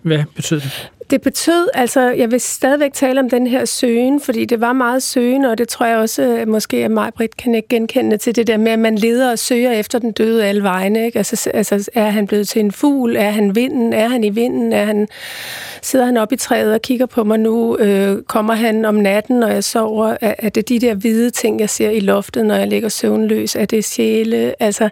Hvad 0.02 0.24
betød 0.36 0.60
det? 0.62 0.92
Det 1.10 1.22
betød, 1.22 1.68
altså, 1.74 2.02
jeg 2.02 2.32
vil 2.32 2.40
stadigvæk 2.40 2.94
tale 2.94 3.20
om 3.20 3.30
den 3.30 3.48
her 3.48 3.66
søgen, 3.66 4.22
fordi 4.22 4.46
det 4.46 4.62
var 4.62 4.74
meget 4.74 5.04
søgen, 5.04 5.46
og 5.46 5.58
det 5.58 5.68
tror 5.68 5.86
jeg 5.86 5.98
også, 5.98 6.24
øh, 6.24 6.48
måske 6.48 6.78
at 6.78 6.92
mig, 6.92 7.14
Britt, 7.14 7.38
kan 7.38 7.56
ikke 7.56 7.68
genkende 7.68 8.18
til 8.18 8.36
det 8.36 8.48
der 8.48 8.58
med, 8.58 8.72
at 8.72 8.80
man 8.80 8.96
leder 8.96 9.32
og 9.32 9.40
søger 9.40 9.72
efter 9.72 10.00
den 10.00 10.12
døde 10.12 10.46
alle 10.46 10.64
vegne. 10.64 11.06
Ikke? 11.06 11.18
Altså, 11.18 11.50
altså, 11.54 11.90
er 11.94 12.10
han 12.10 12.28
blevet 12.28 12.48
til 12.48 12.60
en 12.60 12.72
fugl? 12.72 13.16
Er 13.16 13.30
han 13.30 13.56
vinden? 13.56 13.94
Er 13.94 14.08
han 14.08 14.24
i 14.24 14.30
vinden? 14.30 14.74
Er 14.74 14.86
han, 14.86 15.08
sidder 15.82 16.06
han 16.06 16.18
op 16.18 16.32
i 16.32 16.36
træet 16.36 16.74
og 16.74 16.82
kigger 16.82 17.06
på 17.06 17.24
mig 17.24 17.40
nu? 17.40 17.78
Øh, 17.78 18.24
kommer 18.24 18.54
han 18.54 18.86
om 18.86 18.96
natten, 18.96 19.40
når 19.40 19.48
jeg 19.48 19.64
sover? 19.64 20.18
Er, 20.22 20.34
er 20.40 20.50
det 20.50 20.70
de 20.70 20.80
der 20.80 20.94
hvide 20.94 21.30
ting, 21.30 21.60
jeg 21.60 21.70
ser 21.70 21.90
i 21.90 22.00
loftet, 22.00 22.46
når 22.46 22.56
jeg 22.56 22.68
ligger 22.68 22.90
søvnløs? 22.90 23.56
Er 23.56 23.66
det 23.66 23.86
sjæle? 23.86 24.64
Altså, 24.64 24.90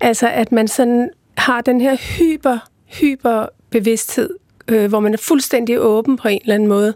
altså 0.00 0.28
at 0.28 0.52
man 0.52 0.68
sådan 0.68 1.10
har 1.36 1.60
den 1.60 1.80
her 1.80 1.96
hyper, 1.96 2.58
hyper 3.00 3.46
bevidsthed 3.70 4.30
øh, 4.68 4.88
hvor 4.88 5.00
man 5.00 5.14
er 5.14 5.18
fuldstændig 5.18 5.80
åben 5.80 6.16
på 6.16 6.28
en 6.28 6.40
eller 6.42 6.54
anden 6.54 6.68
måde 6.68 6.94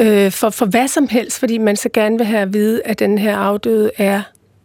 øh, 0.00 0.30
for, 0.30 0.50
for 0.50 0.66
hvad 0.66 0.88
som 0.88 1.08
helst, 1.08 1.38
fordi 1.38 1.58
man 1.58 1.76
så 1.76 1.88
gerne 1.94 2.18
vil 2.18 2.26
have 2.26 2.42
at 2.42 2.52
vide, 2.52 2.82
at 2.84 2.98
den 2.98 3.18
her 3.18 3.36
afdøde 3.36 3.90
er 3.98 4.22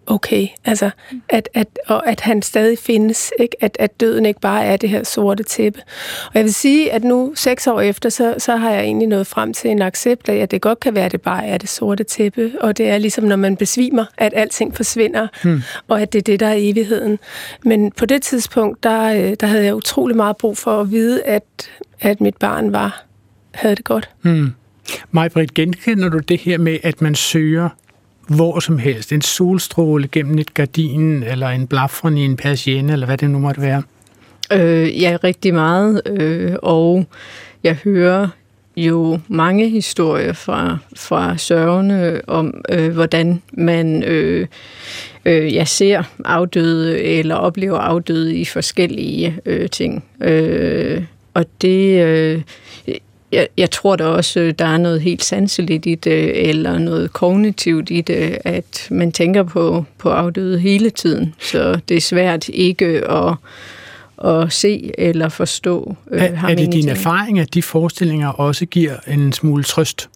okay. 0.07 0.47
Altså, 0.65 0.89
at, 1.29 1.49
at, 1.53 1.67
og 1.87 2.07
at 2.07 2.21
han 2.21 2.41
stadig 2.41 2.79
findes. 2.79 3.31
Ikke? 3.39 3.55
At, 3.63 3.77
at 3.79 3.99
døden 3.99 4.25
ikke 4.25 4.39
bare 4.39 4.65
er 4.65 4.77
det 4.77 4.89
her 4.89 5.03
sorte 5.03 5.43
tæppe. 5.43 5.81
Og 6.25 6.31
jeg 6.33 6.43
vil 6.43 6.53
sige, 6.53 6.91
at 6.91 7.03
nu, 7.03 7.31
seks 7.35 7.67
år 7.67 7.81
efter, 7.81 8.09
så, 8.09 8.35
så 8.37 8.55
har 8.55 8.71
jeg 8.71 8.83
egentlig 8.83 9.07
nået 9.07 9.27
frem 9.27 9.53
til 9.53 9.71
en 9.71 9.81
accept 9.81 10.29
af, 10.29 10.35
at 10.35 10.51
det 10.51 10.61
godt 10.61 10.79
kan 10.79 10.95
være, 10.95 11.05
at 11.05 11.11
det 11.11 11.21
bare 11.21 11.45
er 11.45 11.57
det 11.57 11.69
sorte 11.69 12.03
tæppe. 12.03 12.51
Og 12.61 12.77
det 12.77 12.89
er 12.89 12.97
ligesom, 12.97 13.23
når 13.23 13.35
man 13.35 13.57
besvimer, 13.57 14.05
at 14.17 14.33
alting 14.35 14.75
forsvinder, 14.75 15.27
hmm. 15.43 15.61
og 15.87 16.01
at 16.01 16.13
det 16.13 16.19
er 16.19 16.23
det, 16.23 16.39
der 16.39 16.47
er 16.47 16.55
evigheden. 16.57 17.19
Men 17.63 17.91
på 17.91 18.05
det 18.05 18.21
tidspunkt, 18.21 18.83
der, 18.83 19.03
øh, 19.03 19.35
der 19.39 19.47
havde 19.47 19.65
jeg 19.65 19.75
utrolig 19.75 20.15
meget 20.15 20.37
brug 20.37 20.57
for 20.57 20.81
at 20.81 20.91
vide, 20.91 21.23
at, 21.23 21.43
at 21.99 22.21
mit 22.21 22.37
barn 22.37 22.71
var 22.71 23.03
havde 23.53 23.75
det 23.75 23.83
godt. 23.83 24.09
Hmm. 24.21 24.53
Majbrit, 25.11 25.53
genkender 25.53 26.09
du 26.09 26.17
det 26.17 26.39
her 26.39 26.57
med, 26.57 26.77
at 26.83 27.01
man 27.01 27.15
søger 27.15 27.69
hvor 28.27 28.59
som 28.59 28.77
helst. 28.77 29.11
En 29.11 29.21
solstråle 29.21 30.07
gennem 30.07 30.37
et 30.37 30.53
gardin, 30.53 31.23
eller 31.23 31.47
en 31.47 31.67
blafron 31.67 32.17
i 32.17 32.25
en 32.25 32.37
persienne, 32.37 32.93
eller 32.93 33.05
hvad 33.05 33.17
det 33.17 33.29
nu 33.29 33.39
måtte 33.39 33.61
være. 33.61 33.83
Øh, 34.53 35.01
ja, 35.01 35.17
rigtig 35.23 35.53
meget. 35.53 36.01
Øh, 36.05 36.55
og 36.61 37.05
jeg 37.63 37.75
hører 37.83 38.27
jo 38.77 39.19
mange 39.27 39.69
historier 39.69 40.33
fra, 40.33 40.77
fra 40.95 41.37
sørgende 41.37 42.21
om, 42.27 42.63
øh, 42.69 42.93
hvordan 42.93 43.41
man 43.53 44.03
øh, 44.03 44.47
øh, 45.25 45.53
ja, 45.53 45.65
ser 45.65 46.03
afdøde 46.25 46.99
eller 46.99 47.35
oplever 47.35 47.77
afdøde 47.77 48.35
i 48.35 48.45
forskellige 48.45 49.39
øh, 49.45 49.69
ting. 49.69 50.03
Øh, 50.21 51.03
og 51.37 51.45
det, 51.61 52.03
øh, 52.03 52.41
jeg, 53.31 53.47
jeg 53.57 53.71
tror 53.71 53.95
da 53.95 54.03
også, 54.03 54.39
øh, 54.39 54.53
der 54.59 54.65
er 54.65 54.77
noget 54.77 55.01
helt 55.01 55.23
sanseligt 55.23 55.85
i 55.85 55.95
det, 55.95 56.49
eller 56.49 56.77
noget 56.77 57.13
kognitivt 57.13 57.89
i 57.89 58.01
det, 58.01 58.37
at 58.45 58.87
man 58.91 59.11
tænker 59.11 59.43
på, 59.43 59.85
på 59.97 60.09
afdøde 60.09 60.59
hele 60.59 60.89
tiden. 60.89 61.35
Så 61.39 61.79
det 61.89 61.97
er 61.97 62.01
svært 62.01 62.49
ikke 62.49 63.11
at, 63.11 63.35
at 64.31 64.53
se 64.53 64.91
eller 64.97 65.29
forstå 65.29 65.95
øh, 66.11 66.21
er, 66.21 66.35
ham 66.35 66.51
Er 66.51 66.55
det 66.55 66.71
din 66.71 66.89
erfaring, 66.89 67.39
at 67.39 67.53
de 67.53 67.61
forestillinger 67.61 68.29
også 68.29 68.65
giver 68.65 68.95
en 69.07 69.33
smule 69.33 69.63
trøst? 69.63 70.09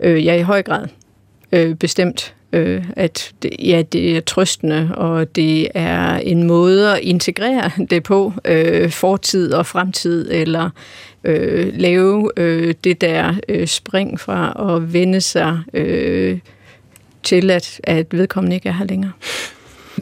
Øh, 0.00 0.24
ja, 0.24 0.34
i 0.34 0.42
høj 0.42 0.62
grad. 0.62 0.86
Øh, 1.52 1.74
bestemt. 1.74 2.34
Øh, 2.52 2.84
at 2.96 3.32
det, 3.42 3.50
ja, 3.58 3.82
det 3.92 4.16
er 4.16 4.20
trøstende, 4.20 4.90
og 4.96 5.36
det 5.36 5.68
er 5.74 6.16
en 6.16 6.42
måde 6.42 6.92
at 6.92 6.98
integrere 7.02 7.70
det 7.90 8.02
på, 8.02 8.32
øh, 8.44 8.90
fortid 8.90 9.52
og 9.52 9.66
fremtid, 9.66 10.30
eller 10.32 10.70
øh, 11.24 11.72
lave 11.74 12.30
øh, 12.36 12.74
det 12.84 13.00
der 13.00 13.34
øh, 13.48 13.66
spring 13.66 14.20
fra 14.20 14.74
at 14.74 14.92
vende 14.92 15.20
sig 15.20 15.58
øh, 15.74 16.38
til, 17.22 17.50
at, 17.50 17.80
at 17.84 18.06
vedkommende 18.10 18.56
ikke 18.56 18.68
er 18.68 18.72
her 18.72 18.86
længere. 18.86 19.12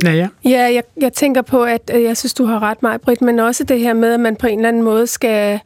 Naja. 0.02 0.28
Ja, 0.44 0.72
jeg, 0.74 0.82
jeg 1.00 1.12
tænker 1.12 1.42
på, 1.42 1.62
at 1.62 1.90
jeg 1.94 2.16
synes, 2.16 2.34
du 2.34 2.44
har 2.44 2.62
ret, 2.62 2.82
mig, 2.82 3.00
Britt, 3.00 3.22
men 3.22 3.38
også 3.38 3.64
det 3.64 3.80
her 3.80 3.94
med, 3.94 4.14
at 4.14 4.20
man 4.20 4.36
på 4.36 4.46
en 4.46 4.58
eller 4.58 4.68
anden 4.68 4.82
måde 4.82 5.06
skal 5.06 5.60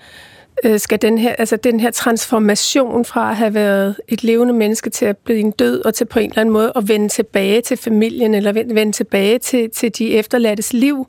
Øh, 0.65 0.81
skal 0.81 1.03
den 1.03 1.19
her, 1.19 1.35
altså 1.39 1.57
den 1.57 1.81
her 1.81 1.91
transformation 1.91 3.05
fra 3.05 3.31
at 3.31 3.37
have 3.37 3.55
været 3.55 3.97
et 4.09 4.25
levende 4.25 4.55
menneske 4.55 4.91
til 4.91 5.05
at 5.05 5.17
blive 5.17 5.39
en 5.39 5.51
død, 5.51 5.85
og 5.85 5.95
til 5.95 6.05
på 6.05 6.19
en 6.19 6.31
eller 6.31 6.41
anden 6.41 6.53
måde 6.53 6.73
at 6.77 6.89
vende 6.89 7.09
tilbage 7.09 7.61
til 7.61 7.77
familien, 7.77 8.35
eller 8.35 8.53
vende 8.53 8.93
tilbage 8.93 9.39
til, 9.39 9.71
til 9.71 9.99
de 9.99 10.15
efterladtes 10.15 10.73
liv, 10.73 11.07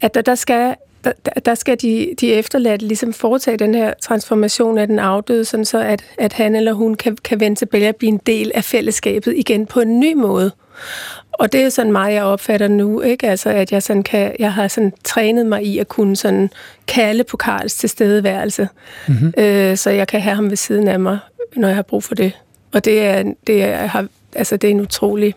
at 0.00 0.14
der, 0.14 0.22
der 0.22 0.34
skal 0.34 0.74
der, 1.04 1.12
der 1.44 1.54
skal 1.54 1.76
de, 1.82 2.14
de 2.20 2.32
efterladte 2.32 2.86
ligesom 2.86 3.12
foretage 3.12 3.56
den 3.56 3.74
her 3.74 3.94
transformation 4.02 4.78
af 4.78 4.86
den 4.86 4.98
afdøde, 4.98 5.44
sådan 5.44 5.64
så 5.64 5.78
at, 5.78 6.04
at 6.18 6.32
han 6.32 6.56
eller 6.56 6.72
hun 6.72 6.94
kan, 6.94 7.16
kan 7.24 7.40
vende 7.40 7.56
tilbage 7.56 7.88
og 7.88 7.96
blive 7.96 8.08
en 8.08 8.20
del 8.26 8.52
af 8.54 8.64
fællesskabet 8.64 9.34
igen 9.36 9.66
på 9.66 9.80
en 9.80 10.00
ny 10.00 10.14
måde. 10.14 10.52
Og 11.32 11.52
det 11.52 11.60
er 11.60 11.68
sådan 11.68 11.92
meget, 11.92 12.14
jeg 12.14 12.22
opfatter 12.22 12.68
nu, 12.68 13.00
ikke? 13.00 13.28
Altså, 13.28 13.50
at 13.50 13.72
jeg, 13.72 13.82
sådan 13.82 14.02
kan, 14.02 14.36
jeg 14.38 14.52
har 14.52 14.68
sådan 14.68 14.92
trænet 15.04 15.46
mig 15.46 15.64
i 15.64 15.78
at 15.78 15.88
kunne 15.88 16.16
sådan 16.16 16.50
kalde 16.86 17.24
på 17.24 17.36
Karls 17.36 17.74
tilstedeværelse, 17.74 18.68
mm-hmm. 19.08 19.32
øh, 19.38 19.76
så 19.76 19.90
jeg 19.90 20.08
kan 20.08 20.20
have 20.20 20.34
ham 20.34 20.50
ved 20.50 20.56
siden 20.56 20.88
af 20.88 21.00
mig, 21.00 21.18
når 21.56 21.68
jeg 21.68 21.74
har 21.74 21.82
brug 21.82 22.04
for 22.04 22.14
det. 22.14 22.32
Og 22.72 22.84
det 22.84 23.00
er, 23.00 23.32
det 23.46 23.64
er, 23.64 23.86
har, 23.86 24.06
altså, 24.34 24.56
det 24.56 24.68
er 24.68 24.74
en 24.74 24.80
utrolig 24.80 25.34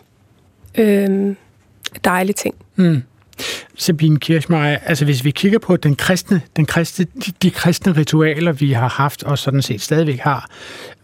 øh, 0.74 1.34
dejlig 2.04 2.36
ting. 2.36 2.54
Mm. 2.76 3.02
Sabine 3.78 4.18
Kirchmeier, 4.18 4.78
altså 4.86 5.04
hvis 5.04 5.24
vi 5.24 5.30
kigger 5.30 5.58
på 5.58 5.76
den 5.76 5.96
kristne, 5.96 6.40
den 6.56 6.66
kristne, 6.66 7.06
de, 7.26 7.32
de 7.42 7.50
kristne 7.50 7.92
ritualer, 7.92 8.52
vi 8.52 8.72
har 8.72 8.88
haft, 8.88 9.22
og 9.22 9.38
sådan 9.38 9.62
set 9.62 9.80
stadigvæk 9.80 10.18
har, 10.18 10.50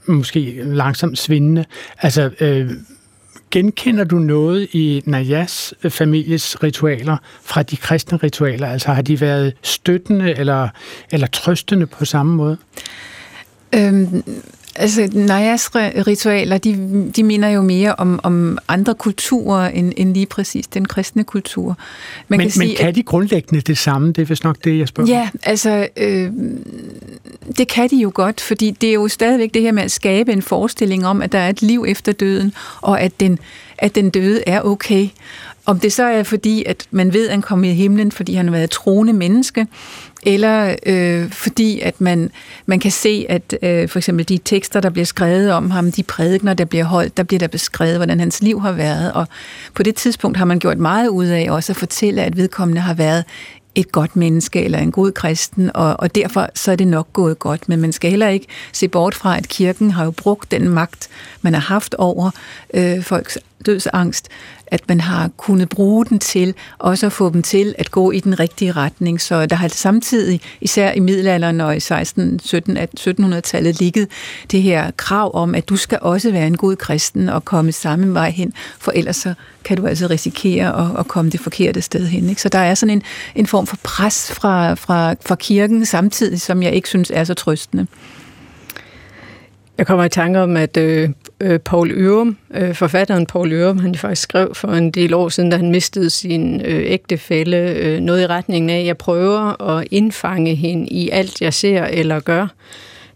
måske 0.06 0.60
langsomt 0.64 1.18
svindende, 1.18 1.64
altså 1.98 2.30
øh, 2.40 2.70
genkender 3.50 4.04
du 4.04 4.16
noget 4.16 4.68
i 4.72 5.02
Najas 5.06 5.74
families 5.88 6.62
ritualer 6.62 7.16
fra 7.42 7.62
de 7.62 7.76
kristne 7.76 8.18
ritualer? 8.18 8.66
Altså 8.66 8.92
har 8.92 9.02
de 9.02 9.20
været 9.20 9.54
støttende 9.62 10.38
eller, 10.38 10.68
eller 11.12 11.26
trøstende 11.26 11.86
på 11.86 12.04
samme 12.04 12.36
måde? 12.36 12.56
Øhm, 13.74 14.24
Altså, 14.78 15.08
Najas 15.12 15.70
ritualer, 15.74 16.58
de, 16.58 17.10
de 17.16 17.22
minder 17.22 17.48
jo 17.48 17.62
mere 17.62 17.94
om, 17.94 18.20
om 18.22 18.58
andre 18.68 18.94
kulturer, 18.94 19.68
end, 19.68 19.92
end 19.96 20.14
lige 20.14 20.26
præcis 20.26 20.66
den 20.66 20.84
kristne 20.84 21.24
kultur. 21.24 21.76
Man 22.28 22.38
men, 22.38 22.40
kan 22.40 22.50
sige, 22.50 22.66
men 22.66 22.76
kan 22.76 22.94
de 22.94 23.02
grundlæggende 23.02 23.60
det 23.60 23.78
samme? 23.78 24.12
Det 24.12 24.22
er 24.22 24.26
vist 24.26 24.44
nok 24.44 24.56
det, 24.64 24.78
jeg 24.78 24.88
spørger 24.88 25.10
Ja, 25.10 25.28
altså, 25.42 25.88
øh, 25.96 26.30
det 27.58 27.68
kan 27.68 27.90
de 27.90 27.96
jo 27.96 28.12
godt, 28.14 28.40
fordi 28.40 28.70
det 28.70 28.88
er 28.88 28.94
jo 28.94 29.08
stadigvæk 29.08 29.54
det 29.54 29.62
her 29.62 29.72
med 29.72 29.82
at 29.82 29.90
skabe 29.90 30.32
en 30.32 30.42
forestilling 30.42 31.06
om, 31.06 31.22
at 31.22 31.32
der 31.32 31.38
er 31.38 31.48
et 31.48 31.62
liv 31.62 31.84
efter 31.88 32.12
døden, 32.12 32.52
og 32.80 33.00
at 33.00 33.20
den, 33.20 33.38
at 33.78 33.94
den 33.94 34.10
døde 34.10 34.42
er 34.46 34.60
okay. 34.62 35.08
Om 35.66 35.80
det 35.80 35.92
så 35.92 36.04
er 36.04 36.22
fordi, 36.22 36.64
at 36.66 36.86
man 36.90 37.12
ved, 37.12 37.26
at 37.26 37.30
han 37.30 37.42
kommer 37.42 37.68
i 37.68 37.72
himlen, 37.72 38.12
fordi 38.12 38.34
han 38.34 38.46
har 38.46 38.52
været 38.52 38.64
et 38.64 38.70
troende 38.70 39.12
menneske, 39.12 39.66
eller 40.26 40.76
øh, 40.86 41.30
fordi 41.30 41.80
at 41.80 42.00
man, 42.00 42.30
man 42.66 42.80
kan 42.80 42.90
se, 42.90 43.26
at 43.28 43.54
øh, 43.62 43.88
for 43.88 43.98
eksempel 43.98 44.28
de 44.28 44.38
tekster, 44.44 44.80
der 44.80 44.90
bliver 44.90 45.06
skrevet 45.06 45.52
om 45.52 45.70
ham, 45.70 45.92
de 45.92 46.02
prædikner, 46.02 46.54
der 46.54 46.64
bliver 46.64 46.84
holdt, 46.84 47.16
der 47.16 47.22
bliver 47.22 47.38
der 47.38 47.46
beskrevet, 47.46 47.96
hvordan 47.96 48.20
hans 48.20 48.42
liv 48.42 48.60
har 48.60 48.72
været, 48.72 49.12
og 49.12 49.26
på 49.74 49.82
det 49.82 49.94
tidspunkt 49.94 50.36
har 50.36 50.44
man 50.44 50.58
gjort 50.58 50.78
meget 50.78 51.08
ud 51.08 51.26
af 51.26 51.46
også 51.50 51.72
at 51.72 51.76
fortælle, 51.76 52.22
at 52.22 52.36
vedkommende 52.36 52.80
har 52.80 52.94
været 52.94 53.24
et 53.74 53.92
godt 53.92 54.16
menneske 54.16 54.64
eller 54.64 54.78
en 54.78 54.92
god 54.92 55.12
kristen, 55.12 55.70
og, 55.74 56.00
og 56.00 56.14
derfor 56.14 56.48
så 56.54 56.72
er 56.72 56.76
det 56.76 56.88
nok 56.88 57.12
gået 57.12 57.38
godt. 57.38 57.68
Men 57.68 57.80
man 57.80 57.92
skal 57.92 58.10
heller 58.10 58.28
ikke 58.28 58.46
se 58.72 58.88
bort 58.88 59.14
fra, 59.14 59.36
at 59.36 59.48
kirken 59.48 59.90
har 59.90 60.04
jo 60.04 60.10
brugt 60.10 60.50
den 60.50 60.68
magt, 60.68 61.08
man 61.42 61.54
har 61.54 61.60
haft 61.60 61.94
over 61.94 62.30
øh, 62.74 63.02
folks 63.02 63.38
dødsangst, 63.66 64.28
at 64.70 64.88
man 64.88 65.00
har 65.00 65.30
kunnet 65.36 65.68
bruge 65.68 66.06
den 66.06 66.18
til 66.18 66.54
også 66.78 67.06
at 67.06 67.12
få 67.12 67.30
dem 67.32 67.42
til 67.42 67.74
at 67.78 67.90
gå 67.90 68.10
i 68.10 68.20
den 68.20 68.40
rigtige 68.40 68.72
retning. 68.72 69.20
Så 69.20 69.46
der 69.46 69.56
har 69.56 69.68
samtidig, 69.68 70.40
især 70.60 70.92
i 70.92 71.00
middelalderen 71.00 71.60
og 71.60 71.76
i 71.76 71.80
16, 71.80 72.40
17, 72.40 72.78
1700-tallet, 72.78 73.80
ligget 73.80 74.08
det 74.50 74.62
her 74.62 74.90
krav 74.90 75.30
om, 75.34 75.54
at 75.54 75.68
du 75.68 75.76
skal 75.76 75.98
også 76.02 76.30
være 76.30 76.46
en 76.46 76.56
god 76.56 76.76
kristen 76.76 77.28
og 77.28 77.44
komme 77.44 77.72
samme 77.72 78.14
vej 78.14 78.30
hen, 78.30 78.52
for 78.78 78.92
ellers 78.92 79.16
så 79.16 79.34
kan 79.64 79.76
du 79.76 79.86
altså 79.86 80.06
risikere 80.06 80.90
at, 80.90 81.00
at 81.00 81.08
komme 81.08 81.30
det 81.30 81.40
forkerte 81.40 81.82
sted 81.82 82.06
hen. 82.06 82.28
Ikke? 82.28 82.42
Så 82.42 82.48
der 82.48 82.58
er 82.58 82.74
sådan 82.74 82.90
en, 82.90 83.02
en 83.34 83.46
form 83.46 83.66
for 83.66 83.76
pres 83.82 84.32
fra, 84.32 84.74
fra, 84.74 85.14
fra 85.26 85.34
kirken 85.34 85.86
samtidig, 85.86 86.40
som 86.40 86.62
jeg 86.62 86.72
ikke 86.72 86.88
synes 86.88 87.10
er 87.14 87.24
så 87.24 87.34
trøstende. 87.34 87.86
Jeg 89.78 89.86
kommer 89.86 90.04
i 90.04 90.08
tanke 90.08 90.40
om, 90.40 90.56
at 90.56 90.76
øh, 90.76 91.10
øh, 91.40 91.58
Paul 91.58 91.90
Ørum, 91.90 92.36
øh, 92.54 92.74
forfatteren 92.74 93.26
Paul 93.26 93.52
Ørum, 93.52 93.78
han 93.78 93.94
faktisk 93.94 94.22
skrev 94.22 94.54
for 94.54 94.68
en 94.68 94.90
del 94.90 95.14
år 95.14 95.28
siden, 95.28 95.50
da 95.50 95.56
han 95.56 95.70
mistede 95.70 96.10
sin 96.10 96.60
øh, 96.60 96.82
ægtefælle, 96.86 97.56
øh, 97.56 98.00
noget 98.00 98.22
i 98.22 98.26
retningen 98.26 98.70
af, 98.70 98.78
at 98.78 98.86
jeg 98.86 98.96
prøver 98.96 99.62
at 99.68 99.88
indfange 99.90 100.54
hende 100.54 100.86
i 100.86 101.10
alt, 101.10 101.40
jeg 101.40 101.54
ser 101.54 101.84
eller 101.84 102.20
gør. 102.20 102.46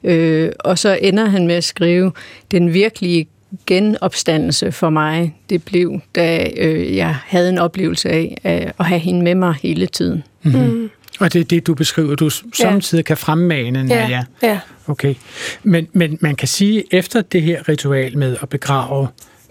Øh, 0.05 0.51
og 0.61 0.79
så 0.79 0.98
ender 1.03 1.25
han 1.25 1.46
med 1.46 1.55
at 1.55 1.64
skrive, 1.64 2.12
den 2.51 2.75
virkelige 2.75 3.27
genopstandelse 3.66 4.72
for 4.72 4.91
mig, 4.91 5.34
det 5.51 5.64
blev, 5.64 6.01
da 6.14 6.49
øh, 6.57 6.97
jeg 6.97 7.16
havde 7.26 7.49
en 7.49 7.59
oplevelse 7.59 8.09
af 8.09 8.39
at 8.78 8.87
have 8.87 9.01
hende 9.01 9.22
med 9.22 9.34
mig 9.34 9.55
hele 9.62 9.87
tiden. 9.87 10.22
Mm-hmm. 10.43 10.62
Mm. 10.62 10.91
Og 11.21 11.33
det 11.33 11.41
er 11.41 11.45
det, 11.45 11.67
du 11.67 11.75
beskriver, 11.75 12.15
du 12.15 12.31
samtidig 12.55 13.03
ja. 13.03 13.07
kan 13.07 13.17
fremmane, 13.17 13.87
ja. 13.89 14.09
ja. 14.09 14.25
ja. 14.43 14.61
Okay. 14.87 15.15
Men, 15.63 15.89
men 15.93 16.19
man 16.21 16.37
kan 16.37 16.49
sige, 16.49 16.85
efter 16.95 17.21
det 17.21 17.43
her 17.43 17.69
ritual 17.69 18.19
med 18.19 18.37
at 18.43 18.49
begrave 18.49 19.09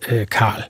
øh, 0.09 0.27
Karl, 0.27 0.63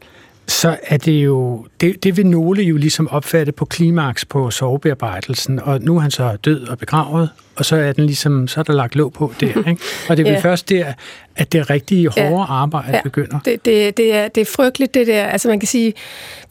så 0.47 0.77
er 0.83 0.97
det 0.97 1.11
jo, 1.11 1.65
det, 1.81 2.03
det 2.03 2.17
vil 2.17 2.25
nogle 2.25 2.61
jo 2.61 2.77
ligesom 2.77 3.07
opfatte 3.07 3.51
på 3.51 3.65
klimaks 3.65 4.25
på 4.25 4.51
sovebearbejdelsen, 4.51 5.59
og 5.59 5.81
nu 5.81 5.95
er 5.95 5.99
han 5.99 6.11
så 6.11 6.37
død 6.45 6.67
og 6.67 6.77
begravet, 6.77 7.29
og 7.55 7.65
så 7.65 7.75
er 7.75 7.91
den 7.91 8.05
ligesom, 8.05 8.47
så 8.47 8.59
er 8.59 8.63
der 8.63 8.73
lagt 8.73 8.95
låg 8.95 9.13
på 9.13 9.33
der, 9.39 9.47
ikke? 9.69 9.81
Og 10.09 10.17
det 10.17 10.27
er 10.27 10.31
vel 10.31 10.33
ja. 10.33 10.39
først 10.39 10.69
der, 10.69 10.93
at 11.35 11.53
det 11.53 11.69
rigtige 11.69 12.09
hårde 12.09 12.27
ja. 12.27 12.53
arbejde 12.53 12.91
ja. 12.91 13.01
begynder. 13.01 13.39
Det, 13.39 13.65
det, 13.65 13.97
det, 13.97 14.15
er, 14.15 14.27
det 14.27 14.41
er 14.41 14.45
frygteligt, 14.55 14.93
det 14.93 15.07
der. 15.07 15.25
Altså 15.25 15.47
man 15.47 15.59
kan 15.59 15.67
sige, 15.67 15.93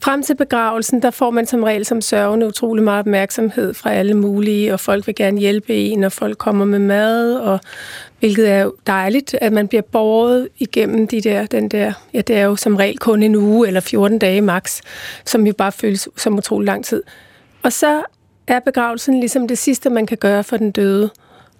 frem 0.01 0.22
til 0.22 0.36
begravelsen, 0.36 1.03
der 1.03 1.11
får 1.11 1.30
man 1.30 1.47
som 1.47 1.62
regel 1.62 1.84
som 1.84 2.01
sørgende 2.01 2.47
utrolig 2.47 2.84
meget 2.84 3.01
opmærksomhed 3.01 3.74
fra 3.74 3.93
alle 3.93 4.14
mulige, 4.14 4.72
og 4.72 4.80
folk 4.80 5.07
vil 5.07 5.14
gerne 5.14 5.41
hjælpe 5.41 5.74
en, 5.74 6.05
og 6.05 6.12
folk 6.12 6.38
kommer 6.38 6.64
med 6.64 6.78
mad, 6.78 7.34
og 7.34 7.61
hvilket 8.20 8.50
er 8.50 8.58
jo 8.58 8.74
dejligt, 8.86 9.34
at 9.40 9.52
man 9.52 9.68
bliver 9.68 9.82
borget 9.82 10.48
igennem 10.58 11.08
de 11.08 11.20
der, 11.20 11.46
den 11.46 11.68
der, 11.68 11.92
ja, 12.14 12.20
det 12.20 12.36
er 12.36 12.44
jo 12.44 12.56
som 12.56 12.76
regel 12.76 12.98
kun 12.98 13.22
en 13.22 13.34
uge 13.34 13.66
eller 13.66 13.80
14 13.80 14.18
dage 14.18 14.40
max, 14.40 14.80
som 15.24 15.46
jo 15.46 15.52
bare 15.52 15.72
føles 15.72 16.08
som 16.16 16.38
utrolig 16.38 16.66
lang 16.66 16.84
tid. 16.84 17.02
Og 17.62 17.72
så 17.72 18.02
er 18.46 18.60
begravelsen 18.60 19.20
ligesom 19.20 19.48
det 19.48 19.58
sidste, 19.58 19.90
man 19.90 20.06
kan 20.06 20.18
gøre 20.18 20.44
for 20.44 20.56
den 20.56 20.70
døde. 20.70 21.10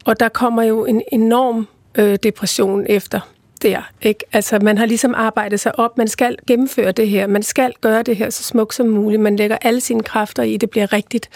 Og 0.05 0.21
der 0.21 0.29
kommer 0.29 0.63
jo 0.63 0.85
en 0.85 1.03
enorm 1.13 1.69
øh, 1.95 2.19
depression 2.23 2.87
efter 2.89 3.21
der. 3.63 3.91
Ikke? 4.03 4.25
Altså, 4.33 4.59
man 4.59 4.79
har 4.79 4.87
ligesom 4.87 5.15
arbejdet 5.17 5.61
sig 5.61 5.79
op. 5.79 5.99
Man 5.99 6.09
skal 6.09 6.37
gennemføre 6.47 6.93
det 6.93 7.09
her. 7.09 7.27
Man 7.27 7.43
skal 7.43 7.73
gøre 7.81 8.03
det 8.03 8.17
her 8.17 8.31
så 8.31 8.43
smukt 8.43 8.75
som 8.75 8.87
muligt. 8.87 9.23
Man 9.23 9.37
lægger 9.37 9.57
alle 9.63 9.81
sine 9.81 10.03
kræfter 10.03 10.43
i, 10.43 10.57
det 10.57 10.71
bliver 10.71 10.93
rigtigt. 10.93 11.29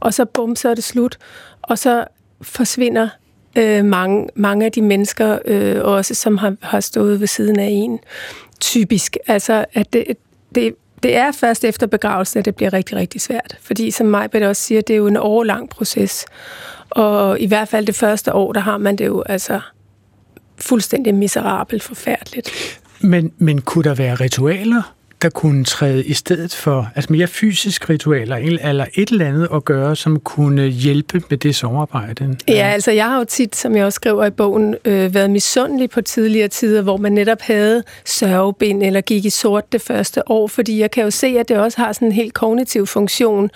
Og 0.00 0.14
så 0.14 0.24
bum, 0.24 0.56
så 0.56 0.68
er 0.68 0.74
det 0.74 0.84
slut. 0.84 1.18
Og 1.62 1.78
så 1.78 2.04
forsvinder 2.42 3.08
øh, 3.56 3.84
mange, 3.84 4.28
mange 4.34 4.64
af 4.66 4.72
de 4.72 4.82
mennesker 4.82 5.38
øh, 5.44 5.76
også, 5.84 6.14
som 6.14 6.38
har, 6.38 6.54
har 6.62 6.80
stået 6.80 7.20
ved 7.20 7.26
siden 7.26 7.58
af 7.58 7.68
en. 7.70 7.98
Typisk. 8.60 9.16
Altså, 9.26 9.64
at 9.74 9.92
det, 9.92 10.04
det, 10.54 10.74
det 11.02 11.16
er 11.16 11.32
først 11.32 11.64
efter 11.64 11.86
begravelsen, 11.86 12.38
at 12.38 12.44
det 12.44 12.56
bliver 12.56 12.72
rigtig, 12.72 12.96
rigtig 12.96 13.20
svært. 13.20 13.58
Fordi 13.60 13.90
som 13.90 14.06
Majbet 14.06 14.42
også 14.42 14.62
siger, 14.62 14.80
det 14.80 14.94
er 14.94 14.98
jo 14.98 15.06
en 15.06 15.16
årlang 15.16 15.70
proces. 15.70 16.26
Og 16.90 17.40
i 17.40 17.46
hvert 17.46 17.68
fald 17.68 17.86
det 17.86 17.94
første 17.94 18.32
år, 18.32 18.52
der 18.52 18.60
har 18.60 18.78
man 18.78 18.96
det 18.96 19.06
jo 19.06 19.22
altså 19.22 19.60
fuldstændig 20.58 21.14
miserabelt 21.14 21.82
forfærdeligt. 21.82 22.80
Men, 23.00 23.32
men 23.38 23.60
kunne 23.60 23.84
der 23.84 23.94
være 23.94 24.14
ritualer, 24.14 24.95
der 25.22 25.28
kunne 25.28 25.64
træde 25.64 26.04
i 26.04 26.12
stedet 26.12 26.54
for 26.54 26.88
altså 26.94 27.12
mere 27.12 27.26
fysisk 27.26 27.90
ritualer, 27.90 28.36
eller 28.36 28.86
et 28.94 29.10
eller 29.10 29.26
andet 29.26 29.48
at 29.54 29.64
gøre, 29.64 29.96
som 29.96 30.20
kunne 30.20 30.66
hjælpe 30.66 31.22
med 31.30 31.38
det 31.38 31.54
samarbejde? 31.54 32.36
Ja, 32.48 32.70
altså 32.72 32.90
jeg 32.90 33.04
har 33.04 33.18
jo 33.18 33.24
tit, 33.24 33.56
som 33.56 33.76
jeg 33.76 33.84
også 33.84 33.96
skriver 33.96 34.26
i 34.26 34.30
bogen, 34.30 34.76
øh, 34.84 35.14
været 35.14 35.30
misundelig 35.30 35.90
på 35.90 36.00
tidligere 36.00 36.48
tider, 36.48 36.82
hvor 36.82 36.96
man 36.96 37.12
netop 37.12 37.40
havde 37.40 37.82
sørgebind 38.04 38.82
eller 38.82 39.00
gik 39.00 39.24
i 39.24 39.30
sort 39.30 39.72
det 39.72 39.82
første 39.82 40.30
år, 40.30 40.46
fordi 40.46 40.80
jeg 40.80 40.90
kan 40.90 41.04
jo 41.04 41.10
se, 41.10 41.26
at 41.26 41.48
det 41.48 41.56
også 41.58 41.78
har 41.78 41.92
sådan 41.92 42.08
en 42.08 42.12
helt 42.12 42.34
kognitiv 42.34 42.86
funktion, 42.86 43.50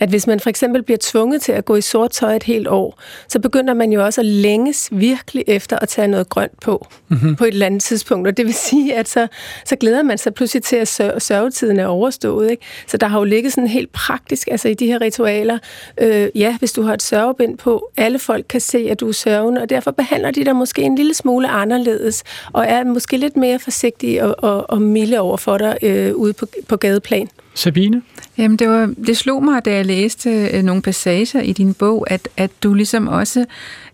at 0.00 0.08
hvis 0.08 0.26
man 0.26 0.40
for 0.40 0.50
eksempel 0.50 0.82
bliver 0.82 0.98
tvunget 1.00 1.42
til 1.42 1.52
at 1.52 1.64
gå 1.64 1.76
i 1.76 1.80
sort 1.80 2.10
tøj 2.10 2.36
et 2.36 2.42
helt 2.42 2.68
år, 2.68 3.00
så 3.28 3.38
begynder 3.38 3.74
man 3.74 3.92
jo 3.92 4.04
også 4.04 4.20
at 4.20 4.26
længes 4.26 4.88
virkelig 4.92 5.44
efter 5.46 5.78
at 5.78 5.88
tage 5.88 6.08
noget 6.08 6.28
grønt 6.28 6.60
på, 6.60 6.86
mm-hmm. 7.08 7.36
på 7.36 7.44
et 7.44 7.52
eller 7.52 7.66
andet 7.66 7.82
tidspunkt, 7.82 8.28
og 8.28 8.36
det 8.36 8.46
vil 8.46 8.54
sige, 8.54 8.94
at 8.94 9.08
så, 9.08 9.26
så 9.64 9.76
glæder 9.76 10.02
man 10.02 10.18
sig 10.18 10.34
pludselig 10.34 10.62
til 10.62 10.76
at 10.76 10.88
sørge 10.88 11.05
sørgetiden 11.18 11.78
er 11.78 11.86
overstået. 11.86 12.50
Ikke? 12.50 12.62
Så 12.86 12.96
der 12.96 13.06
har 13.06 13.18
jo 13.18 13.24
ligget 13.24 13.52
sådan 13.52 13.68
helt 13.68 13.92
praktisk, 13.92 14.48
altså 14.50 14.68
i 14.68 14.74
de 14.74 14.86
her 14.86 15.00
ritualer, 15.00 15.58
øh, 16.00 16.28
ja, 16.34 16.56
hvis 16.58 16.72
du 16.72 16.82
har 16.82 16.94
et 16.94 17.02
sørgebind 17.02 17.58
på, 17.58 17.90
alle 17.96 18.18
folk 18.18 18.46
kan 18.48 18.60
se, 18.60 18.78
at 18.90 19.00
du 19.00 19.08
er 19.08 19.12
sørgende, 19.12 19.62
og 19.62 19.70
derfor 19.70 19.90
behandler 19.90 20.30
de 20.30 20.44
dig 20.44 20.56
måske 20.56 20.82
en 20.82 20.96
lille 20.96 21.14
smule 21.14 21.48
anderledes, 21.48 22.24
og 22.52 22.64
er 22.68 22.84
måske 22.84 23.16
lidt 23.16 23.36
mere 23.36 23.58
forsigtige 23.58 24.24
og, 24.24 24.34
og, 24.50 24.70
og 24.70 24.82
milde 24.82 25.18
over 25.18 25.36
for 25.36 25.58
dig 25.58 25.78
øh, 25.82 26.14
ude 26.14 26.32
på, 26.32 26.46
på 26.68 26.76
gadeplan. 26.76 27.28
Sabine? 27.54 28.02
Jamen, 28.38 28.56
det, 28.56 28.68
var, 28.68 28.94
det 29.06 29.16
slog 29.16 29.44
mig, 29.44 29.64
da 29.64 29.74
jeg 29.74 29.86
læste 29.86 30.30
øh, 30.30 30.62
nogle 30.62 30.82
passager 30.82 31.40
i 31.40 31.52
din 31.52 31.74
bog, 31.74 32.06
at, 32.10 32.28
at 32.36 32.50
du 32.62 32.74
ligesom 32.74 33.08
også 33.08 33.44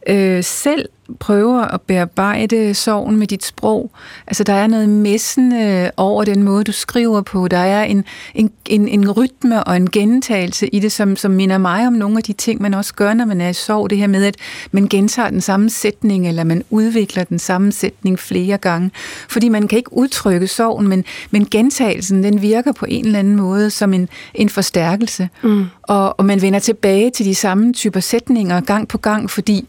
øh, 0.06 0.44
selv 0.44 0.88
prøver 1.20 1.62
at 1.62 1.80
bearbejde 1.80 2.74
sorgen 2.74 3.16
med 3.16 3.26
dit 3.26 3.44
sprog. 3.44 3.90
Altså, 4.26 4.44
der 4.44 4.52
er 4.52 4.66
noget 4.66 4.88
messende 4.88 5.90
over 5.96 6.24
den 6.24 6.42
måde, 6.42 6.64
du 6.64 6.72
skriver 6.72 7.20
på. 7.20 7.48
Der 7.48 7.58
er 7.58 7.84
en, 7.84 8.04
en, 8.34 8.50
en, 8.66 8.88
en 8.88 9.10
rytme 9.10 9.64
og 9.64 9.76
en 9.76 9.90
gentagelse 9.90 10.68
i 10.68 10.78
det, 10.78 10.92
som, 10.92 11.16
som 11.16 11.30
minder 11.30 11.58
mig 11.58 11.86
om 11.86 11.92
nogle 11.92 12.16
af 12.16 12.22
de 12.22 12.32
ting, 12.32 12.62
man 12.62 12.74
også 12.74 12.94
gør, 12.94 13.14
når 13.14 13.24
man 13.24 13.40
er 13.40 13.48
i 13.48 13.52
sorg. 13.52 13.90
Det 13.90 13.98
her 13.98 14.06
med, 14.06 14.24
at 14.24 14.36
man 14.72 14.88
gentager 14.88 15.30
den 15.30 15.40
samme 15.40 15.70
sætning, 15.70 16.28
eller 16.28 16.44
man 16.44 16.64
udvikler 16.70 17.24
den 17.24 17.38
samme 17.38 17.72
sætning 17.72 18.18
flere 18.18 18.58
gange. 18.58 18.90
Fordi 19.28 19.48
man 19.48 19.68
kan 19.68 19.78
ikke 19.78 19.92
udtrykke 19.92 20.46
sorgen, 20.46 20.88
men, 20.88 21.04
men 21.30 21.46
gentagelsen, 21.50 22.24
den 22.24 22.42
virker 22.42 22.72
på 22.72 22.86
en 22.88 23.06
eller 23.06 23.18
anden 23.18 23.36
måde 23.36 23.70
som 23.70 23.94
en, 23.94 24.08
en 24.34 24.48
forstærkelse. 24.48 25.28
Mm. 25.42 25.64
Og, 25.82 26.18
og 26.18 26.24
man 26.24 26.42
vender 26.42 26.58
tilbage 26.58 27.10
til 27.10 27.26
de 27.26 27.34
samme 27.34 27.72
typer 27.72 28.00
sætninger 28.00 28.60
gang 28.60 28.88
på 28.88 28.98
gang, 28.98 29.30
fordi 29.30 29.68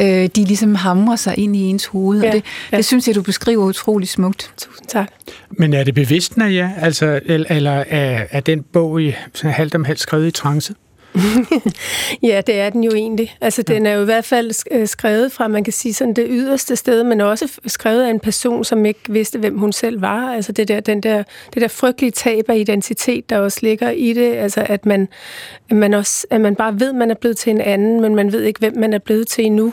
øh, 0.00 0.28
de 0.36 0.44
ligesom 0.44 0.74
hamrer 0.74 1.16
sig 1.16 1.38
ind 1.38 1.56
i 1.56 1.60
ens 1.60 1.86
hoved. 1.86 2.22
Ja, 2.22 2.28
og 2.28 2.34
det, 2.34 2.44
ja. 2.72 2.76
det 2.76 2.84
synes 2.84 3.08
jeg, 3.08 3.14
du 3.14 3.22
beskriver 3.22 3.64
utrolig 3.64 4.08
smukt. 4.08 4.52
Tusind 4.56 4.86
tak. 4.86 5.08
Men 5.50 5.74
er 5.74 5.84
det 5.84 5.94
bevidst, 5.94 6.36
ja? 6.38 6.70
Altså, 6.78 7.20
eller 7.26 7.84
er, 7.88 8.26
er 8.30 8.40
den 8.40 8.62
bog 8.62 9.02
i 9.02 9.14
halvt 9.42 9.74
om 9.74 9.84
halvt 9.84 10.00
skrevet 10.00 10.26
i 10.26 10.30
trance? 10.30 10.74
ja, 12.30 12.42
det 12.46 12.60
er 12.60 12.70
den 12.70 12.84
jo 12.84 12.90
egentlig. 12.90 13.36
Altså, 13.40 13.62
den 13.62 13.86
er 13.86 13.92
jo 13.92 14.02
i 14.02 14.04
hvert 14.04 14.24
fald 14.24 14.66
øh, 14.70 14.88
skrevet 14.88 15.32
fra, 15.32 15.48
man 15.48 15.64
kan 15.64 15.72
sige, 15.72 15.94
sådan 15.94 16.14
det 16.14 16.26
yderste 16.30 16.76
sted, 16.76 17.04
men 17.04 17.20
også 17.20 17.60
skrevet 17.66 18.02
af 18.02 18.10
en 18.10 18.20
person, 18.20 18.64
som 18.64 18.86
ikke 18.86 19.00
vidste, 19.08 19.38
hvem 19.38 19.58
hun 19.58 19.72
selv 19.72 20.02
var. 20.02 20.32
Altså, 20.32 20.52
det 20.52 20.68
der, 20.68 20.80
den 20.80 21.00
der, 21.00 21.22
det 21.54 21.62
der 21.62 21.68
frygtelige 21.68 22.10
tab 22.10 22.44
af 22.48 22.56
identitet, 22.56 23.30
der 23.30 23.38
også 23.38 23.58
ligger 23.62 23.90
i 23.90 24.12
det. 24.12 24.34
Altså, 24.34 24.66
at 24.68 24.86
man, 24.86 25.08
man, 25.70 25.94
også, 25.94 26.26
at 26.30 26.40
man 26.40 26.56
bare 26.56 26.80
ved, 26.80 26.88
at 26.88 26.94
man 26.94 27.10
er 27.10 27.14
blevet 27.14 27.36
til 27.36 27.50
en 27.50 27.60
anden, 27.60 28.00
men 28.00 28.14
man 28.14 28.32
ved 28.32 28.42
ikke, 28.42 28.58
hvem 28.58 28.76
man 28.76 28.92
er 28.92 28.98
blevet 28.98 29.28
til 29.28 29.44
endnu. 29.44 29.72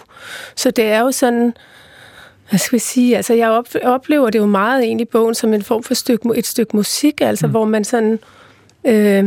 Så 0.55 0.71
det 0.71 0.85
er 0.85 0.99
jo 0.99 1.11
sådan... 1.11 1.53
Hvad 2.49 2.59
skal 2.59 2.75
vi 2.75 2.79
sige? 2.79 3.15
Altså, 3.15 3.33
jeg 3.33 3.63
oplever 3.83 4.29
det 4.29 4.39
jo 4.39 4.45
meget 4.45 4.83
egentlig 4.83 5.07
i 5.07 5.09
bogen 5.11 5.35
som 5.35 5.53
en 5.53 5.63
form 5.63 5.83
for 5.83 5.93
stykke, 5.93 6.29
et 6.35 6.47
stykke 6.47 6.75
musik, 6.75 7.21
altså, 7.21 7.47
mm. 7.47 7.51
hvor 7.51 7.65
man 7.65 7.83
sådan... 7.83 8.19
Øh, 8.85 9.25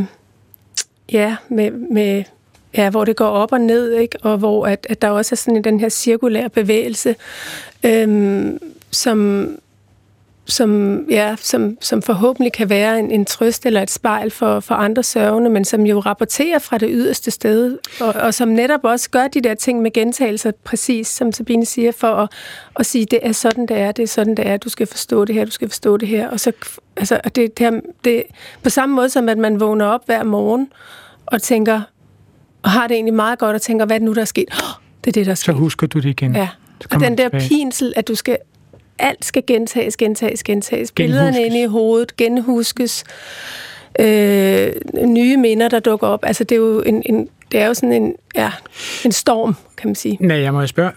Ja, 1.12 1.36
med, 1.48 1.70
med, 1.70 2.24
ja, 2.76 2.90
hvor 2.90 3.04
det 3.04 3.16
går 3.16 3.26
op 3.26 3.52
og 3.52 3.60
ned, 3.60 3.92
ikke? 3.92 4.18
og 4.22 4.38
hvor 4.38 4.66
at, 4.66 4.86
at 4.90 5.02
der 5.02 5.08
også 5.08 5.34
er 5.34 5.36
sådan 5.36 5.62
den 5.62 5.80
her 5.80 5.88
cirkulære 5.88 6.50
bevægelse, 6.50 7.16
øhm, 7.84 8.58
som, 8.90 9.48
som, 10.46 11.00
ja, 11.10 11.36
som, 11.38 11.76
som 11.80 12.02
forhåbentlig 12.02 12.52
kan 12.52 12.68
være 12.68 12.98
en, 12.98 13.10
en 13.10 13.24
trøst 13.24 13.66
eller 13.66 13.82
et 13.82 13.90
spejl 13.90 14.30
for, 14.30 14.60
for 14.60 14.74
andre 14.74 15.02
sørgende, 15.02 15.50
men 15.50 15.64
som 15.64 15.86
jo 15.86 16.00
rapporterer 16.00 16.58
fra 16.58 16.78
det 16.78 16.88
yderste 16.92 17.30
sted, 17.30 17.78
og, 18.00 18.14
og 18.14 18.34
som 18.34 18.48
netop 18.48 18.80
også 18.84 19.10
gør 19.10 19.28
de 19.28 19.40
der 19.40 19.54
ting 19.54 19.82
med 19.82 19.90
gentagelser, 19.90 20.52
præcis 20.64 21.08
som 21.08 21.32
Sabine 21.32 21.64
siger, 21.66 21.92
for 21.92 22.08
at, 22.08 22.28
at 22.76 22.86
sige, 22.86 23.04
det 23.04 23.18
er 23.22 23.32
sådan, 23.32 23.66
det 23.66 23.78
er, 23.78 23.92
det 23.92 24.02
er 24.02 24.06
sådan, 24.06 24.34
det 24.34 24.46
er, 24.46 24.56
du 24.56 24.68
skal 24.68 24.86
forstå 24.86 25.24
det 25.24 25.34
her, 25.34 25.44
du 25.44 25.50
skal 25.50 25.68
forstå 25.68 25.96
det 25.96 26.08
her, 26.08 26.28
og 26.28 26.40
så, 26.40 26.52
altså, 26.96 27.20
det, 27.34 27.58
det, 27.58 27.80
det, 28.04 28.22
på 28.62 28.70
samme 28.70 28.94
måde 28.94 29.08
som, 29.10 29.28
at 29.28 29.38
man 29.38 29.60
vågner 29.60 29.86
op 29.86 30.06
hver 30.06 30.24
morgen, 30.24 30.68
og 31.26 31.42
tænker, 31.42 31.80
og 32.62 32.70
har 32.70 32.86
det 32.86 32.94
egentlig 32.94 33.14
meget 33.14 33.38
godt, 33.38 33.54
og 33.54 33.62
tænker, 33.62 33.86
hvad 33.86 33.96
er 33.96 33.98
det 33.98 34.06
nu, 34.06 34.14
der 34.14 34.20
er 34.20 34.24
sket? 34.24 34.48
Oh, 34.52 34.58
det 35.04 35.10
er 35.10 35.12
det, 35.12 35.26
der 35.26 35.32
er 35.32 35.36
sket. 35.36 35.44
Så 35.44 35.52
husker 35.52 35.86
du 35.86 35.98
det 35.98 36.08
igen. 36.08 36.36
Ja, 36.36 36.48
og 36.90 37.00
den 37.00 37.18
der 37.18 37.28
tilbage. 37.28 37.48
pinsel, 37.48 37.92
at 37.96 38.08
du 38.08 38.14
skal 38.14 38.38
alt 39.00 39.24
skal 39.24 39.46
gentages, 39.46 39.96
gentages, 39.96 40.42
gentages. 40.42 40.92
Billederne 40.92 41.44
inde 41.44 41.62
i 41.62 41.66
hovedet 41.66 42.16
genhuskes. 42.16 43.04
Øh, 44.00 44.72
nye 45.06 45.36
minder, 45.36 45.68
der 45.68 45.80
dukker 45.80 46.06
op. 46.06 46.24
Altså, 46.24 46.44
det 46.44 46.52
er 46.52 46.60
jo 46.60 46.80
en, 46.80 47.02
en 47.06 47.28
det 47.52 47.60
er 47.60 47.66
jo 47.66 47.74
sådan 47.74 47.92
en, 47.92 48.14
ja, 48.36 48.52
en 49.04 49.12
storm, 49.12 49.56
kan 49.76 49.88
man 49.88 49.94
sige. 49.94 50.18
Nej, 50.20 50.36
jeg 50.36 50.52
må 50.52 50.66
spørge, 50.66 50.92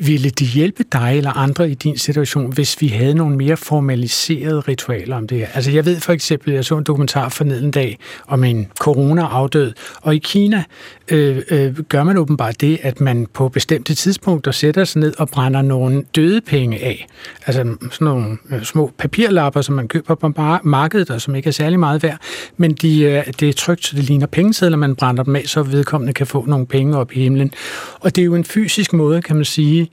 ville 0.00 0.30
det 0.30 0.46
hjælpe 0.46 0.84
dig 0.92 1.16
eller 1.16 1.30
andre 1.30 1.70
i 1.70 1.74
din 1.74 1.98
situation, 1.98 2.52
hvis 2.52 2.80
vi 2.80 2.88
havde 2.88 3.14
nogle 3.14 3.36
mere 3.36 3.56
formaliserede 3.56 4.60
ritualer 4.60 5.16
om 5.16 5.26
det 5.26 5.38
her? 5.38 5.46
Altså 5.54 5.70
jeg 5.70 5.84
ved 5.84 6.00
for 6.00 6.12
eksempel, 6.12 6.54
jeg 6.54 6.64
så 6.64 6.78
en 6.78 6.84
dokumentar 6.84 7.28
forneden 7.28 7.70
dag 7.70 7.98
om 8.26 8.44
en 8.44 8.68
corona-afdød, 8.78 9.72
og 10.02 10.14
i 10.14 10.18
Kina 10.18 10.64
øh, 11.08 11.42
øh, 11.50 11.78
gør 11.78 12.04
man 12.04 12.16
åbenbart 12.16 12.60
det, 12.60 12.78
at 12.82 13.00
man 13.00 13.26
på 13.34 13.48
bestemte 13.48 13.94
tidspunkter 13.94 14.50
sætter 14.52 14.84
sig 14.84 15.00
ned 15.00 15.14
og 15.18 15.28
brænder 15.28 15.62
nogle 15.62 16.04
døde 16.16 16.40
penge 16.40 16.78
af. 16.84 17.06
Altså 17.46 17.62
sådan 17.90 18.04
nogle 18.04 18.38
øh, 18.50 18.62
små 18.64 18.90
papirlapper, 18.98 19.60
som 19.60 19.74
man 19.74 19.88
køber 19.88 20.14
på 20.14 20.32
markedet, 20.62 21.10
og 21.10 21.20
som 21.20 21.34
ikke 21.34 21.48
er 21.48 21.52
særlig 21.52 21.78
meget 21.78 22.02
værd, 22.02 22.18
men 22.56 22.72
de, 22.72 23.00
øh, 23.02 23.26
det 23.40 23.48
er 23.48 23.52
trygt, 23.52 23.86
så 23.86 23.96
det 23.96 24.04
ligner 24.04 24.26
pengesedler, 24.26 24.76
man 24.76 24.96
brænder 24.96 25.22
dem 25.22 25.36
af, 25.36 25.42
så 25.46 25.62
vedkommende 25.92 26.12
kan 26.12 26.26
få 26.26 26.44
nogle 26.46 26.66
penge 26.66 26.96
op 26.96 27.12
i 27.12 27.22
himlen. 27.22 27.54
Og 28.00 28.16
det 28.16 28.22
er 28.22 28.26
jo 28.26 28.34
en 28.34 28.44
fysisk 28.44 28.92
måde, 28.92 29.22
kan 29.22 29.36
man 29.36 29.44
sige, 29.44 29.90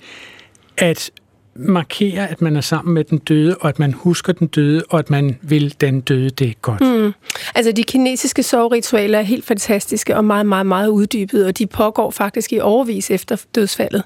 at 0.78 1.12
markerer, 1.60 2.28
at 2.28 2.41
man 2.41 2.55
er 2.55 2.62
sammen 2.62 2.93
med 2.93 3.03
den 3.03 3.18
døde, 3.18 3.55
og 3.60 3.70
at 3.70 3.80
man 3.80 3.93
husker 3.93 4.34
den 4.34 4.47
døde, 4.47 4.84
og 4.89 4.99
at 4.99 5.10
man 5.10 5.38
vil 5.41 5.76
den 5.82 6.01
døde 6.01 6.30
det 6.30 6.62
godt? 6.62 6.82
Mm. 6.82 7.14
Altså, 7.55 7.72
de 7.72 7.84
kinesiske 7.84 8.43
sovritualer 8.43 9.20
er 9.20 9.24
helt 9.24 9.45
fantastiske 9.45 10.16
og 10.16 10.26
meget, 10.26 10.45
meget, 10.45 10.66
meget 10.66 10.88
uddybede, 10.88 11.47
og 11.47 11.57
de 11.57 11.68
pågår 11.68 12.12
faktisk 12.12 12.53
i 12.53 12.60
overvis 12.60 13.12
efter 13.12 13.45
dødsfaldet. 13.55 14.03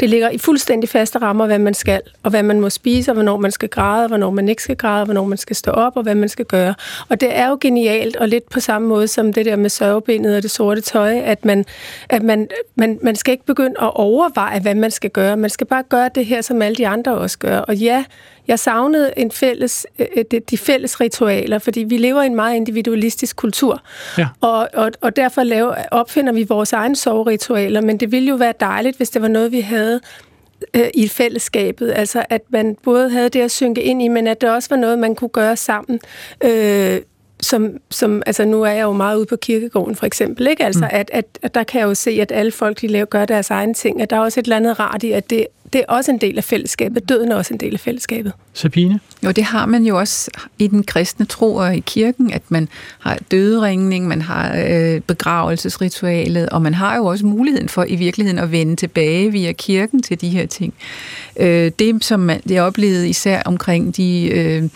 Det 0.00 0.10
ligger 0.10 0.30
i 0.30 0.38
fuldstændig 0.38 0.88
faste 0.88 1.18
rammer, 1.18 1.46
hvad 1.46 1.58
man 1.58 1.74
skal, 1.74 2.00
og 2.22 2.30
hvad 2.30 2.42
man 2.42 2.60
må 2.60 2.70
spise, 2.70 3.10
og 3.10 3.14
hvornår 3.14 3.36
man 3.36 3.50
skal 3.50 3.68
græde, 3.68 4.04
og 4.04 4.08
hvornår 4.08 4.30
man 4.30 4.48
ikke 4.48 4.62
skal 4.62 4.76
græde, 4.76 5.00
og 5.00 5.04
hvornår 5.04 5.24
man 5.24 5.38
skal 5.38 5.56
stå 5.56 5.70
op, 5.70 5.96
og 5.96 6.02
hvad 6.02 6.14
man 6.14 6.28
skal 6.28 6.44
gøre. 6.44 6.74
Og 7.08 7.20
det 7.20 7.36
er 7.36 7.48
jo 7.48 7.58
genialt, 7.60 8.16
og 8.16 8.28
lidt 8.28 8.50
på 8.50 8.60
samme 8.60 8.88
måde 8.88 9.08
som 9.08 9.32
det 9.32 9.46
der 9.46 9.56
med 9.56 9.70
sørgebindet 9.70 10.36
og 10.36 10.42
det 10.42 10.50
sorte 10.50 10.80
tøj, 10.80 11.18
at 11.18 11.44
man, 11.44 11.64
at 12.08 12.22
man, 12.22 12.48
man, 12.76 12.98
man 13.02 13.16
skal 13.16 13.32
ikke 13.32 13.46
begynde 13.46 13.74
at 13.82 13.90
overveje, 13.94 14.60
hvad 14.60 14.74
man 14.74 14.90
skal 14.90 15.10
gøre. 15.10 15.36
Man 15.36 15.50
skal 15.50 15.66
bare 15.66 15.82
gøre 15.88 16.10
det 16.14 16.26
her, 16.26 16.40
som 16.40 16.62
alle 16.62 16.76
de 16.76 16.86
andre 16.92 17.12
også 17.12 17.38
gør. 17.38 17.58
Og 17.58 17.76
ja, 17.76 18.04
jeg 18.48 18.58
savnede 18.58 19.12
en 19.16 19.30
fælles, 19.30 19.86
øh, 19.98 20.24
de, 20.30 20.40
de 20.40 20.58
fælles 20.58 21.00
ritualer, 21.00 21.58
fordi 21.58 21.80
vi 21.80 21.96
lever 21.96 22.22
i 22.22 22.26
en 22.26 22.34
meget 22.34 22.56
individualistisk 22.56 23.36
kultur. 23.36 23.82
Ja. 24.18 24.28
Og, 24.40 24.68
og, 24.74 24.90
og 25.00 25.16
derfor 25.16 25.42
laver, 25.42 25.74
opfinder 25.90 26.32
vi 26.32 26.42
vores 26.42 26.72
egne 26.72 26.96
soveritualer, 26.96 27.80
men 27.80 28.00
det 28.00 28.12
ville 28.12 28.28
jo 28.28 28.34
være 28.34 28.54
dejligt, 28.60 28.96
hvis 28.96 29.10
det 29.10 29.22
var 29.22 29.28
noget, 29.28 29.52
vi 29.52 29.60
havde 29.60 30.00
øh, 30.74 30.88
i 30.94 31.08
fællesskabet. 31.08 31.92
Altså, 31.96 32.24
at 32.28 32.42
man 32.48 32.76
både 32.82 33.10
havde 33.10 33.28
det 33.28 33.40
at 33.40 33.50
synke 33.50 33.82
ind 33.82 34.02
i, 34.02 34.08
men 34.08 34.26
at 34.26 34.40
det 34.40 34.50
også 34.50 34.68
var 34.68 34.76
noget, 34.76 34.98
man 34.98 35.14
kunne 35.14 35.28
gøre 35.28 35.56
sammen. 35.56 36.00
Øh, 36.44 37.00
som, 37.42 37.76
som, 37.90 38.22
altså 38.26 38.44
nu 38.44 38.62
er 38.62 38.70
jeg 38.70 38.82
jo 38.82 38.92
meget 38.92 39.16
ude 39.16 39.26
på 39.26 39.36
kirkegården 39.36 39.96
for 39.96 40.06
eksempel, 40.06 40.46
ikke? 40.46 40.64
Altså, 40.64 40.84
mm. 40.84 40.90
at, 40.90 41.10
at, 41.12 41.24
at 41.42 41.54
der 41.54 41.62
kan 41.62 41.80
jeg 41.80 41.86
jo 41.86 41.94
se, 41.94 42.10
at 42.10 42.32
alle 42.32 42.52
folk, 42.52 42.80
de 42.80 42.86
laver, 42.86 43.04
gør 43.04 43.24
deres 43.24 43.50
egne 43.50 43.74
ting, 43.74 44.02
at 44.02 44.10
der 44.10 44.16
er 44.16 44.20
også 44.20 44.40
et 44.40 44.44
eller 44.44 44.56
andet 44.56 44.80
rart 44.80 45.02
i, 45.02 45.12
at 45.12 45.30
det, 45.30 45.46
det 45.72 45.78
er 45.78 45.84
også 45.88 46.10
en 46.10 46.18
del 46.18 46.38
af 46.38 46.44
fællesskabet. 46.44 47.08
Døden 47.08 47.32
er 47.32 47.36
også 47.36 47.54
en 47.54 47.60
del 47.60 47.74
af 47.74 47.80
fællesskabet. 47.80 48.32
Sabine? 48.52 49.00
Jo, 49.24 49.30
det 49.30 49.44
har 49.44 49.66
man 49.66 49.84
jo 49.84 49.98
også 49.98 50.30
i 50.58 50.66
den 50.66 50.84
kristne 50.84 51.26
tro 51.26 51.54
og 51.54 51.76
i 51.76 51.80
kirken, 51.80 52.32
at 52.32 52.42
man 52.48 52.68
har 52.98 53.18
døderingning, 53.30 54.08
man 54.08 54.22
har 54.22 54.56
øh, 54.66 55.00
begravelsesritualet, 55.00 56.48
og 56.48 56.62
man 56.62 56.74
har 56.74 56.96
jo 56.96 57.04
også 57.04 57.26
muligheden 57.26 57.68
for 57.68 57.84
i 57.88 57.96
virkeligheden 57.96 58.38
at 58.38 58.52
vende 58.52 58.76
tilbage 58.76 59.32
via 59.32 59.52
kirken 59.52 60.02
til 60.02 60.20
de 60.20 60.28
her 60.28 60.46
ting. 60.46 60.74
Øh, 61.36 61.72
det, 61.78 62.04
som 62.04 62.20
man, 62.20 62.40
det 62.48 62.60
oplevede 62.60 63.08
især 63.08 63.42
omkring 63.44 63.96
de... 63.96 64.28
Øh, 64.28 64.68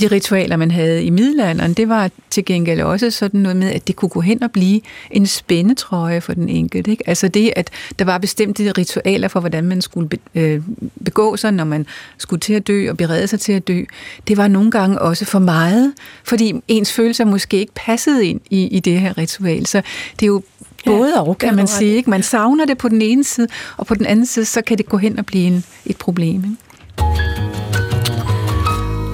de 0.00 0.06
ritualer, 0.06 0.56
man 0.56 0.70
havde 0.70 1.04
i 1.04 1.10
middelalderen, 1.10 1.74
det 1.74 1.88
var 1.88 2.10
til 2.30 2.44
gengæld 2.44 2.80
også 2.80 3.10
sådan 3.10 3.40
noget 3.40 3.56
med, 3.56 3.68
at 3.68 3.88
det 3.88 3.96
kunne 3.96 4.08
gå 4.08 4.20
hen 4.20 4.42
og 4.42 4.50
blive 4.50 4.80
en 5.10 5.26
spændetrøje 5.26 6.20
for 6.20 6.34
den 6.34 6.48
enkelte. 6.48 6.90
Ikke? 6.90 7.08
Altså 7.08 7.28
det, 7.28 7.52
at 7.56 7.70
der 7.98 8.04
var 8.04 8.18
bestemte 8.18 8.72
ritualer 8.72 9.28
for, 9.28 9.40
hvordan 9.40 9.64
man 9.64 9.82
skulle 9.82 10.08
øh, 10.34 10.62
begå 11.04 11.36
sig, 11.36 11.52
når 11.52 11.64
man 11.64 11.86
skulle 12.18 12.40
til 12.40 12.54
at 12.54 12.66
dø 12.66 12.90
og 12.90 12.96
berede 12.96 13.26
sig 13.26 13.40
til 13.40 13.52
at 13.52 13.68
dø, 13.68 13.82
det 14.28 14.36
var 14.36 14.48
nogle 14.48 14.70
gange 14.70 14.98
også 14.98 15.24
for 15.24 15.38
meget, 15.38 15.92
fordi 16.24 16.54
ens 16.68 16.92
følelser 16.92 17.24
måske 17.24 17.56
ikke 17.56 17.72
passede 17.74 18.26
ind 18.26 18.40
i, 18.50 18.66
i 18.66 18.80
det 18.80 19.00
her 19.00 19.18
ritual. 19.18 19.66
Så 19.66 19.82
det 20.20 20.22
er 20.22 20.26
jo 20.26 20.42
både 20.86 21.12
ja, 21.16 21.22
og, 21.22 21.38
kan 21.38 21.56
man 21.56 21.66
sige. 21.66 21.96
Ikke? 21.96 22.10
Man 22.10 22.22
savner 22.22 22.64
det 22.64 22.78
på 22.78 22.88
den 22.88 23.02
ene 23.02 23.24
side, 23.24 23.48
og 23.76 23.86
på 23.86 23.94
den 23.94 24.06
anden 24.06 24.26
side, 24.26 24.44
så 24.44 24.62
kan 24.62 24.78
det 24.78 24.86
gå 24.86 24.96
hen 24.96 25.18
og 25.18 25.26
blive 25.26 25.46
en, 25.46 25.64
et 25.86 25.96
problem. 25.96 26.44
Ikke? 26.44 27.49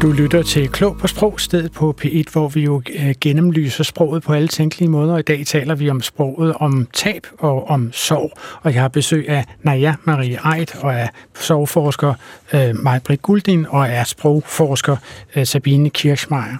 Du 0.03 0.13
lytter 0.13 0.43
til 0.43 0.69
Klog 0.69 0.97
på 0.99 1.07
Sprog, 1.07 1.41
stedet 1.41 1.73
på 1.73 1.95
P1, 2.05 2.23
hvor 2.33 2.49
vi 2.49 2.61
jo 2.61 2.83
øh, 2.99 3.15
gennemlyser 3.21 3.85
sproget 3.85 4.23
på 4.23 4.33
alle 4.33 4.49
tænkelige 4.49 4.89
måder. 4.89 5.19
I 5.19 5.23
dag 5.23 5.47
taler 5.47 5.75
vi 5.75 5.91
om 5.91 6.03
sproget, 6.03 6.55
om 6.61 6.89
tab 6.93 7.27
og 7.39 7.69
om 7.69 7.93
sorg. 7.93 8.31
Og 8.63 8.75
jeg 8.75 8.81
har 8.81 8.89
besøg 8.89 9.29
af 9.29 9.45
Naja 9.63 9.95
Marie 10.05 10.39
Eid 10.57 10.85
og 10.85 11.01
af 11.01 11.09
sorgforsker 11.35 12.15
øh, 12.55 12.75
Maj-Brit 12.75 13.23
Guldin 13.23 13.67
og 13.69 13.89
af 13.89 14.07
sprogforsker 14.07 14.97
øh, 15.37 15.47
Sabine 15.47 15.91
Kirchmeier. 15.91 16.57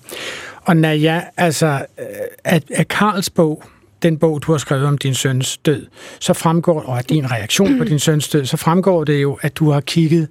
Og 0.65 0.77
Naja, 0.77 1.23
altså, 1.37 1.87
øh, 1.99 2.05
at, 2.45 2.63
at 2.75 2.89
Karls 2.89 3.31
bog, 3.31 3.63
den 4.03 4.19
bog, 4.19 4.43
du 4.43 4.53
har 4.53 4.59
skrevet 4.59 4.87
om 4.87 4.99
din 4.99 5.15
søns 5.15 5.59
død, 5.59 5.87
så 6.21 6.33
fremgår, 6.33 6.81
og 6.81 7.09
din 7.09 7.31
reaktion 7.31 7.79
på 7.79 7.85
din 7.85 7.99
søns 7.99 8.29
død, 8.29 8.45
så 8.45 8.57
fremgår 8.57 9.05
det 9.05 9.23
jo, 9.23 9.39
at 9.43 9.57
du 9.57 9.71
har 9.71 9.81
kigget 9.81 10.29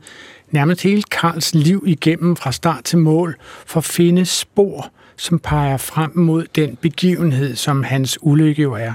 nærmest 0.52 0.84
hele 0.84 1.04
Karls 1.04 1.54
liv 1.56 1.84
igennem 1.88 2.36
fra 2.36 2.52
start 2.52 2.84
til 2.84 2.98
mål 2.98 3.38
for 3.66 3.78
at 3.78 3.86
finde 3.86 4.26
spor, 4.26 4.92
som 5.18 5.40
peger 5.40 5.78
frem 5.78 6.18
mod 6.18 6.46
den 6.56 6.76
begivenhed, 6.76 7.56
som 7.56 7.84
hans 7.84 8.18
ulykke 8.22 8.62
jo 8.62 8.74
er. 8.74 8.94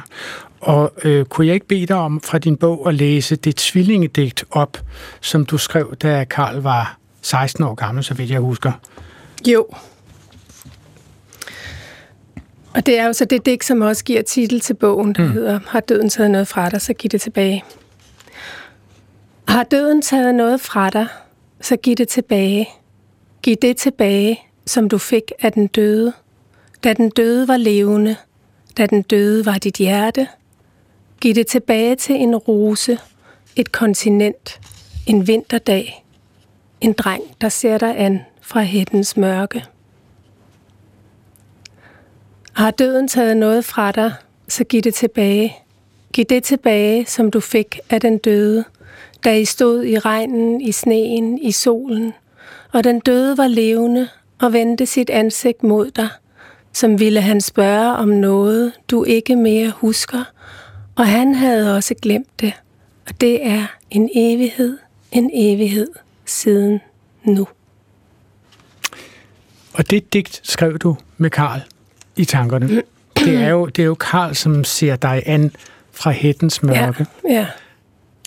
Og 0.61 0.93
øh, 1.05 1.25
kunne 1.25 1.47
jeg 1.47 1.55
ikke 1.55 1.67
bede 1.67 1.87
dig 1.87 1.97
om 1.97 2.21
fra 2.21 2.39
din 2.39 2.57
bog 2.57 2.89
at 2.89 2.95
læse 2.95 3.37
det 3.37 3.57
tvillingedigt 3.57 4.45
op, 4.51 4.79
som 5.21 5.47
du 5.47 5.59
skrev, 5.59 5.97
da 6.03 6.25
Karl 6.25 6.57
var 6.57 6.99
16 7.23 7.65
år 7.65 7.75
gammel, 7.75 8.05
så 8.05 8.15
vidt 8.15 8.31
jeg 8.31 8.41
husker? 8.41 8.73
Jo. 9.49 9.67
Og 12.75 12.87
det 12.87 12.99
er 12.99 13.07
jo 13.07 13.13
så 13.13 13.25
det 13.25 13.47
digt, 13.47 13.65
som 13.65 13.81
også 13.81 14.05
giver 14.05 14.23
titel 14.23 14.61
til 14.61 14.75
bogen, 14.75 15.13
der 15.13 15.25
mm. 15.25 15.33
hedder 15.33 15.61
Har 15.67 15.81
døden 15.81 16.11
taget 16.11 16.31
noget 16.31 16.49
fra 16.49 16.69
dig, 16.69 16.81
så 16.81 16.95
giv 16.95 17.11
det 17.11 17.21
tilbage. 17.21 17.65
Har 19.49 19.63
døden 19.63 20.03
taget 20.03 20.35
noget 20.35 20.61
fra 20.61 20.91
dig, 20.91 21.07
så 21.61 21.77
giv 21.77 21.97
det 21.97 22.09
tilbage. 22.09 22.69
Giv 23.43 23.57
det 23.63 23.77
tilbage, 23.77 24.41
som 24.67 24.89
du 24.89 24.99
fik 24.99 25.33
af 25.41 25.53
den 25.53 25.67
døde, 25.67 26.13
da 26.85 26.93
den 26.93 27.11
døde 27.11 27.49
var 27.49 27.57
levende, 27.57 28.17
da 28.79 28.87
den 28.87 29.03
døde 29.03 29.47
var 29.47 29.59
dit 29.59 29.77
hjerte. 29.77 30.29
Giv 31.21 31.35
det 31.35 31.47
tilbage 31.47 31.97
til 31.97 32.15
en 32.15 32.37
rose, 32.37 32.99
et 33.57 33.73
kontinent, 33.73 34.61
en 35.07 35.27
vinterdag, 35.27 36.05
en 36.81 36.93
dreng, 36.93 37.23
der 37.41 37.49
ser 37.49 37.79
dig 37.79 37.99
an 37.99 38.21
fra 38.41 38.63
hættens 38.63 39.17
mørke. 39.17 39.65
Har 42.53 42.71
døden 42.71 43.09
taget 43.09 43.37
noget 43.37 43.65
fra 43.65 43.93
dig, 43.93 44.13
så 44.49 44.65
giv 44.65 44.83
det 44.83 44.95
tilbage. 44.95 45.57
Giv 46.13 46.25
det 46.25 46.45
tilbage, 46.45 47.07
som 47.07 47.31
du 47.31 47.41
fik 47.41 47.81
af 47.91 48.01
den 48.01 48.19
døde, 48.19 48.65
da 49.25 49.37
I 49.37 49.45
stod 49.45 49.85
i 49.85 49.99
regnen, 49.99 50.61
i 50.61 50.73
sneen, 50.73 51.39
i 51.39 51.53
solen, 51.53 52.13
og 52.73 52.85
den 52.85 53.01
døde 53.01 53.39
var 53.39 53.47
levende 53.47 54.09
og 54.41 54.53
vendte 54.53 54.87
sit 54.87 55.11
ansigt 55.11 55.63
mod 55.63 55.91
dig, 55.91 56.09
som 56.73 57.01
ville 57.01 57.21
han 57.21 57.41
spørge 57.41 57.97
om 57.97 58.09
noget, 58.09 58.73
du 58.91 59.05
ikke 59.05 59.37
mere 59.37 59.71
husker, 59.71 60.25
og 60.97 61.07
han 61.07 61.35
havde 61.35 61.77
også 61.77 61.95
glemt 62.03 62.41
det, 62.41 62.53
og 63.09 63.21
det 63.21 63.47
er 63.47 63.67
en 63.91 64.11
evighed, 64.15 64.79
en 65.13 65.31
evighed 65.35 65.89
siden 66.27 66.81
nu. 67.25 67.49
Og 69.73 69.91
det 69.91 70.13
digt 70.13 70.41
skrev 70.43 70.79
du 70.79 70.97
med 71.19 71.31
Karl 71.31 71.61
i 72.17 72.25
tankerne. 72.25 72.83
Det 73.17 73.37
er 73.37 73.49
jo, 73.49 73.67
det 73.67 73.83
er 73.83 73.87
jo 73.87 73.95
Karl, 73.95 74.35
som 74.35 74.65
ser 74.65 74.97
dig 74.97 75.23
an 75.27 75.53
fra 75.93 76.11
hættens 76.11 76.63
mørke. 76.63 77.07
Ja, 77.25 77.33
ja 77.33 77.47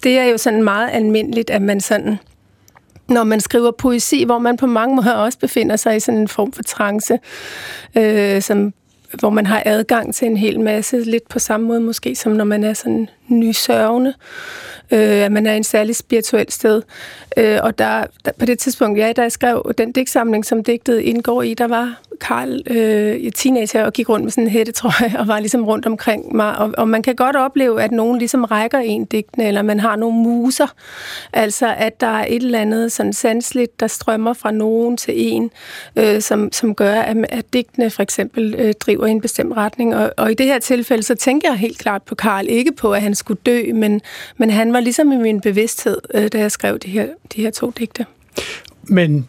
det 0.03 0.17
er 0.17 0.23
jo 0.23 0.37
sådan 0.37 0.63
meget 0.63 0.89
almindeligt, 0.91 1.49
at 1.49 1.61
man 1.61 1.81
sådan, 1.81 2.17
når 3.09 3.23
man 3.23 3.39
skriver 3.39 3.71
poesi, 3.71 4.23
hvor 4.23 4.39
man 4.39 4.57
på 4.57 4.67
mange 4.67 4.95
måder 4.95 5.13
også 5.13 5.39
befinder 5.39 5.75
sig 5.75 5.95
i 5.95 5.99
sådan 5.99 6.19
en 6.19 6.27
form 6.27 6.51
for 6.51 6.63
trance, 6.63 7.19
øh, 7.97 8.41
som, 8.41 8.73
hvor 9.19 9.29
man 9.29 9.45
har 9.45 9.63
adgang 9.65 10.15
til 10.15 10.27
en 10.27 10.37
hel 10.37 10.59
masse, 10.59 10.99
lidt 10.99 11.29
på 11.29 11.39
samme 11.39 11.67
måde 11.67 11.79
måske, 11.79 12.15
som 12.15 12.31
når 12.31 12.45
man 12.45 12.63
er 12.63 12.73
sådan 12.73 13.09
nysørgende, 13.27 14.13
øh, 14.91 14.99
at 14.99 15.31
man 15.31 15.47
er 15.47 15.53
en 15.53 15.63
særlig 15.63 15.95
spirituel 15.95 16.51
sted. 16.51 16.81
Øh, 17.37 17.59
og 17.63 17.79
der, 17.79 18.05
der, 18.25 18.31
på 18.39 18.45
det 18.45 18.59
tidspunkt, 18.59 18.99
ja, 18.99 19.11
da 19.11 19.21
jeg 19.21 19.31
skrev 19.31 19.71
den 19.77 19.91
digtsamling, 19.91 20.45
som 20.45 20.63
digtet 20.63 20.99
indgår 20.99 21.41
i, 21.41 21.53
der 21.53 21.67
var 21.67 21.99
Karl 22.21 22.61
øh, 22.67 23.31
teenager 23.31 23.85
og 23.85 23.93
gik 23.93 24.09
rundt 24.09 24.23
med 24.23 24.31
sådan 24.31 24.43
en 24.43 24.49
hættetrøje 24.49 25.15
og 25.19 25.27
var 25.27 25.39
ligesom 25.39 25.65
rundt 25.65 25.85
omkring 25.85 26.35
mig. 26.35 26.57
Og, 26.57 26.73
og 26.77 26.89
man 26.89 27.01
kan 27.01 27.15
godt 27.15 27.35
opleve, 27.35 27.81
at 27.81 27.91
nogen 27.91 28.19
ligesom 28.19 28.43
rækker 28.43 28.79
en 28.79 29.05
digtene, 29.05 29.47
eller 29.47 29.61
man 29.61 29.79
har 29.79 29.95
nogle 29.95 30.17
muser. 30.17 30.67
Altså, 31.33 31.73
at 31.77 32.01
der 32.01 32.07
er 32.07 32.25
et 32.29 32.43
eller 32.43 32.59
andet 32.59 32.91
sådan 32.91 33.13
sansligt, 33.13 33.79
der 33.79 33.87
strømmer 33.87 34.33
fra 34.33 34.51
nogen 34.51 34.97
til 34.97 35.13
en, 35.17 35.51
øh, 35.95 36.21
som, 36.21 36.51
som 36.51 36.75
gør, 36.75 36.95
at, 36.95 37.17
at 37.29 37.53
digtene 37.53 37.89
for 37.89 38.03
eksempel 38.03 38.55
øh, 38.57 38.73
driver 38.73 39.05
i 39.05 39.11
en 39.11 39.21
bestemt 39.21 39.57
retning. 39.57 39.95
Og, 39.95 40.13
og 40.17 40.31
i 40.31 40.33
det 40.33 40.45
her 40.45 40.59
tilfælde, 40.59 41.03
så 41.03 41.15
tænker 41.15 41.49
jeg 41.49 41.57
helt 41.57 41.77
klart 41.77 42.01
på 42.03 42.15
Karl. 42.15 42.45
Ikke 42.49 42.71
på, 42.71 42.93
at 42.93 43.01
han 43.01 43.12
skulle 43.15 43.39
dø, 43.45 43.73
men, 43.73 44.01
men 44.37 44.49
han 44.49 44.73
var 44.73 44.79
ligesom 44.79 45.11
i 45.11 45.17
min 45.17 45.41
bevidsthed, 45.41 45.97
øh, 46.13 46.27
da 46.27 46.39
jeg 46.39 46.51
skrev 46.51 46.79
de 46.79 46.89
her, 46.89 47.07
de 47.35 47.41
her 47.41 47.51
to 47.51 47.73
digte. 47.77 48.05
Men 48.83 49.27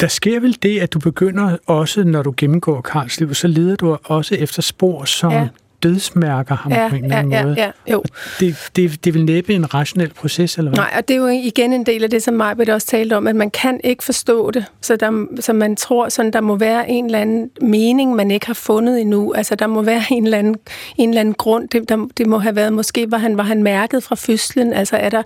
der 0.00 0.08
sker 0.08 0.40
vel 0.40 0.58
det, 0.62 0.80
at 0.80 0.92
du 0.92 0.98
begynder 0.98 1.56
også, 1.66 2.04
når 2.04 2.22
du 2.22 2.34
gennemgår 2.36 2.80
Karls 2.80 3.20
liv, 3.20 3.34
så 3.34 3.48
leder 3.48 3.76
du 3.76 3.96
også 4.04 4.34
efter 4.34 4.62
spor, 4.62 5.04
som 5.04 5.32
ja. 5.32 5.48
Dødsmærker 5.82 6.56
ham 6.56 6.72
ja, 6.72 6.88
på 6.88 6.94
en 6.94 7.04
eller 7.04 7.16
anden 7.16 7.32
ja, 7.32 7.42
måde. 7.42 7.54
Ja, 7.58 7.64
ja, 7.64 7.92
jo. 7.92 8.02
Det, 8.40 8.70
det, 8.76 9.04
det 9.04 9.14
vil 9.14 9.24
næppe 9.24 9.54
en 9.54 9.74
rationel 9.74 10.12
proces, 10.14 10.58
eller 10.58 10.70
hvad? 10.70 10.78
Nej, 10.78 10.94
og 10.96 11.08
det 11.08 11.14
er 11.14 11.18
jo 11.18 11.26
igen 11.26 11.72
en 11.72 11.86
del 11.86 12.04
af 12.04 12.10
det, 12.10 12.22
som 12.22 12.34
Majbet 12.34 12.68
også 12.68 12.86
talte 12.86 13.16
om, 13.16 13.26
at 13.26 13.36
man 13.36 13.50
kan 13.50 13.80
ikke 13.84 14.04
forstå 14.04 14.50
det, 14.50 14.64
så, 14.80 14.96
der, 14.96 15.26
så 15.40 15.52
man 15.52 15.76
tror, 15.76 16.08
sådan, 16.08 16.32
der 16.32 16.40
må 16.40 16.56
være 16.56 16.90
en 16.90 17.04
eller 17.04 17.18
anden 17.18 17.50
mening, 17.60 18.16
man 18.16 18.30
ikke 18.30 18.46
har 18.46 18.54
fundet 18.54 19.00
endnu. 19.00 19.32
Altså, 19.32 19.54
der 19.54 19.66
må 19.66 19.82
være 19.82 20.02
en 20.10 20.24
eller 20.24 20.38
anden, 20.38 20.56
en 20.96 21.08
eller 21.08 21.20
anden 21.20 21.34
grund. 21.34 21.68
Det, 21.68 21.88
der, 21.88 22.08
det 22.16 22.26
må 22.26 22.38
have 22.38 22.56
været, 22.56 22.72
måske 22.72 23.10
var 23.10 23.18
han, 23.18 23.36
var 23.36 23.42
han 23.42 23.62
mærket 23.62 24.02
fra 24.02 24.16
fødslen. 24.16 24.72
Altså, 24.72 24.96
er 24.96 25.08
der, 25.08 25.22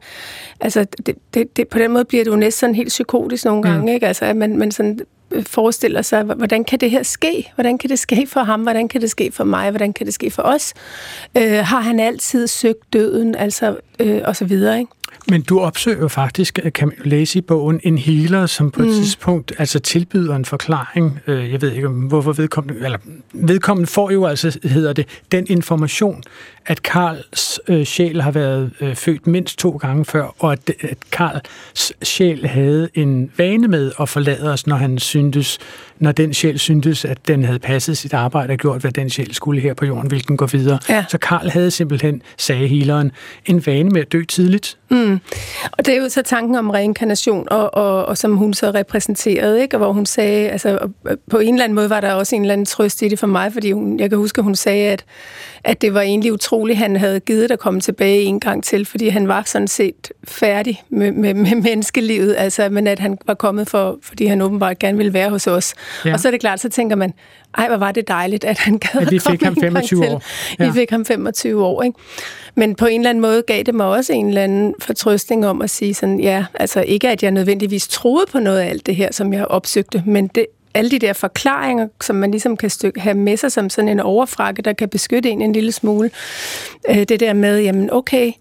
altså 0.61 0.87
det, 1.07 1.15
det, 1.35 1.57
det, 1.57 1.69
på 1.69 1.79
den 1.79 1.93
måde 1.93 2.05
bliver 2.05 2.25
det 2.25 2.31
jo 2.31 2.37
næsten 2.37 2.75
helt 2.75 2.89
psykotisk 2.89 3.45
nogle 3.45 3.63
gange, 3.63 3.81
mm. 3.81 3.89
ikke? 3.89 4.07
Altså, 4.07 4.25
at 4.25 4.37
man, 4.37 4.57
man 4.57 4.71
sådan 4.71 4.99
Øh, 5.31 5.45
forestiller 5.45 6.03
sig, 6.03 6.23
hvordan 6.23 6.65
kan 6.65 6.81
det 6.81 6.91
her 6.91 7.03
ske? 7.03 7.53
Hvordan 7.55 7.79
kan 7.79 7.91
det 7.91 7.99
ske 7.99 8.27
for 8.27 8.41
ham? 8.41 8.61
Hvordan 8.63 8.89
kan 8.89 9.01
det 9.01 9.11
ske 9.11 9.33
for 9.33 9.45
mig? 9.45 9.71
Hvordan 9.71 9.93
kan 9.93 10.07
det 10.07 10.15
ske 10.15 10.31
for 10.31 10.43
os? 10.43 10.75
Øh, 11.37 11.59
har 11.59 11.81
han 11.81 12.01
altid 12.01 12.47
søgt 12.47 12.93
døden? 12.93 13.35
Altså, 13.35 13.77
øh, 14.01 14.21
og 14.25 14.37
så 14.37 14.45
videre, 14.45 14.79
ikke? 14.79 14.93
Men 15.29 15.43
du 15.43 15.61
opsøger 15.61 16.09
faktisk, 16.09 16.59
kan 16.75 16.89
man 16.89 16.97
læse 17.05 17.39
i 17.39 17.43
bogen, 17.43 17.81
en 17.83 17.99
healer, 17.99 18.47
som 18.47 18.71
på 18.71 18.83
et 18.83 18.89
mm. 18.89 18.95
tidspunkt 18.95 19.53
altså 19.59 19.79
tilbyder 19.79 20.37
en 20.37 20.45
forklaring. 20.45 21.21
Øh, 21.27 21.53
jeg 21.53 21.63
ved 21.63 21.73
ikke, 21.73 21.89
hvorfor 21.89 22.33
vedkommende... 22.33 22.85
Eller 22.85 22.99
vedkommende 23.33 23.91
får 23.91 24.11
jo 24.11 24.27
altså, 24.27 24.59
hedder 24.63 24.93
det, 24.93 25.07
den 25.33 25.47
information, 25.49 26.23
at 26.67 26.83
Karls 26.83 27.61
øh, 27.69 27.85
sjæl 27.85 28.21
har 28.23 28.31
været 28.31 28.71
øh, 28.81 28.95
født 28.95 29.27
mindst 29.27 29.59
to 29.59 29.71
gange 29.71 30.05
før, 30.05 30.35
og 30.39 30.53
at, 30.53 30.71
at 30.81 30.99
Karls 31.13 31.93
sjæl 32.03 32.47
havde 32.47 32.89
en 32.95 33.31
vane 33.37 33.69
med 33.69 33.93
at 34.01 34.09
forlade 34.09 34.53
os, 34.53 34.67
når 34.67 34.77
han 34.77 34.99
syntes, 34.99 35.59
når 35.99 36.13
den 36.13 36.35
sjæl 36.35 36.59
syntes, 36.59 37.05
at 37.05 37.29
den 37.29 37.45
havde 37.45 37.59
passet 37.59 37.99
sit 37.99 38.15
arbejde 38.15 38.53
og 38.53 38.59
gjort, 38.59 38.81
hvad 38.81 38.93
den 38.93 39.11
sjæl 39.11 39.35
skulle 39.35 39.61
her 39.61 39.75
på 39.75 39.87
jorden, 39.87 40.09
hvilken 40.09 40.37
går 40.37 40.47
videre. 40.47 40.79
Ja. 40.89 41.05
Så 41.09 41.19
Karl 41.19 41.51
havde 41.51 41.71
simpelthen, 41.71 42.23
sagde 42.39 42.69
healeren, 42.69 43.13
en 43.47 43.67
vane 43.67 43.91
med 43.91 44.01
at 44.01 44.13
dø 44.13 44.25
tidligt. 44.25 44.79
Mm. 44.91 45.04
Og 45.73 45.87
det 45.87 45.95
er 45.95 45.99
jo 45.99 46.09
så 46.09 46.23
tanken 46.23 46.55
om 46.55 46.71
reinkarnation, 46.71 47.49
og, 47.51 47.75
og, 47.75 48.07
og 48.07 48.19
som 48.19 48.37
hun 48.37 48.55
så 48.55 48.71
repræsenterede, 48.71 49.63
ikke? 49.63 49.77
og 49.77 49.79
hvor 49.79 49.93
hun 49.93 50.07
sagde, 50.07 50.49
altså 50.49 50.79
på 51.31 51.39
en 51.39 51.55
eller 51.55 51.65
anden 51.65 51.75
måde 51.75 51.91
var 51.91 52.01
der 52.01 52.13
også 52.13 52.37
en 52.37 52.43
eller 52.43 52.53
anden 52.53 52.67
trøst 52.67 53.03
i 53.03 53.09
det 53.09 53.19
for 53.19 53.27
mig, 53.27 53.53
fordi 53.53 53.73
hun, 53.73 54.01
jeg 54.01 54.11
kan 54.11 54.19
huske, 54.19 54.39
at 54.39 54.45
hun 54.45 54.55
sagde, 54.55 54.91
at, 54.91 55.05
at 55.65 55.83
det 55.83 55.95
var 55.95 56.01
egentlig 56.01 56.33
utroligt, 56.33 56.79
han 56.79 56.97
havde 56.97 57.21
givet 57.21 57.51
at 57.51 57.59
komme 57.59 57.81
tilbage 57.81 58.23
en 58.23 58.41
gang 58.41 58.65
til, 58.65 58.87
fordi 58.87 59.09
han 59.09 59.29
var 59.29 59.43
sådan 59.47 59.69
set 59.69 60.13
færdig 60.25 60.83
med, 60.89 61.13
med, 61.13 61.35
med 61.35 61.55
menneskelivet, 61.55 62.35
altså, 62.39 62.69
men 62.69 62.87
at 62.87 62.99
han 62.99 63.19
var 63.27 63.35
kommet 63.35 63.69
for, 63.69 63.99
fordi 64.03 64.27
han 64.27 64.41
åbenbart 64.41 64.79
gerne 64.79 64.97
ville 64.97 65.13
være 65.13 65.31
hos 65.31 65.47
os. 65.47 65.75
Ja. 66.05 66.13
Og 66.13 66.21
så 66.21 66.29
er 66.29 66.31
det 66.31 66.41
klart, 66.41 66.61
så 66.61 66.69
tænker 66.69 66.97
man, 66.97 67.13
ej, 67.59 67.69
hvor 67.69 67.77
var 67.77 67.93
det 67.93 68.09
dejligt, 68.09 68.45
at 68.45 68.59
han 68.59 68.79
gad 68.79 69.01
at 69.01 69.11
vi 69.11 69.19
fik 69.19 69.43
ham 69.43 69.57
25 69.57 70.09
år. 70.09 70.23
Ja. 70.59 70.67
Vi 70.67 70.73
fik 70.73 70.91
ham 70.91 71.05
25 71.05 71.65
år, 71.65 71.83
ikke? 71.83 71.99
Men 72.55 72.75
på 72.75 72.87
en 72.87 73.01
eller 73.01 73.11
anden 73.11 73.23
måde 73.23 73.43
gav 73.47 73.63
det 73.63 73.75
mig 73.75 73.87
også 73.87 74.13
en 74.13 74.29
eller 74.29 74.43
anden 74.43 74.75
fortrøstning 74.79 75.47
om 75.47 75.63
at 75.63 75.71
sige 75.71 75.95
sådan, 75.95 76.21
ja, 76.21 76.45
altså 76.55 76.81
ikke 76.81 77.09
at 77.09 77.23
jeg 77.23 77.31
nødvendigvis 77.31 77.89
troede 77.89 78.27
på 78.33 78.39
noget 78.39 78.59
af 78.59 78.69
alt 78.69 78.87
det 78.87 78.97
her, 78.97 79.13
som 79.13 79.33
jeg 79.33 79.47
opsøgte, 79.47 80.03
men 80.07 80.27
det, 80.27 80.47
alle 80.75 80.91
de 80.91 80.99
der 80.99 81.13
forklaringer, 81.13 81.89
som 82.01 82.17
man 82.17 82.31
ligesom 82.31 82.57
kan 82.57 82.71
stykke, 82.71 83.01
have 83.01 83.15
med 83.15 83.37
sig 83.37 83.53
som 83.53 83.71
sådan 83.71 83.89
en 83.89 84.01
overfrakke, 84.01 84.63
der 84.63 84.73
kan 84.73 84.89
beskytte 84.89 85.31
en 85.31 85.43
en 85.43 85.53
lille 85.53 85.73
smule. 85.73 86.11
Øh, 86.91 86.97
det 86.97 87.21
der 87.21 87.33
med, 87.33 87.61
jamen 87.61 87.93
okay, 87.93 88.33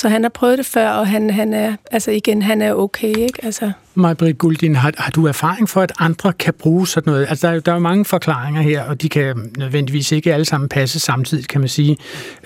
så 0.00 0.08
han 0.08 0.22
har 0.22 0.28
prøvet 0.28 0.58
det 0.58 0.66
før, 0.66 0.88
og 0.88 1.08
han, 1.08 1.30
han 1.30 1.54
er, 1.54 1.76
altså 1.90 2.10
igen, 2.10 2.42
han 2.42 2.62
er 2.62 2.74
okay, 2.74 3.16
ikke? 3.16 3.44
Altså. 3.44 3.72
Maj-Britt 3.94 4.38
Guldin, 4.38 4.74
har, 4.74 4.92
har 4.98 5.10
du 5.10 5.26
erfaring 5.26 5.68
for, 5.68 5.80
at 5.80 5.92
andre 5.98 6.32
kan 6.32 6.54
bruge 6.54 6.88
sådan 6.88 7.10
noget? 7.10 7.26
Altså, 7.28 7.46
der, 7.46 7.54
er, 7.54 7.60
der 7.60 7.72
er 7.72 7.76
jo 7.76 7.80
mange 7.80 8.04
forklaringer 8.04 8.62
her, 8.62 8.82
og 8.82 9.02
de 9.02 9.08
kan 9.08 9.52
nødvendigvis 9.56 10.12
ikke 10.12 10.34
alle 10.34 10.44
sammen 10.44 10.68
passe 10.68 11.00
samtidig, 11.00 11.48
kan 11.48 11.60
man 11.60 11.68
sige. 11.68 11.96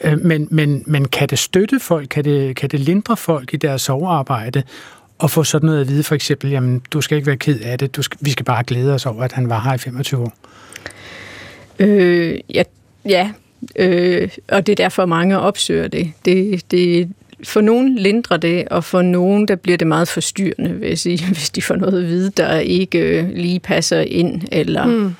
Øh, 0.05 0.19
men, 0.25 0.49
men, 0.51 0.83
men 0.87 1.09
kan 1.09 1.29
det 1.29 1.39
støtte 1.39 1.81
folk? 1.81 2.09
Kan 2.09 2.25
det, 2.25 2.57
kan 2.57 2.71
det 2.71 2.81
lindre 2.81 3.17
folk 3.17 3.55
i 3.55 3.57
deres 3.57 3.83
sovearbejde? 3.83 4.63
Og 5.19 5.31
få 5.31 5.45
sådan 5.45 5.67
noget 5.67 5.81
at 5.81 5.89
vide, 5.89 6.03
for 6.03 6.15
eksempel, 6.15 6.51
jamen, 6.51 6.83
du 6.91 7.01
skal 7.01 7.17
ikke 7.17 7.27
være 7.27 7.37
ked 7.37 7.61
af 7.61 7.79
det, 7.79 7.97
du 7.97 8.03
skal, 8.03 8.19
vi 8.21 8.31
skal 8.31 8.45
bare 8.45 8.65
glæde 8.65 8.95
os 8.95 9.07
over, 9.07 9.23
at 9.23 9.33
han 9.33 9.49
var 9.49 9.61
her 9.61 9.75
i 9.75 9.79
25 9.79 10.21
år. 10.21 10.33
Øh, 11.79 12.41
ja, 12.55 12.63
ja. 13.09 13.31
Øh, 13.77 14.29
og 14.49 14.67
det 14.67 14.73
er 14.73 14.77
derfor, 14.77 15.07
mange 15.07 15.39
opsøger 15.39 15.89
det. 15.89 16.13
Det, 16.25 16.71
det 16.71 17.11
for 17.45 17.61
nogen 17.61 17.97
lindrer 17.99 18.37
det, 18.37 18.69
og 18.69 18.85
for 18.85 19.03
nogen 19.03 19.49
der 19.49 19.55
bliver 19.55 19.79
det 19.79 19.87
meget 19.87 20.09
forstyrrende, 20.09 20.89
jeg 20.89 20.99
sige, 20.99 21.27
hvis 21.33 21.51
de 21.51 21.63
får 21.63 21.77
noget 21.77 22.03
at 22.03 22.09
vide, 22.09 22.31
der 22.31 22.59
ikke 22.59 22.99
øh, 22.99 23.31
lige 23.35 23.61
passer 23.61 24.01
ind. 24.01 24.43
Eller, 24.53 24.87
mm. 24.87 25.15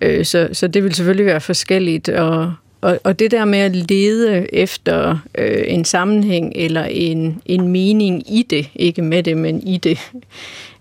øh, 0.00 0.24
så, 0.24 0.48
så 0.52 0.68
det 0.68 0.84
vil 0.84 0.94
selvfølgelig 0.94 1.26
være 1.26 1.40
forskelligt. 1.40 2.08
Og, 2.08 2.52
og, 2.80 3.00
og 3.04 3.18
det 3.18 3.30
der 3.30 3.44
med 3.44 3.58
at 3.58 3.76
lede 3.76 4.54
efter 4.54 5.18
øh, 5.38 5.64
en 5.66 5.84
sammenhæng 5.84 6.52
eller 6.54 6.84
en, 6.84 7.42
en 7.46 7.68
mening 7.68 8.32
i 8.32 8.42
det, 8.50 8.68
ikke 8.74 9.02
med 9.02 9.22
det, 9.22 9.36
men 9.36 9.66
i 9.66 9.76
det, 9.76 9.98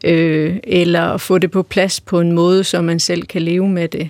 øh, 0.06 0.56
eller 0.64 1.18
få 1.18 1.38
det 1.38 1.52
på 1.52 1.64
plads 1.64 2.02
på 2.02 2.20
en 2.20 2.32
måde, 2.32 2.64
så 2.64 2.82
man 2.82 3.00
selv 3.00 3.26
kan 3.26 3.42
leve 3.42 3.70
med 3.70 3.88
det, 3.88 4.10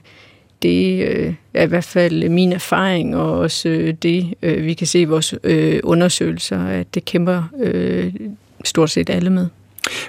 det 0.62 1.08
øh, 1.08 1.34
er 1.54 1.64
i 1.64 1.68
hvert 1.68 1.84
fald 1.84 2.30
min 2.30 2.54
erfaring, 2.54 3.16
og 3.16 3.40
også 3.40 3.70
øh, 3.70 3.94
det, 3.94 4.34
øh, 4.42 4.66
vi 4.66 4.74
kan 4.74 4.88
se 4.88 5.00
i 5.02 5.06
vores 5.06 5.36
øh, 5.44 5.80
undersøgelser, 5.84 6.66
at 6.66 6.96
det 6.96 7.06
kæmper 7.06 7.44
øh, 7.60 8.14
stort 8.64 8.90
set 8.90 9.10
alle 9.10 9.30
med. 9.30 9.48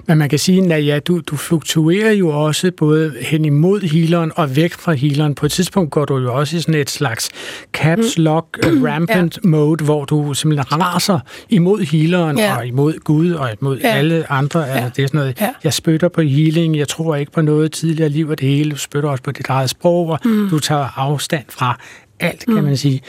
Men 0.07 0.19
man 0.19 0.29
kan 0.29 0.39
sige, 0.39 0.75
at 0.75 0.87
ja, 0.87 0.99
du, 0.99 1.21
du 1.27 1.37
fluktuerer 1.37 2.13
jo 2.13 2.29
også 2.29 2.71
både 2.77 3.15
hen 3.21 3.45
imod 3.45 3.81
healeren 3.81 4.33
og 4.37 4.57
væk 4.57 4.73
fra 4.73 4.93
healeren. 4.93 5.35
På 5.35 5.47
et 5.47 5.53
tidspunkt 5.53 5.91
går 5.91 6.05
du 6.05 6.19
jo 6.19 6.35
også 6.35 6.57
i 6.57 6.61
sådan 6.61 6.75
et 6.75 6.91
slags 6.91 7.31
caps 7.73 8.19
mm. 8.19 8.25
lock, 8.25 8.59
mm. 8.73 8.83
rampant 8.83 9.39
ja. 9.45 9.49
mode, 9.49 9.85
hvor 9.85 10.05
du 10.05 10.35
simpelthen 10.35 10.83
raser 10.83 11.21
imod 11.49 11.81
healeren 11.81 12.39
ja. 12.39 12.57
og 12.57 12.67
imod 12.67 12.99
Gud 13.05 13.33
og 13.33 13.51
imod 13.61 13.79
ja. 13.79 13.89
alle 13.89 14.33
andre. 14.33 14.61
Ja. 14.61 14.67
Altså, 14.67 14.91
det 14.97 15.03
er 15.03 15.07
sådan 15.07 15.19
noget, 15.19 15.41
ja. 15.41 15.51
jeg 15.65 15.73
spytter 15.73 16.09
på 16.09 16.21
healing, 16.21 16.79
jeg 16.79 16.89
tror 16.89 17.17
ikke 17.17 17.33
på 17.33 17.41
noget 17.41 17.73
tidligere 17.73 18.09
liv 18.09 18.29
og 18.29 18.41
det 18.41 18.49
hele. 18.49 18.71
Du 18.71 18.77
spytter 18.77 19.09
også 19.09 19.23
på 19.23 19.31
dit 19.31 19.47
eget 19.49 19.71
sprog, 19.71 20.09
og 20.09 20.19
mm. 20.25 20.49
du 20.51 20.59
tager 20.59 20.99
afstand 20.99 21.45
fra 21.49 21.79
alt, 22.21 22.45
kan 22.47 22.55
mm. 22.55 22.65
man 22.65 22.77
sige. 22.77 23.01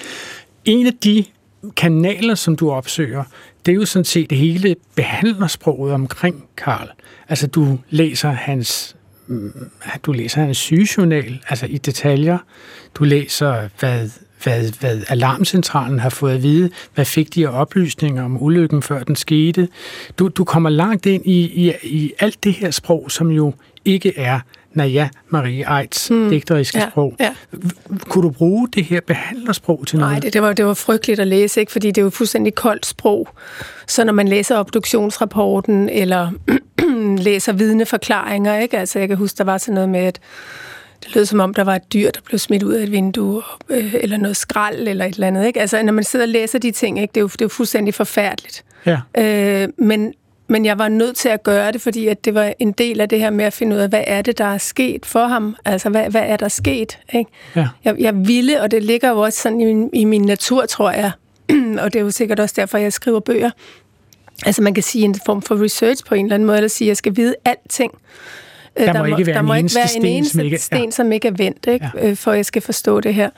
En 0.65 0.88
af 0.88 0.93
de 1.03 1.26
kanaler, 1.76 2.36
som 2.36 2.55
du 2.55 2.72
opsøger, 2.72 3.24
det 3.66 3.72
er 3.72 3.76
jo 3.76 3.86
sådan 3.86 4.05
set 4.05 4.32
hele 4.32 4.76
behandlersproget 4.95 5.93
omkring 5.93 6.45
Karl. 6.57 6.89
Altså, 7.30 7.47
du 7.47 7.80
læser 7.89 8.30
hans 8.30 8.95
mm, 9.28 9.53
du 10.03 10.12
læser 10.12 10.41
hans 10.41 10.57
sygejournal, 10.57 11.39
altså 11.49 11.66
i 11.66 11.78
detaljer. 11.78 12.38
Du 12.95 13.03
læser, 13.03 13.70
hvad, 13.80 14.09
hvad, 14.43 14.80
hvad 14.80 15.01
alarmcentralen 15.09 15.99
har 15.99 16.09
fået 16.09 16.34
at 16.34 16.43
vide. 16.43 16.70
Hvad 16.95 17.05
fik 17.05 17.36
de 17.36 17.47
af 17.47 17.62
oplysninger 17.62 18.24
om 18.24 18.43
ulykken, 18.43 18.82
før 18.82 19.03
den 19.03 19.16
skete? 19.16 19.68
Du, 20.20 20.28
du 20.28 20.43
kommer 20.43 20.70
langt 20.70 21.05
ind 21.05 21.26
i, 21.26 21.68
i, 21.68 21.74
i 21.84 22.14
alt 22.20 22.43
det 22.43 22.53
her 22.53 22.72
sprog, 22.72 23.12
som 23.12 23.32
jo 23.32 23.53
ikke 23.86 24.18
er 24.18 24.39
Naja 24.74 25.09
Marie 25.30 25.80
Eids 25.80 26.07
hmm. 26.07 26.30
digteriske 26.30 26.80
ja, 26.80 26.89
sprog. 26.89 27.15
Ja. 27.19 27.36
Kunne 27.99 28.24
du 28.24 28.30
bruge 28.30 28.67
det 28.74 28.84
her 28.84 29.01
behandlersprog 29.07 29.88
til 29.88 29.99
noget? 29.99 30.11
Nej, 30.11 30.19
det, 30.19 30.34
det, 30.34 30.41
var, 30.41 30.53
det 30.53 30.65
var 30.65 30.74
frygteligt 30.74 31.19
at 31.19 31.28
læse, 31.28 31.59
ikke? 31.59 31.72
fordi 31.72 31.88
det 31.88 31.97
er 31.97 32.01
jo 32.01 32.09
fuldstændig 32.09 32.55
koldt 32.55 32.86
sprog. 32.86 33.28
Så 33.88 34.03
når 34.03 34.13
man 34.13 34.28
læser 34.28 34.57
obduktionsrapporten, 34.57 35.89
eller 35.89 36.32
læser 37.28 37.53
vidneforklaringer, 37.53 38.59
ikke? 38.59 38.78
Altså, 38.78 38.99
jeg 38.99 39.07
kan 39.07 39.17
huske, 39.17 39.38
der 39.38 39.43
var 39.43 39.57
sådan 39.57 39.74
noget 39.74 39.89
med, 39.89 39.99
at 39.99 40.19
det 41.03 41.15
lød 41.15 41.26
som 41.26 41.39
om, 41.39 41.53
der 41.53 41.63
var 41.63 41.76
et 41.76 41.93
dyr, 41.93 42.11
der 42.11 42.19
blev 42.26 42.39
smidt 42.39 42.63
ud 42.63 42.74
af 42.74 42.84
et 42.84 42.91
vindue, 42.91 43.41
øh, 43.69 43.95
eller 44.01 44.17
noget 44.17 44.38
skrald, 44.38 44.88
eller 44.88 45.05
et 45.05 45.13
eller 45.13 45.28
andet. 45.28 45.47
Ikke? 45.47 45.61
Altså, 45.61 45.84
når 45.84 45.93
man 45.93 46.03
sidder 46.03 46.26
og 46.26 46.30
læser 46.30 46.59
de 46.59 46.72
ting, 46.72 47.01
ikke? 47.01 47.11
Det, 47.11 47.17
er 47.17 47.22
jo, 47.22 47.28
det 47.28 47.41
er 47.41 47.45
jo 47.45 47.49
fuldstændig 47.49 47.93
forfærdeligt. 47.93 48.63
Ja. 48.86 48.99
Øh, 49.17 49.69
men, 49.78 50.13
men 50.51 50.65
jeg 50.65 50.79
var 50.79 50.89
nødt 50.89 51.15
til 51.15 51.29
at 51.29 51.43
gøre 51.43 51.71
det, 51.71 51.81
fordi 51.81 52.07
at 52.07 52.25
det 52.25 52.33
var 52.33 52.53
en 52.59 52.71
del 52.71 53.01
af 53.01 53.09
det 53.09 53.19
her 53.19 53.29
med 53.29 53.45
at 53.45 53.53
finde 53.53 53.75
ud 53.75 53.81
af, 53.81 53.89
hvad 53.89 54.03
er 54.07 54.21
det, 54.21 54.37
der 54.37 54.45
er 54.45 54.57
sket 54.57 55.05
for 55.05 55.27
ham? 55.27 55.55
Altså, 55.65 55.89
hvad, 55.89 56.09
hvad 56.09 56.21
er 56.21 56.37
der 56.37 56.47
sket? 56.47 56.99
Ikke? 57.13 57.31
Ja. 57.55 57.67
Jeg, 57.83 57.95
jeg 57.99 58.27
ville, 58.27 58.61
og 58.61 58.71
det 58.71 58.83
ligger 58.83 59.09
jo 59.09 59.19
også 59.19 59.41
sådan 59.41 59.61
i 59.61 59.65
min, 59.65 59.89
i 59.93 60.05
min 60.05 60.21
natur, 60.21 60.65
tror 60.65 60.91
jeg, 60.91 61.11
og 61.81 61.93
det 61.93 61.95
er 61.95 62.03
jo 62.03 62.11
sikkert 62.11 62.39
også 62.39 62.53
derfor, 62.57 62.77
jeg 62.77 62.93
skriver 62.93 63.19
bøger. 63.19 63.49
Altså, 64.45 64.61
man 64.61 64.73
kan 64.73 64.83
sige 64.83 65.05
en 65.05 65.15
form 65.25 65.41
for 65.41 65.63
research 65.63 66.05
på 66.05 66.15
en 66.15 66.25
eller 66.25 66.35
anden 66.35 66.45
måde, 66.45 66.57
eller 66.57 66.67
sige, 66.67 66.85
at 66.85 66.89
jeg 66.89 66.97
skal 66.97 67.15
vide 67.15 67.35
alting. 67.45 67.91
Øh, 68.79 68.85
der, 68.85 68.93
der 68.93 68.99
må 68.99 69.05
ikke 69.05 69.27
være 69.27 69.33
der 69.33 69.39
en 69.39 69.45
må 69.45 69.53
ikke 69.53 69.71
være 69.75 69.95
en 69.95 70.05
eneste 70.05 70.33
sten, 70.33 70.57
sten 70.57 70.83
ja. 70.83 70.91
som 70.91 71.11
ikke 71.11 71.27
er 71.27 71.33
vendt, 71.37 71.67
ikke? 71.67 71.89
Ja. 71.95 72.09
Øh, 72.09 72.15
for 72.15 72.33
jeg 72.33 72.45
skal 72.45 72.61
forstå 72.61 72.99
det 72.99 73.13
her. 73.13 73.29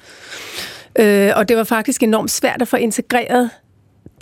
Øh, 1.00 1.32
og 1.36 1.50
det 1.50 1.58
var 1.58 1.64
faktisk 1.64 2.04
enormt 2.04 2.32
svært 2.32 2.62
at 2.62 2.68
få 2.68 2.78
integreret 2.78 3.50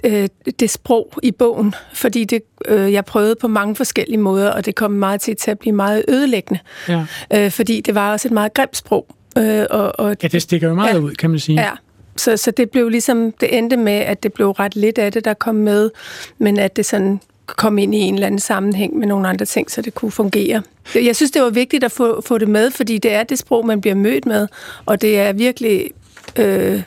øh, 0.04 0.28
det 0.60 0.70
sprog 0.70 1.14
i 1.24 1.32
bogen, 1.32 1.76
fordi 1.94 2.24
det, 2.24 2.42
øh, 2.66 2.94
jeg 2.94 3.06
prøvede 3.06 3.36
på 3.36 3.48
mange 3.48 3.76
forskellige 3.76 4.18
måder, 4.18 4.50
og 4.52 4.66
det 4.66 4.76
kom 4.76 4.92
meget 4.92 5.22
til, 5.22 5.36
til 5.36 5.52
at 5.52 5.60
blive 5.60 5.76
meget 5.76 6.06
ødelæggende. 6.08 6.60
Ja. 6.88 7.06
Øh, 7.34 7.52
fordi 7.52 7.82
det 7.82 7.96
var 7.96 8.12
også 8.12 8.28
et 8.28 8.32
meget 8.32 8.54
grimt 8.54 8.78
sprog. 8.78 9.08
Øh, 9.38 9.66
og, 9.70 10.00
og, 10.00 10.16
ja, 10.24 10.28
det 10.28 10.42
stikker 10.42 10.68
jo 10.68 10.74
meget 10.74 10.94
ja, 10.94 11.00
ud, 11.00 11.12
kan 11.12 11.30
man 11.30 11.40
sige. 11.40 11.62
Ja, 11.62 11.72
så, 12.16 12.38
så 12.38 12.52
det 12.52 12.70
blev 12.70 12.90
ligesom, 12.90 13.32
det 13.32 13.58
endte 13.58 13.78
med, 13.78 13.94
at 13.94 14.24
det 14.24 14.34
blev 14.34 14.52
ret 14.52 14.76
lidt 14.76 14.98
af 14.98 15.12
det, 15.12 15.26
der 15.26 15.34
kom 15.34 15.56
med, 15.56 15.90
men 16.38 16.60
at 16.60 16.76
det 16.76 16.86
sådan 16.86 17.20
kom 17.46 17.78
ind 17.78 17.96
i 17.96 17.98
en 17.98 18.14
eller 18.14 18.28
anden 18.28 18.40
sammenhæng 18.40 18.98
med 18.98 19.08
nogle 19.08 19.28
andre 19.28 19.46
ting, 19.46 19.72
så 19.72 19.82
det 19.82 19.96
kunne 19.96 20.12
fungere. 20.12 20.62
Jeg 20.96 21.16
synes, 21.16 21.32
det 21.32 21.42
var 21.42 21.50
vigtigt 21.50 21.84
at 21.84 21.92
få, 21.92 22.22
få 22.22 22.38
det 22.38 22.48
med, 22.48 22.72
fordi 22.72 22.98
det 22.98 23.14
er 23.14 23.24
det 23.24 23.40
sprog, 23.40 23.66
man 23.66 23.82
bliver 23.82 23.96
mødt 23.96 24.26
med, 24.26 24.48
og 24.86 25.02
det 25.02 25.20
er 25.20 25.34
virkelig 25.34 25.92
øh, 26.36 26.82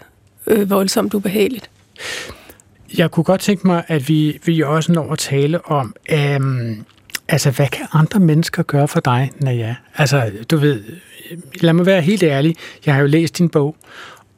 øh, 0.46 0.70
voldsomt 0.70 1.14
ubehageligt. 1.14 1.70
Jeg 2.98 3.10
kunne 3.10 3.24
godt 3.24 3.40
tænke 3.40 3.66
mig, 3.66 3.84
at 3.88 4.08
vi, 4.08 4.40
vi 4.44 4.60
også 4.60 4.92
når 4.92 5.12
at 5.12 5.18
tale 5.18 5.66
om, 5.66 5.94
øhm, 6.10 6.84
altså 7.28 7.50
hvad 7.50 7.66
kan 7.66 7.86
andre 7.92 8.20
mennesker 8.20 8.62
gøre 8.62 8.88
for 8.88 9.00
dig, 9.00 9.30
Naja? 9.38 9.74
Altså, 9.94 10.30
du 10.50 10.56
ved, 10.56 10.82
lad 11.60 11.72
mig 11.72 11.86
være 11.86 12.00
helt 12.00 12.22
ærlig, 12.22 12.56
jeg 12.86 12.94
har 12.94 13.00
jo 13.00 13.06
læst 13.06 13.38
din 13.38 13.48
bog, 13.48 13.76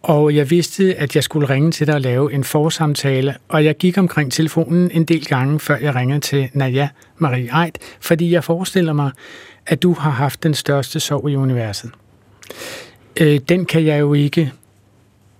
og 0.02 0.34
jeg 0.34 0.50
vidste, 0.50 0.94
at 0.94 1.14
jeg 1.14 1.22
skulle 1.24 1.48
ringe 1.48 1.70
til 1.70 1.86
dig 1.86 1.94
og 1.94 2.00
lave 2.00 2.32
en 2.32 2.44
forsamtale, 2.44 3.34
og 3.48 3.64
jeg 3.64 3.76
gik 3.76 3.98
omkring 3.98 4.32
telefonen 4.32 4.90
en 4.90 5.04
del 5.04 5.26
gange, 5.26 5.60
før 5.60 5.76
jeg 5.76 5.94
ringede 5.94 6.20
til 6.20 6.48
Naja 6.52 6.88
Marie 7.18 7.64
Eid, 7.64 7.72
fordi 8.00 8.32
jeg 8.32 8.44
forestiller 8.44 8.92
mig, 8.92 9.10
at 9.66 9.82
du 9.82 9.92
har 9.92 10.10
haft 10.10 10.42
den 10.42 10.54
største 10.54 11.00
sorg 11.00 11.30
i 11.30 11.36
universet. 11.36 11.90
Øh, 13.20 13.40
den 13.48 13.64
kan 13.64 13.84
jeg 13.84 14.00
jo 14.00 14.14
ikke 14.14 14.52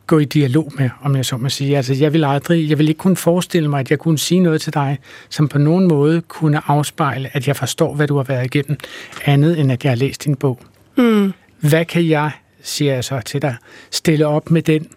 gå 0.07 0.18
i 0.18 0.24
dialog 0.24 0.72
med, 0.78 0.90
om 1.02 1.16
jeg 1.16 1.24
så 1.24 1.36
må 1.36 1.48
sige. 1.48 1.76
Altså, 1.76 1.94
jeg 1.94 2.12
vil 2.12 2.24
aldrig, 2.24 2.68
jeg 2.68 2.78
vil 2.78 2.88
ikke 2.88 2.98
kunne 2.98 3.16
forestille 3.16 3.68
mig, 3.68 3.80
at 3.80 3.90
jeg 3.90 3.98
kunne 3.98 4.18
sige 4.18 4.40
noget 4.40 4.61
til 4.61 4.74
dig, 4.74 4.98
som 5.28 5.48
på 5.48 5.59
nogen 5.59 5.88
måde 5.88 6.20
kunne 6.20 6.61
afspejle, 6.66 7.30
at 7.32 7.48
jeg 7.48 7.57
forstår, 7.57 7.94
hvad 7.94 8.07
du 8.07 8.16
har 8.16 8.24
været 8.24 8.44
igennem, 8.44 8.78
andet 9.24 9.61
end 9.61 9.72
at 9.72 9.84
jeg 9.84 9.90
har 9.90 9.96
læst 9.96 10.24
din 10.24 10.36
bog. 10.36 10.61
Mm. 10.96 11.32
Hvad 11.61 11.84
kan 11.84 12.09
jeg, 12.09 12.30
siger 12.62 12.94
jeg 12.94 13.04
så 13.04 13.20
til 13.20 13.42
dig, 13.42 13.57
stille 13.90 14.26
op 14.26 14.50
med 14.50 14.62
den 14.62 14.88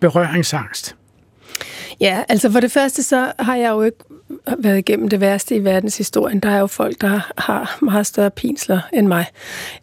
berøringsangst? 0.00 0.96
Ja, 2.00 2.22
altså 2.28 2.52
for 2.52 2.60
det 2.60 2.72
første 2.72 3.02
så 3.02 3.32
har 3.38 3.56
jeg 3.56 3.70
jo 3.70 3.82
ikke 3.82 3.98
været 4.58 4.78
igennem 4.78 5.08
det 5.08 5.20
værste 5.20 5.56
i 5.56 5.64
verdenshistorien. 5.64 6.40
Der 6.40 6.48
er 6.48 6.58
jo 6.58 6.66
folk, 6.66 7.00
der 7.00 7.32
har 7.38 7.78
meget 7.82 8.06
større 8.06 8.30
pinsler 8.30 8.80
end 8.92 9.06
mig. 9.06 9.26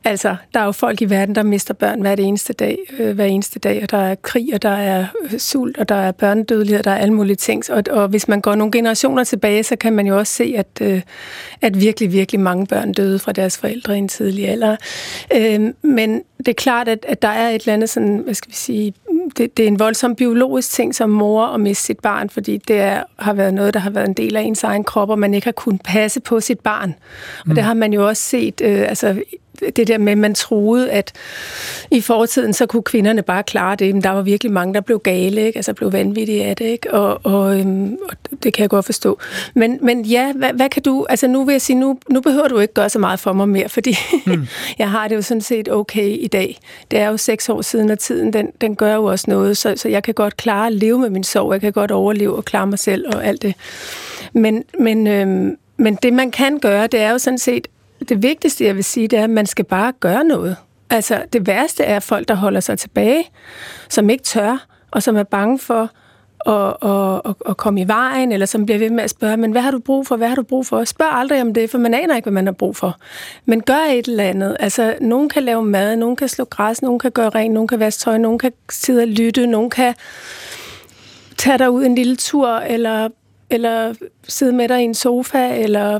Altså, 0.03 0.35
der 0.53 0.59
er 0.59 0.65
jo 0.65 0.71
folk 0.71 1.01
i 1.01 1.05
verden, 1.05 1.35
der 1.35 1.43
mister 1.43 1.73
børn 1.73 2.01
hver 2.01 2.13
eneste 2.13 2.53
dag, 2.53 2.77
øh, 2.99 3.15
hver 3.15 3.25
eneste 3.25 3.59
dag, 3.59 3.83
og 3.83 3.91
der 3.91 3.97
er 3.97 4.15
krig, 4.15 4.49
og 4.53 4.61
der 4.61 4.69
er 4.69 5.05
øh, 5.23 5.39
sult, 5.39 5.77
og 5.77 5.89
der 5.89 5.95
er 5.95 6.11
børnedødelighed, 6.11 6.83
der 6.83 6.91
er 6.91 6.97
alle 6.97 7.13
mulige 7.13 7.35
ting. 7.35 7.63
Og, 7.69 7.83
og 7.89 8.07
hvis 8.07 8.27
man 8.27 8.41
går 8.41 8.55
nogle 8.55 8.71
generationer 8.71 9.23
tilbage, 9.23 9.63
så 9.63 9.75
kan 9.75 9.93
man 9.93 10.07
jo 10.07 10.17
også 10.17 10.33
se, 10.33 10.55
at, 10.57 10.67
øh, 10.81 11.01
at 11.61 11.81
virkelig, 11.81 12.11
virkelig 12.11 12.39
mange 12.41 12.67
børn 12.67 12.93
døde 12.93 13.19
fra 13.19 13.31
deres 13.31 13.57
forældre 13.57 13.95
i 13.95 13.97
en 13.97 14.07
tidlig 14.07 14.49
alder. 14.49 14.75
Øh, 15.35 15.73
men 15.81 16.21
det 16.37 16.47
er 16.47 16.53
klart, 16.53 16.87
at, 16.87 17.05
at 17.07 17.21
der 17.21 17.27
er 17.27 17.49
et 17.49 17.61
eller 17.61 17.73
andet 17.73 17.89
sådan, 17.89 18.17
hvad 18.17 18.33
skal 18.33 18.49
vi 18.49 18.55
sige, 18.55 18.93
det, 19.37 19.57
det 19.57 19.63
er 19.63 19.67
en 19.67 19.79
voldsom 19.79 20.15
biologisk 20.15 20.71
ting 20.71 20.95
som 20.95 21.09
mor 21.09 21.45
at 21.45 21.59
miste 21.59 21.83
sit 21.83 21.99
barn, 21.99 22.29
fordi 22.29 22.57
det 22.57 22.79
er, 22.79 23.03
har 23.19 23.33
været 23.33 23.53
noget, 23.53 23.73
der 23.73 23.79
har 23.79 23.89
været 23.89 24.07
en 24.07 24.13
del 24.13 24.35
af 24.35 24.41
ens 24.41 24.63
egen 24.63 24.83
krop, 24.83 25.09
og 25.09 25.19
man 25.19 25.33
ikke 25.33 25.47
har 25.47 25.51
kunnet 25.51 25.81
passe 25.81 26.19
på 26.19 26.39
sit 26.39 26.59
barn. 26.59 26.95
Og 27.39 27.45
mm. 27.45 27.55
det 27.55 27.63
har 27.63 27.73
man 27.73 27.93
jo 27.93 28.07
også 28.07 28.23
set, 28.23 28.61
øh, 28.63 28.79
altså 28.79 29.23
det 29.75 29.87
der 29.87 29.97
med, 29.97 30.11
at 30.11 30.17
man 30.17 30.35
troede, 30.35 30.91
at 30.91 31.11
i 31.91 32.01
fortiden, 32.01 32.53
så 32.53 32.65
kunne 32.65 32.83
kvinderne 32.83 33.21
bare 33.21 33.43
klare 33.43 33.75
det. 33.75 33.93
Men 33.93 34.03
der 34.03 34.09
var 34.09 34.21
virkelig 34.21 34.51
mange, 34.51 34.73
der 34.73 34.81
blev 34.81 34.99
gale, 34.99 35.41
ikke? 35.41 35.57
altså 35.57 35.73
blev 35.73 35.93
vanvittige 35.93 36.45
af 36.45 36.55
det, 36.55 36.65
ikke? 36.65 36.93
Og, 36.93 37.19
og, 37.23 37.59
øhm, 37.59 37.97
og 38.09 38.15
det 38.43 38.53
kan 38.53 38.61
jeg 38.61 38.69
godt 38.69 38.85
forstå. 38.85 39.19
Men, 39.53 39.79
men 39.81 40.05
ja, 40.05 40.33
hvad, 40.33 40.53
hvad 40.53 40.69
kan 40.69 40.83
du, 40.83 41.05
altså 41.09 41.27
nu 41.27 41.45
vil 41.45 41.53
jeg 41.53 41.61
sige, 41.61 41.79
nu, 41.79 41.99
nu 42.09 42.21
behøver 42.21 42.47
du 42.47 42.59
ikke 42.59 42.73
gøre 42.73 42.89
så 42.89 42.99
meget 42.99 43.19
for 43.19 43.33
mig 43.33 43.49
mere, 43.49 43.69
fordi 43.69 43.97
mm. 44.25 44.47
jeg 44.79 44.91
har 44.91 45.07
det 45.07 45.15
jo 45.15 45.21
sådan 45.21 45.41
set 45.41 45.71
okay 45.71 46.17
i 46.19 46.27
dag. 46.27 46.59
Det 46.91 46.99
er 46.99 47.07
jo 47.07 47.17
seks 47.17 47.49
år 47.49 47.61
siden, 47.61 47.89
og 47.89 47.99
tiden, 47.99 48.33
den, 48.33 48.51
den 48.61 48.75
gør 48.75 48.95
jo 48.95 49.03
også 49.03 49.25
noget, 49.27 49.57
så, 49.57 49.73
så 49.77 49.89
jeg 49.89 50.03
kan 50.03 50.13
godt 50.13 50.37
klare 50.37 50.67
at 50.67 50.73
leve 50.73 50.99
med 50.99 51.09
min 51.09 51.23
sorg, 51.23 51.53
jeg 51.53 51.61
kan 51.61 51.71
godt 51.71 51.91
overleve 51.91 52.35
og 52.35 52.45
klare 52.45 52.67
mig 52.67 52.79
selv 52.79 53.15
og 53.15 53.25
alt 53.25 53.41
det. 53.41 53.55
Men, 54.33 54.63
men, 54.79 55.07
øhm, 55.07 55.57
men 55.77 55.95
det, 55.95 56.13
man 56.13 56.31
kan 56.31 56.59
gøre, 56.59 56.87
det 56.87 56.99
er 56.99 57.11
jo 57.11 57.17
sådan 57.17 57.37
set 57.37 57.67
det 58.09 58.23
vigtigste, 58.23 58.65
jeg 58.65 58.75
vil 58.75 58.83
sige, 58.83 59.07
det 59.07 59.19
er, 59.19 59.23
at 59.23 59.29
man 59.29 59.45
skal 59.45 59.65
bare 59.65 59.93
gøre 59.99 60.23
noget. 60.23 60.55
Altså, 60.89 61.23
det 61.33 61.47
værste 61.47 61.83
er 61.83 61.99
folk, 61.99 62.27
der 62.27 62.35
holder 62.35 62.59
sig 62.59 62.79
tilbage, 62.79 63.23
som 63.89 64.09
ikke 64.09 64.23
tør, 64.23 64.65
og 64.91 65.03
som 65.03 65.15
er 65.15 65.23
bange 65.23 65.59
for 65.59 65.89
at, 66.45 66.89
at, 66.89 67.21
at, 67.25 67.35
at 67.49 67.57
komme 67.57 67.81
i 67.81 67.87
vejen, 67.87 68.31
eller 68.31 68.45
som 68.45 68.65
bliver 68.65 68.79
ved 68.79 68.89
med 68.89 69.03
at 69.03 69.09
spørge, 69.09 69.37
men 69.37 69.51
hvad 69.51 69.61
har 69.61 69.71
du 69.71 69.79
brug 69.79 70.07
for, 70.07 70.15
hvad 70.15 70.27
har 70.27 70.35
du 70.35 70.43
brug 70.43 70.65
for? 70.65 70.83
Spørg 70.83 71.13
aldrig 71.13 71.41
om 71.41 71.53
det, 71.53 71.69
for 71.69 71.77
man 71.77 71.93
aner 71.93 72.15
ikke, 72.15 72.25
hvad 72.25 72.33
man 72.33 72.45
har 72.45 72.53
brug 72.53 72.75
for. 72.75 72.97
Men 73.45 73.61
gør 73.61 73.79
et 73.91 74.07
eller 74.07 74.23
andet. 74.23 74.57
Altså, 74.59 74.95
nogen 75.01 75.29
kan 75.29 75.43
lave 75.43 75.63
mad, 75.63 75.95
nogen 75.95 76.15
kan 76.15 76.27
slå 76.27 76.45
græs, 76.45 76.81
nogen 76.81 76.99
kan 76.99 77.11
gøre 77.11 77.29
rent, 77.29 77.53
nogen 77.53 77.67
kan 77.67 77.79
vaske 77.79 77.99
tøj, 77.99 78.17
nogen 78.17 78.39
kan 78.39 78.51
sidde 78.69 79.01
og 79.01 79.07
lytte, 79.07 79.47
nogen 79.47 79.69
kan 79.69 79.93
tage 81.37 81.57
dig 81.57 81.71
ud 81.71 81.85
en 81.85 81.95
lille 81.95 82.15
tur, 82.15 82.49
eller, 82.49 83.09
eller 83.49 83.93
sidde 84.27 84.53
med 84.53 84.69
dig 84.69 84.81
i 84.81 84.83
en 84.83 84.93
sofa, 84.93 85.55
eller 85.55 85.99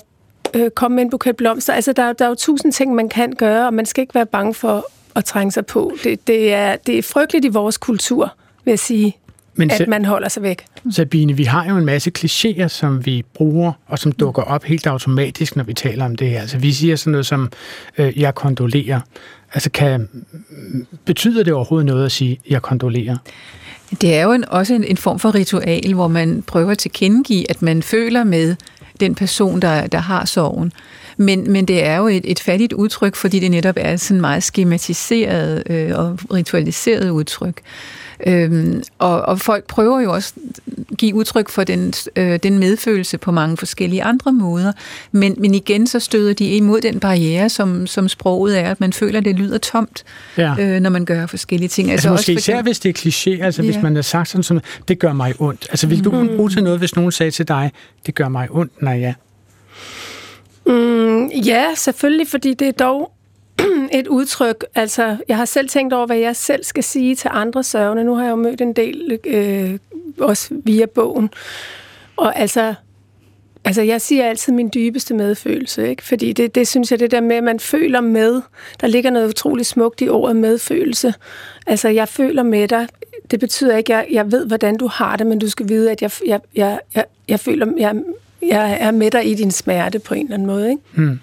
øh, 0.56 0.70
komme 0.70 0.96
med 0.96 1.04
en 1.04 1.10
buket 1.10 1.36
blomster. 1.36 1.74
Altså, 1.74 1.94
der, 1.94 2.14
der 2.14 2.26
er 2.26 2.30
jo 2.30 2.36
tusind 2.36 2.74
ting, 2.74 2.96
man 2.96 3.10
kan 3.10 3.34
gøre, 3.38 3.68
og 3.68 3.74
man 3.74 3.86
skal 3.86 4.02
ikke 4.02 4.16
være 4.16 4.26
bange 4.26 4.54
for 4.54 4.86
at 5.16 5.26
trænge 5.26 5.52
sig 5.52 5.66
på. 5.66 5.94
Det, 6.04 6.28
det, 6.28 6.54
er, 6.54 6.76
det 6.76 6.98
er 6.98 7.02
frygteligt 7.02 7.46
i 7.46 7.48
vores 7.48 7.78
kultur, 7.78 8.34
vil 8.66 8.72
jeg 8.72 8.80
sige, 8.80 9.18
Men 9.56 9.72
at 9.72 9.88
man 9.88 10.06
holder 10.06 10.30
sig 10.30 10.44
væk. 10.44 10.66
Sabine, 10.92 11.34
vi 11.34 11.44
har 11.44 11.70
jo 11.70 11.78
en 11.78 11.86
masse 11.86 12.12
klichéer, 12.20 12.68
som 12.68 13.06
vi 13.06 13.24
bruger, 13.34 13.72
og 13.88 14.00
som 14.00 14.12
dukker 14.12 14.42
op 14.42 14.64
helt 14.64 14.88
automatisk, 14.88 15.56
når 15.56 15.64
vi 15.64 15.74
taler 15.74 16.06
om 16.06 16.16
det 16.16 16.30
her. 16.30 16.42
Altså, 16.42 16.58
vi 16.58 16.72
siger 16.72 16.96
sådan 16.96 17.12
noget 17.12 17.26
som, 17.26 17.52
øh, 17.98 18.20
jeg 18.20 18.36
kondolerer. 18.36 19.00
Altså, 19.54 19.70
kan, 19.72 20.10
betyder 21.06 21.44
det 21.44 21.54
overhovedet 21.54 21.86
noget 21.86 22.06
at 22.06 22.12
sige, 22.12 22.40
jeg 22.50 22.62
kondolerer? 22.62 23.18
Det 24.02 24.16
er 24.16 24.24
jo 24.24 24.32
en, 24.32 24.46
også 24.50 24.74
en, 24.74 24.84
en 24.84 24.98
form 24.98 25.20
for 25.20 25.36
ritual, 25.36 25.94
hvor 25.94 26.08
man 26.08 26.42
prøver 26.42 26.72
at 26.72 26.78
tilkendegive, 26.78 27.50
at 27.50 27.62
man 27.62 27.84
føler 27.84 28.24
med 28.24 28.56
den 29.06 29.16
person, 29.16 29.62
der, 29.62 29.88
der 29.88 29.98
har 29.98 30.26
sorgen. 30.26 30.72
Men, 31.18 31.52
men 31.52 31.66
det 31.66 31.86
er 31.86 31.98
jo 31.98 32.08
et, 32.08 32.32
et 32.32 32.40
fattigt 32.40 32.74
udtryk, 32.74 33.16
fordi 33.16 33.40
det 33.40 33.52
netop 33.52 33.76
er 33.78 33.98
sådan 33.98 34.22
meget 34.22 34.44
skematiseret 34.44 35.64
øh, 35.70 35.92
og 36.00 36.20
ritualiseret 36.34 37.10
udtryk. 37.10 37.62
Øhm, 38.28 38.84
og, 39.00 39.22
og 39.22 39.40
folk 39.40 39.68
prøver 39.68 40.02
jo 40.02 40.14
også 40.14 40.34
at 40.68 40.98
give 40.98 41.16
udtryk 41.16 41.50
for 41.50 41.64
den, 41.64 41.94
øh, 42.16 42.40
den 42.44 42.60
medfølelse 42.60 43.18
på 43.18 43.32
mange 43.32 43.58
forskellige 43.58 44.04
andre 44.04 44.34
måder, 44.34 44.72
men, 45.12 45.36
men 45.38 45.56
igen 45.56 45.88
så 45.88 46.00
støder 46.00 46.34
de 46.34 46.46
imod 46.46 46.82
den 46.82 47.00
barriere, 47.00 47.50
som, 47.50 47.88
som 47.88 48.10
sproget 48.10 48.60
er, 48.60 48.72
at 48.72 48.80
man 48.80 48.94
føler, 48.94 49.20
at 49.20 49.26
det 49.26 49.36
lyder 49.36 49.58
tomt, 49.58 50.04
ja. 50.38 50.56
øh, 50.60 50.80
når 50.80 50.90
man 50.90 51.06
gør 51.06 51.26
forskellige 51.26 51.70
ting. 51.70 51.92
Altså, 51.92 52.10
altså 52.10 52.32
måske 52.32 52.38
også 52.38 52.52
især 52.52 52.62
hvis 52.62 52.80
det 52.80 52.90
er 52.90 53.00
kliché, 53.00 53.44
altså 53.44 53.62
ja. 53.62 53.72
hvis 53.72 53.84
man 53.84 53.96
har 53.96 54.02
sagt 54.02 54.30
sådan, 54.30 54.44
som, 54.44 54.60
det 54.88 55.00
gør 55.00 55.14
mig 55.14 55.34
ondt. 55.40 55.68
Altså 55.70 55.88
vil 55.88 56.04
du 56.04 56.12
mm. 56.12 56.28
bruge 56.36 56.50
til 56.50 56.64
noget, 56.64 56.80
hvis 56.80 56.96
nogen 56.96 57.12
sagde 57.12 57.32
til 57.32 57.48
dig, 57.48 57.72
det 58.06 58.16
gør 58.16 58.30
mig 58.30 58.48
ondt, 58.52 58.82
nej 58.82 58.94
ja? 58.94 59.14
Mm, 60.66 61.28
ja, 61.28 61.66
selvfølgelig, 61.76 62.28
fordi 62.28 62.54
det 62.54 62.68
er 62.68 62.72
dog 62.72 63.12
et 64.00 64.08
udtryk. 64.08 64.66
Altså, 64.76 65.18
jeg 65.28 65.38
har 65.38 65.46
selv 65.46 65.70
tænkt 65.70 65.94
over, 65.94 66.06
hvad 66.06 66.18
jeg 66.18 66.36
selv 66.36 66.64
skal 66.64 66.84
sige 66.84 67.16
til 67.16 67.30
andre 67.34 67.64
sørgende. 67.64 68.04
Nu 68.04 68.16
har 68.16 68.24
jeg 68.24 68.32
jo 68.32 68.36
mødt 68.36 68.62
en 68.62 68.74
del, 68.74 69.20
øh, 69.26 69.80
også 70.20 70.50
via 70.64 70.86
bogen. 70.86 71.30
Og 72.18 72.40
altså, 72.40 72.74
altså, 73.66 73.82
jeg 73.82 74.02
siger 74.02 74.26
altid 74.30 74.54
min 74.54 74.72
dybeste 74.74 75.14
medfølelse, 75.14 75.90
ikke? 75.90 76.04
Fordi 76.04 76.34
det, 76.34 76.56
det 76.56 76.68
synes 76.68 76.92
jeg, 76.92 77.00
det 77.00 77.12
der 77.12 77.22
med, 77.22 77.36
at 77.36 77.44
man 77.44 77.60
føler 77.60 78.02
med. 78.02 78.42
Der 78.82 78.88
ligger 78.88 79.10
noget 79.10 79.30
utroligt 79.30 79.68
smukt 79.68 80.02
i 80.02 80.10
ordet 80.10 80.36
medfølelse. 80.36 81.14
Altså, 81.68 81.90
jeg 81.90 82.08
føler 82.08 82.44
med 82.44 82.68
dig. 82.68 82.88
Det 83.32 83.40
betyder 83.40 83.78
ikke, 83.78 83.96
at 83.96 83.98
jeg, 84.00 84.14
jeg 84.14 84.32
ved, 84.32 84.46
hvordan 84.46 84.78
du 84.78 84.88
har 84.88 85.16
det, 85.16 85.28
men 85.28 85.40
du 85.40 85.50
skal 85.50 85.70
vide, 85.70 85.92
at 85.92 86.02
jeg, 86.02 86.12
jeg, 86.26 86.40
jeg, 86.56 86.80
jeg, 86.96 87.06
jeg 87.28 87.40
føler, 87.40 87.68
jeg, 87.78 87.96
jeg 88.42 88.78
er 88.80 88.92
med 88.92 89.12
dig 89.12 89.32
i 89.32 89.34
din 89.34 89.52
smerte 89.52 90.00
på 90.00 90.14
en 90.14 90.26
eller 90.26 90.34
anden 90.34 90.48
måde, 90.48 90.70
ikke? 90.70 90.82
Mm. 90.94 91.20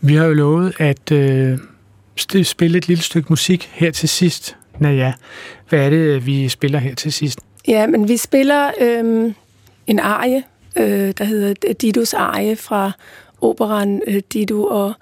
Vi 0.00 0.14
har 0.14 0.24
jo 0.24 0.32
lovet 0.32 0.74
at 0.78 1.12
øh, 1.12 1.58
spille 2.42 2.78
et 2.78 2.88
lille 2.88 3.02
stykke 3.02 3.26
musik 3.30 3.70
her 3.72 3.90
til 3.90 4.08
sidst. 4.08 4.56
Naja, 4.78 5.12
hvad 5.68 5.78
er 5.80 5.90
det, 5.90 5.96
øh, 5.96 6.26
vi 6.26 6.48
spiller 6.48 6.78
her 6.78 6.94
til 6.94 7.12
sidst? 7.12 7.40
Ja, 7.68 7.86
men 7.86 8.08
vi 8.08 8.16
spiller 8.16 8.70
øh, 8.80 9.32
en 9.86 9.98
arie, 9.98 10.42
øh, 10.76 11.12
der 11.18 11.24
hedder 11.24 11.54
øh, 11.68 11.74
Didos 11.80 12.14
arie 12.14 12.56
fra 12.56 12.92
operan 13.40 14.02
øh, 14.06 14.22
Dido 14.32 14.64
og 14.64 14.92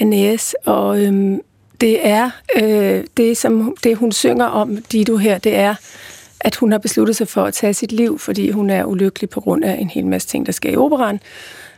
Aeneas, 0.00 0.54
og 0.64 1.00
øh, 1.00 1.38
det 1.80 2.06
er 2.06 2.30
øh, 2.62 3.04
det, 3.16 3.36
som 3.36 3.76
det, 3.84 3.96
hun 3.96 4.12
synger 4.12 4.44
om 4.44 4.76
Dido 4.76 5.16
her, 5.16 5.38
det 5.38 5.54
er, 5.54 5.74
at 6.40 6.56
hun 6.56 6.72
har 6.72 6.78
besluttet 6.78 7.16
sig 7.16 7.28
for 7.28 7.44
at 7.44 7.54
tage 7.54 7.74
sit 7.74 7.92
liv, 7.92 8.18
fordi 8.18 8.50
hun 8.50 8.70
er 8.70 8.84
ulykkelig 8.84 9.30
på 9.30 9.40
grund 9.40 9.64
af 9.64 9.78
en 9.80 9.90
hel 9.90 10.06
masse 10.06 10.28
ting, 10.28 10.46
der 10.46 10.52
sker 10.52 10.70
i 10.70 10.76
operan. 10.76 11.20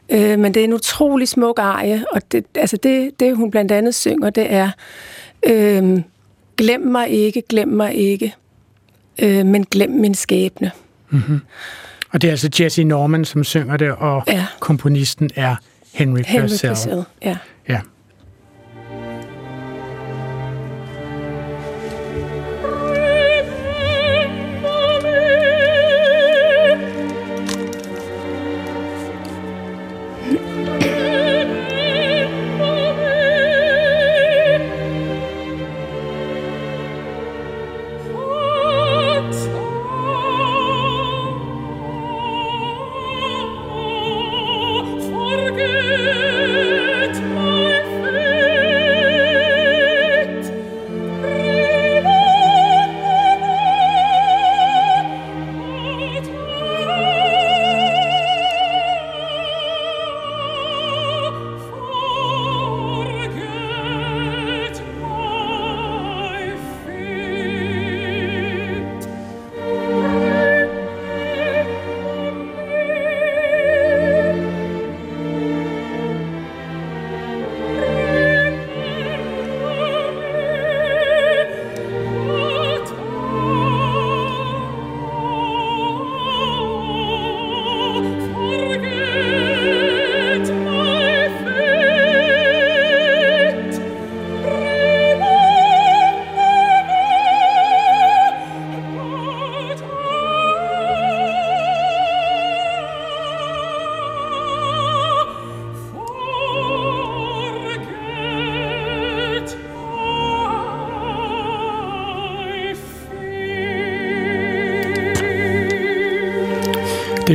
Øh, 0.08 0.38
men 0.38 0.54
det 0.54 0.60
er 0.60 0.64
en 0.64 0.72
utrolig 0.72 1.28
smuk 1.28 1.58
arie, 1.58 2.04
og 2.12 2.32
det, 2.32 2.44
altså 2.54 2.76
det, 2.76 3.20
det, 3.20 3.36
hun 3.36 3.50
blandt 3.50 3.72
andet 3.72 3.94
synger, 3.94 4.30
det 4.30 4.52
er, 4.52 4.70
øh, 5.46 6.00
glem 6.56 6.80
mig 6.80 7.08
ikke, 7.08 7.42
glem 7.48 7.68
mig 7.68 7.94
ikke, 7.94 8.34
øh, 9.22 9.46
men 9.46 9.64
glem 9.64 9.90
min 9.90 10.14
skæbne. 10.14 10.70
Mm-hmm. 11.10 11.40
Og 12.10 12.22
det 12.22 12.28
er 12.28 12.32
altså 12.32 12.50
Jesse 12.60 12.84
Norman, 12.84 13.24
som 13.24 13.44
synger 13.44 13.76
det, 13.76 13.92
og 13.92 14.22
ja. 14.26 14.46
komponisten 14.60 15.30
er 15.36 15.56
Henry, 15.92 16.18
Henry 16.26 16.40
Purcell. 16.40 16.72
Purcell. 16.72 17.02
Ja. 17.24 17.36
ja. 17.68 17.80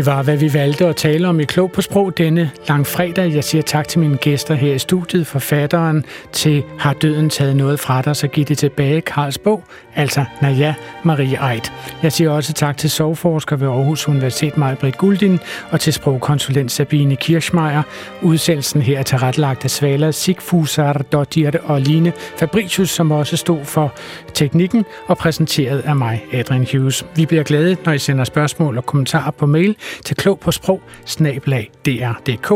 Var, 0.10 0.24
hvad 0.24 0.38
vi 0.38 0.54
valgte 0.54 0.86
at 0.86 0.96
tale 0.96 1.28
om 1.28 1.40
i 1.40 1.44
Klog 1.44 1.72
på 1.72 1.82
Sprog 1.82 2.18
denne 2.18 2.52
lang 2.68 2.88
fredag. 2.88 3.34
Jeg 3.34 3.44
siger 3.44 3.62
tak 3.62 3.88
til 3.88 4.00
mine 4.00 4.18
gæster 4.18 4.54
her 4.54 4.74
i 4.74 4.80
studiet, 4.80 5.28
forfatteren 5.28 6.06
til 6.32 6.64
Har 6.80 6.94
døden 6.94 7.30
taget 7.30 7.56
noget 7.56 7.80
fra 7.80 8.02
dig, 8.02 8.16
så 8.16 8.28
giv 8.28 8.46
det 8.46 8.58
tilbage, 8.58 9.02
Karls 9.02 9.38
bog, 9.38 9.64
altså 9.96 10.26
Naja 10.42 10.74
Marie 11.04 11.52
Eid. 11.54 11.62
Jeg 12.04 12.12
siger 12.12 12.30
også 12.30 12.54
tak 12.54 12.78
til 12.78 12.90
sovforsker 12.90 13.56
ved 13.56 13.68
Aarhus 13.68 14.08
Universitet, 14.08 14.58
Majbrit 14.58 14.98
Guldin, 14.98 15.40
og 15.72 15.80
til 15.80 15.94
sprogkonsulent 15.94 16.72
Sabine 16.72 17.16
Kirschmeier. 17.16 17.84
Udsendelsen 18.22 18.82
her 18.82 19.00
er 19.00 19.04
tilrettelagt 19.04 19.64
af 19.64 19.72
Svala 19.72 20.12
Sigfusar, 20.12 20.94
Dottirte 20.94 21.62
og 21.62 21.82
Line 21.82 22.14
Fabricius, 22.38 22.90
som 22.90 23.12
også 23.12 23.38
stod 23.38 23.66
for 23.66 23.94
teknikken 24.34 24.86
og 25.08 25.18
præsenteret 25.18 25.80
af 25.80 25.96
mig, 25.96 26.24
Adrian 26.34 26.68
Hughes. 26.72 27.06
Vi 27.16 27.26
bliver 27.26 27.44
glade, 27.44 27.78
når 27.86 27.94
I 27.94 27.98
sender 27.98 28.24
spørgsmål 28.24 28.78
og 28.78 28.86
kommentarer 28.86 29.32
på 29.32 29.46
mail 29.46 29.76
til 30.06 30.16
klog 30.16 30.40
på 30.40 30.52
sprog, 30.52 30.82
snablag 31.06 31.72
dr.dk. 31.86 32.52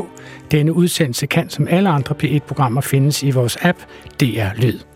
Denne 0.51 0.73
udsendelse 0.73 1.25
kan 1.25 1.49
som 1.49 1.67
alle 1.67 1.89
andre 1.89 2.15
P1-programmer 2.23 2.81
findes 2.81 3.23
i 3.23 3.31
vores 3.31 3.57
app 3.61 3.79
DR 4.21 4.61
Lyd. 4.61 4.92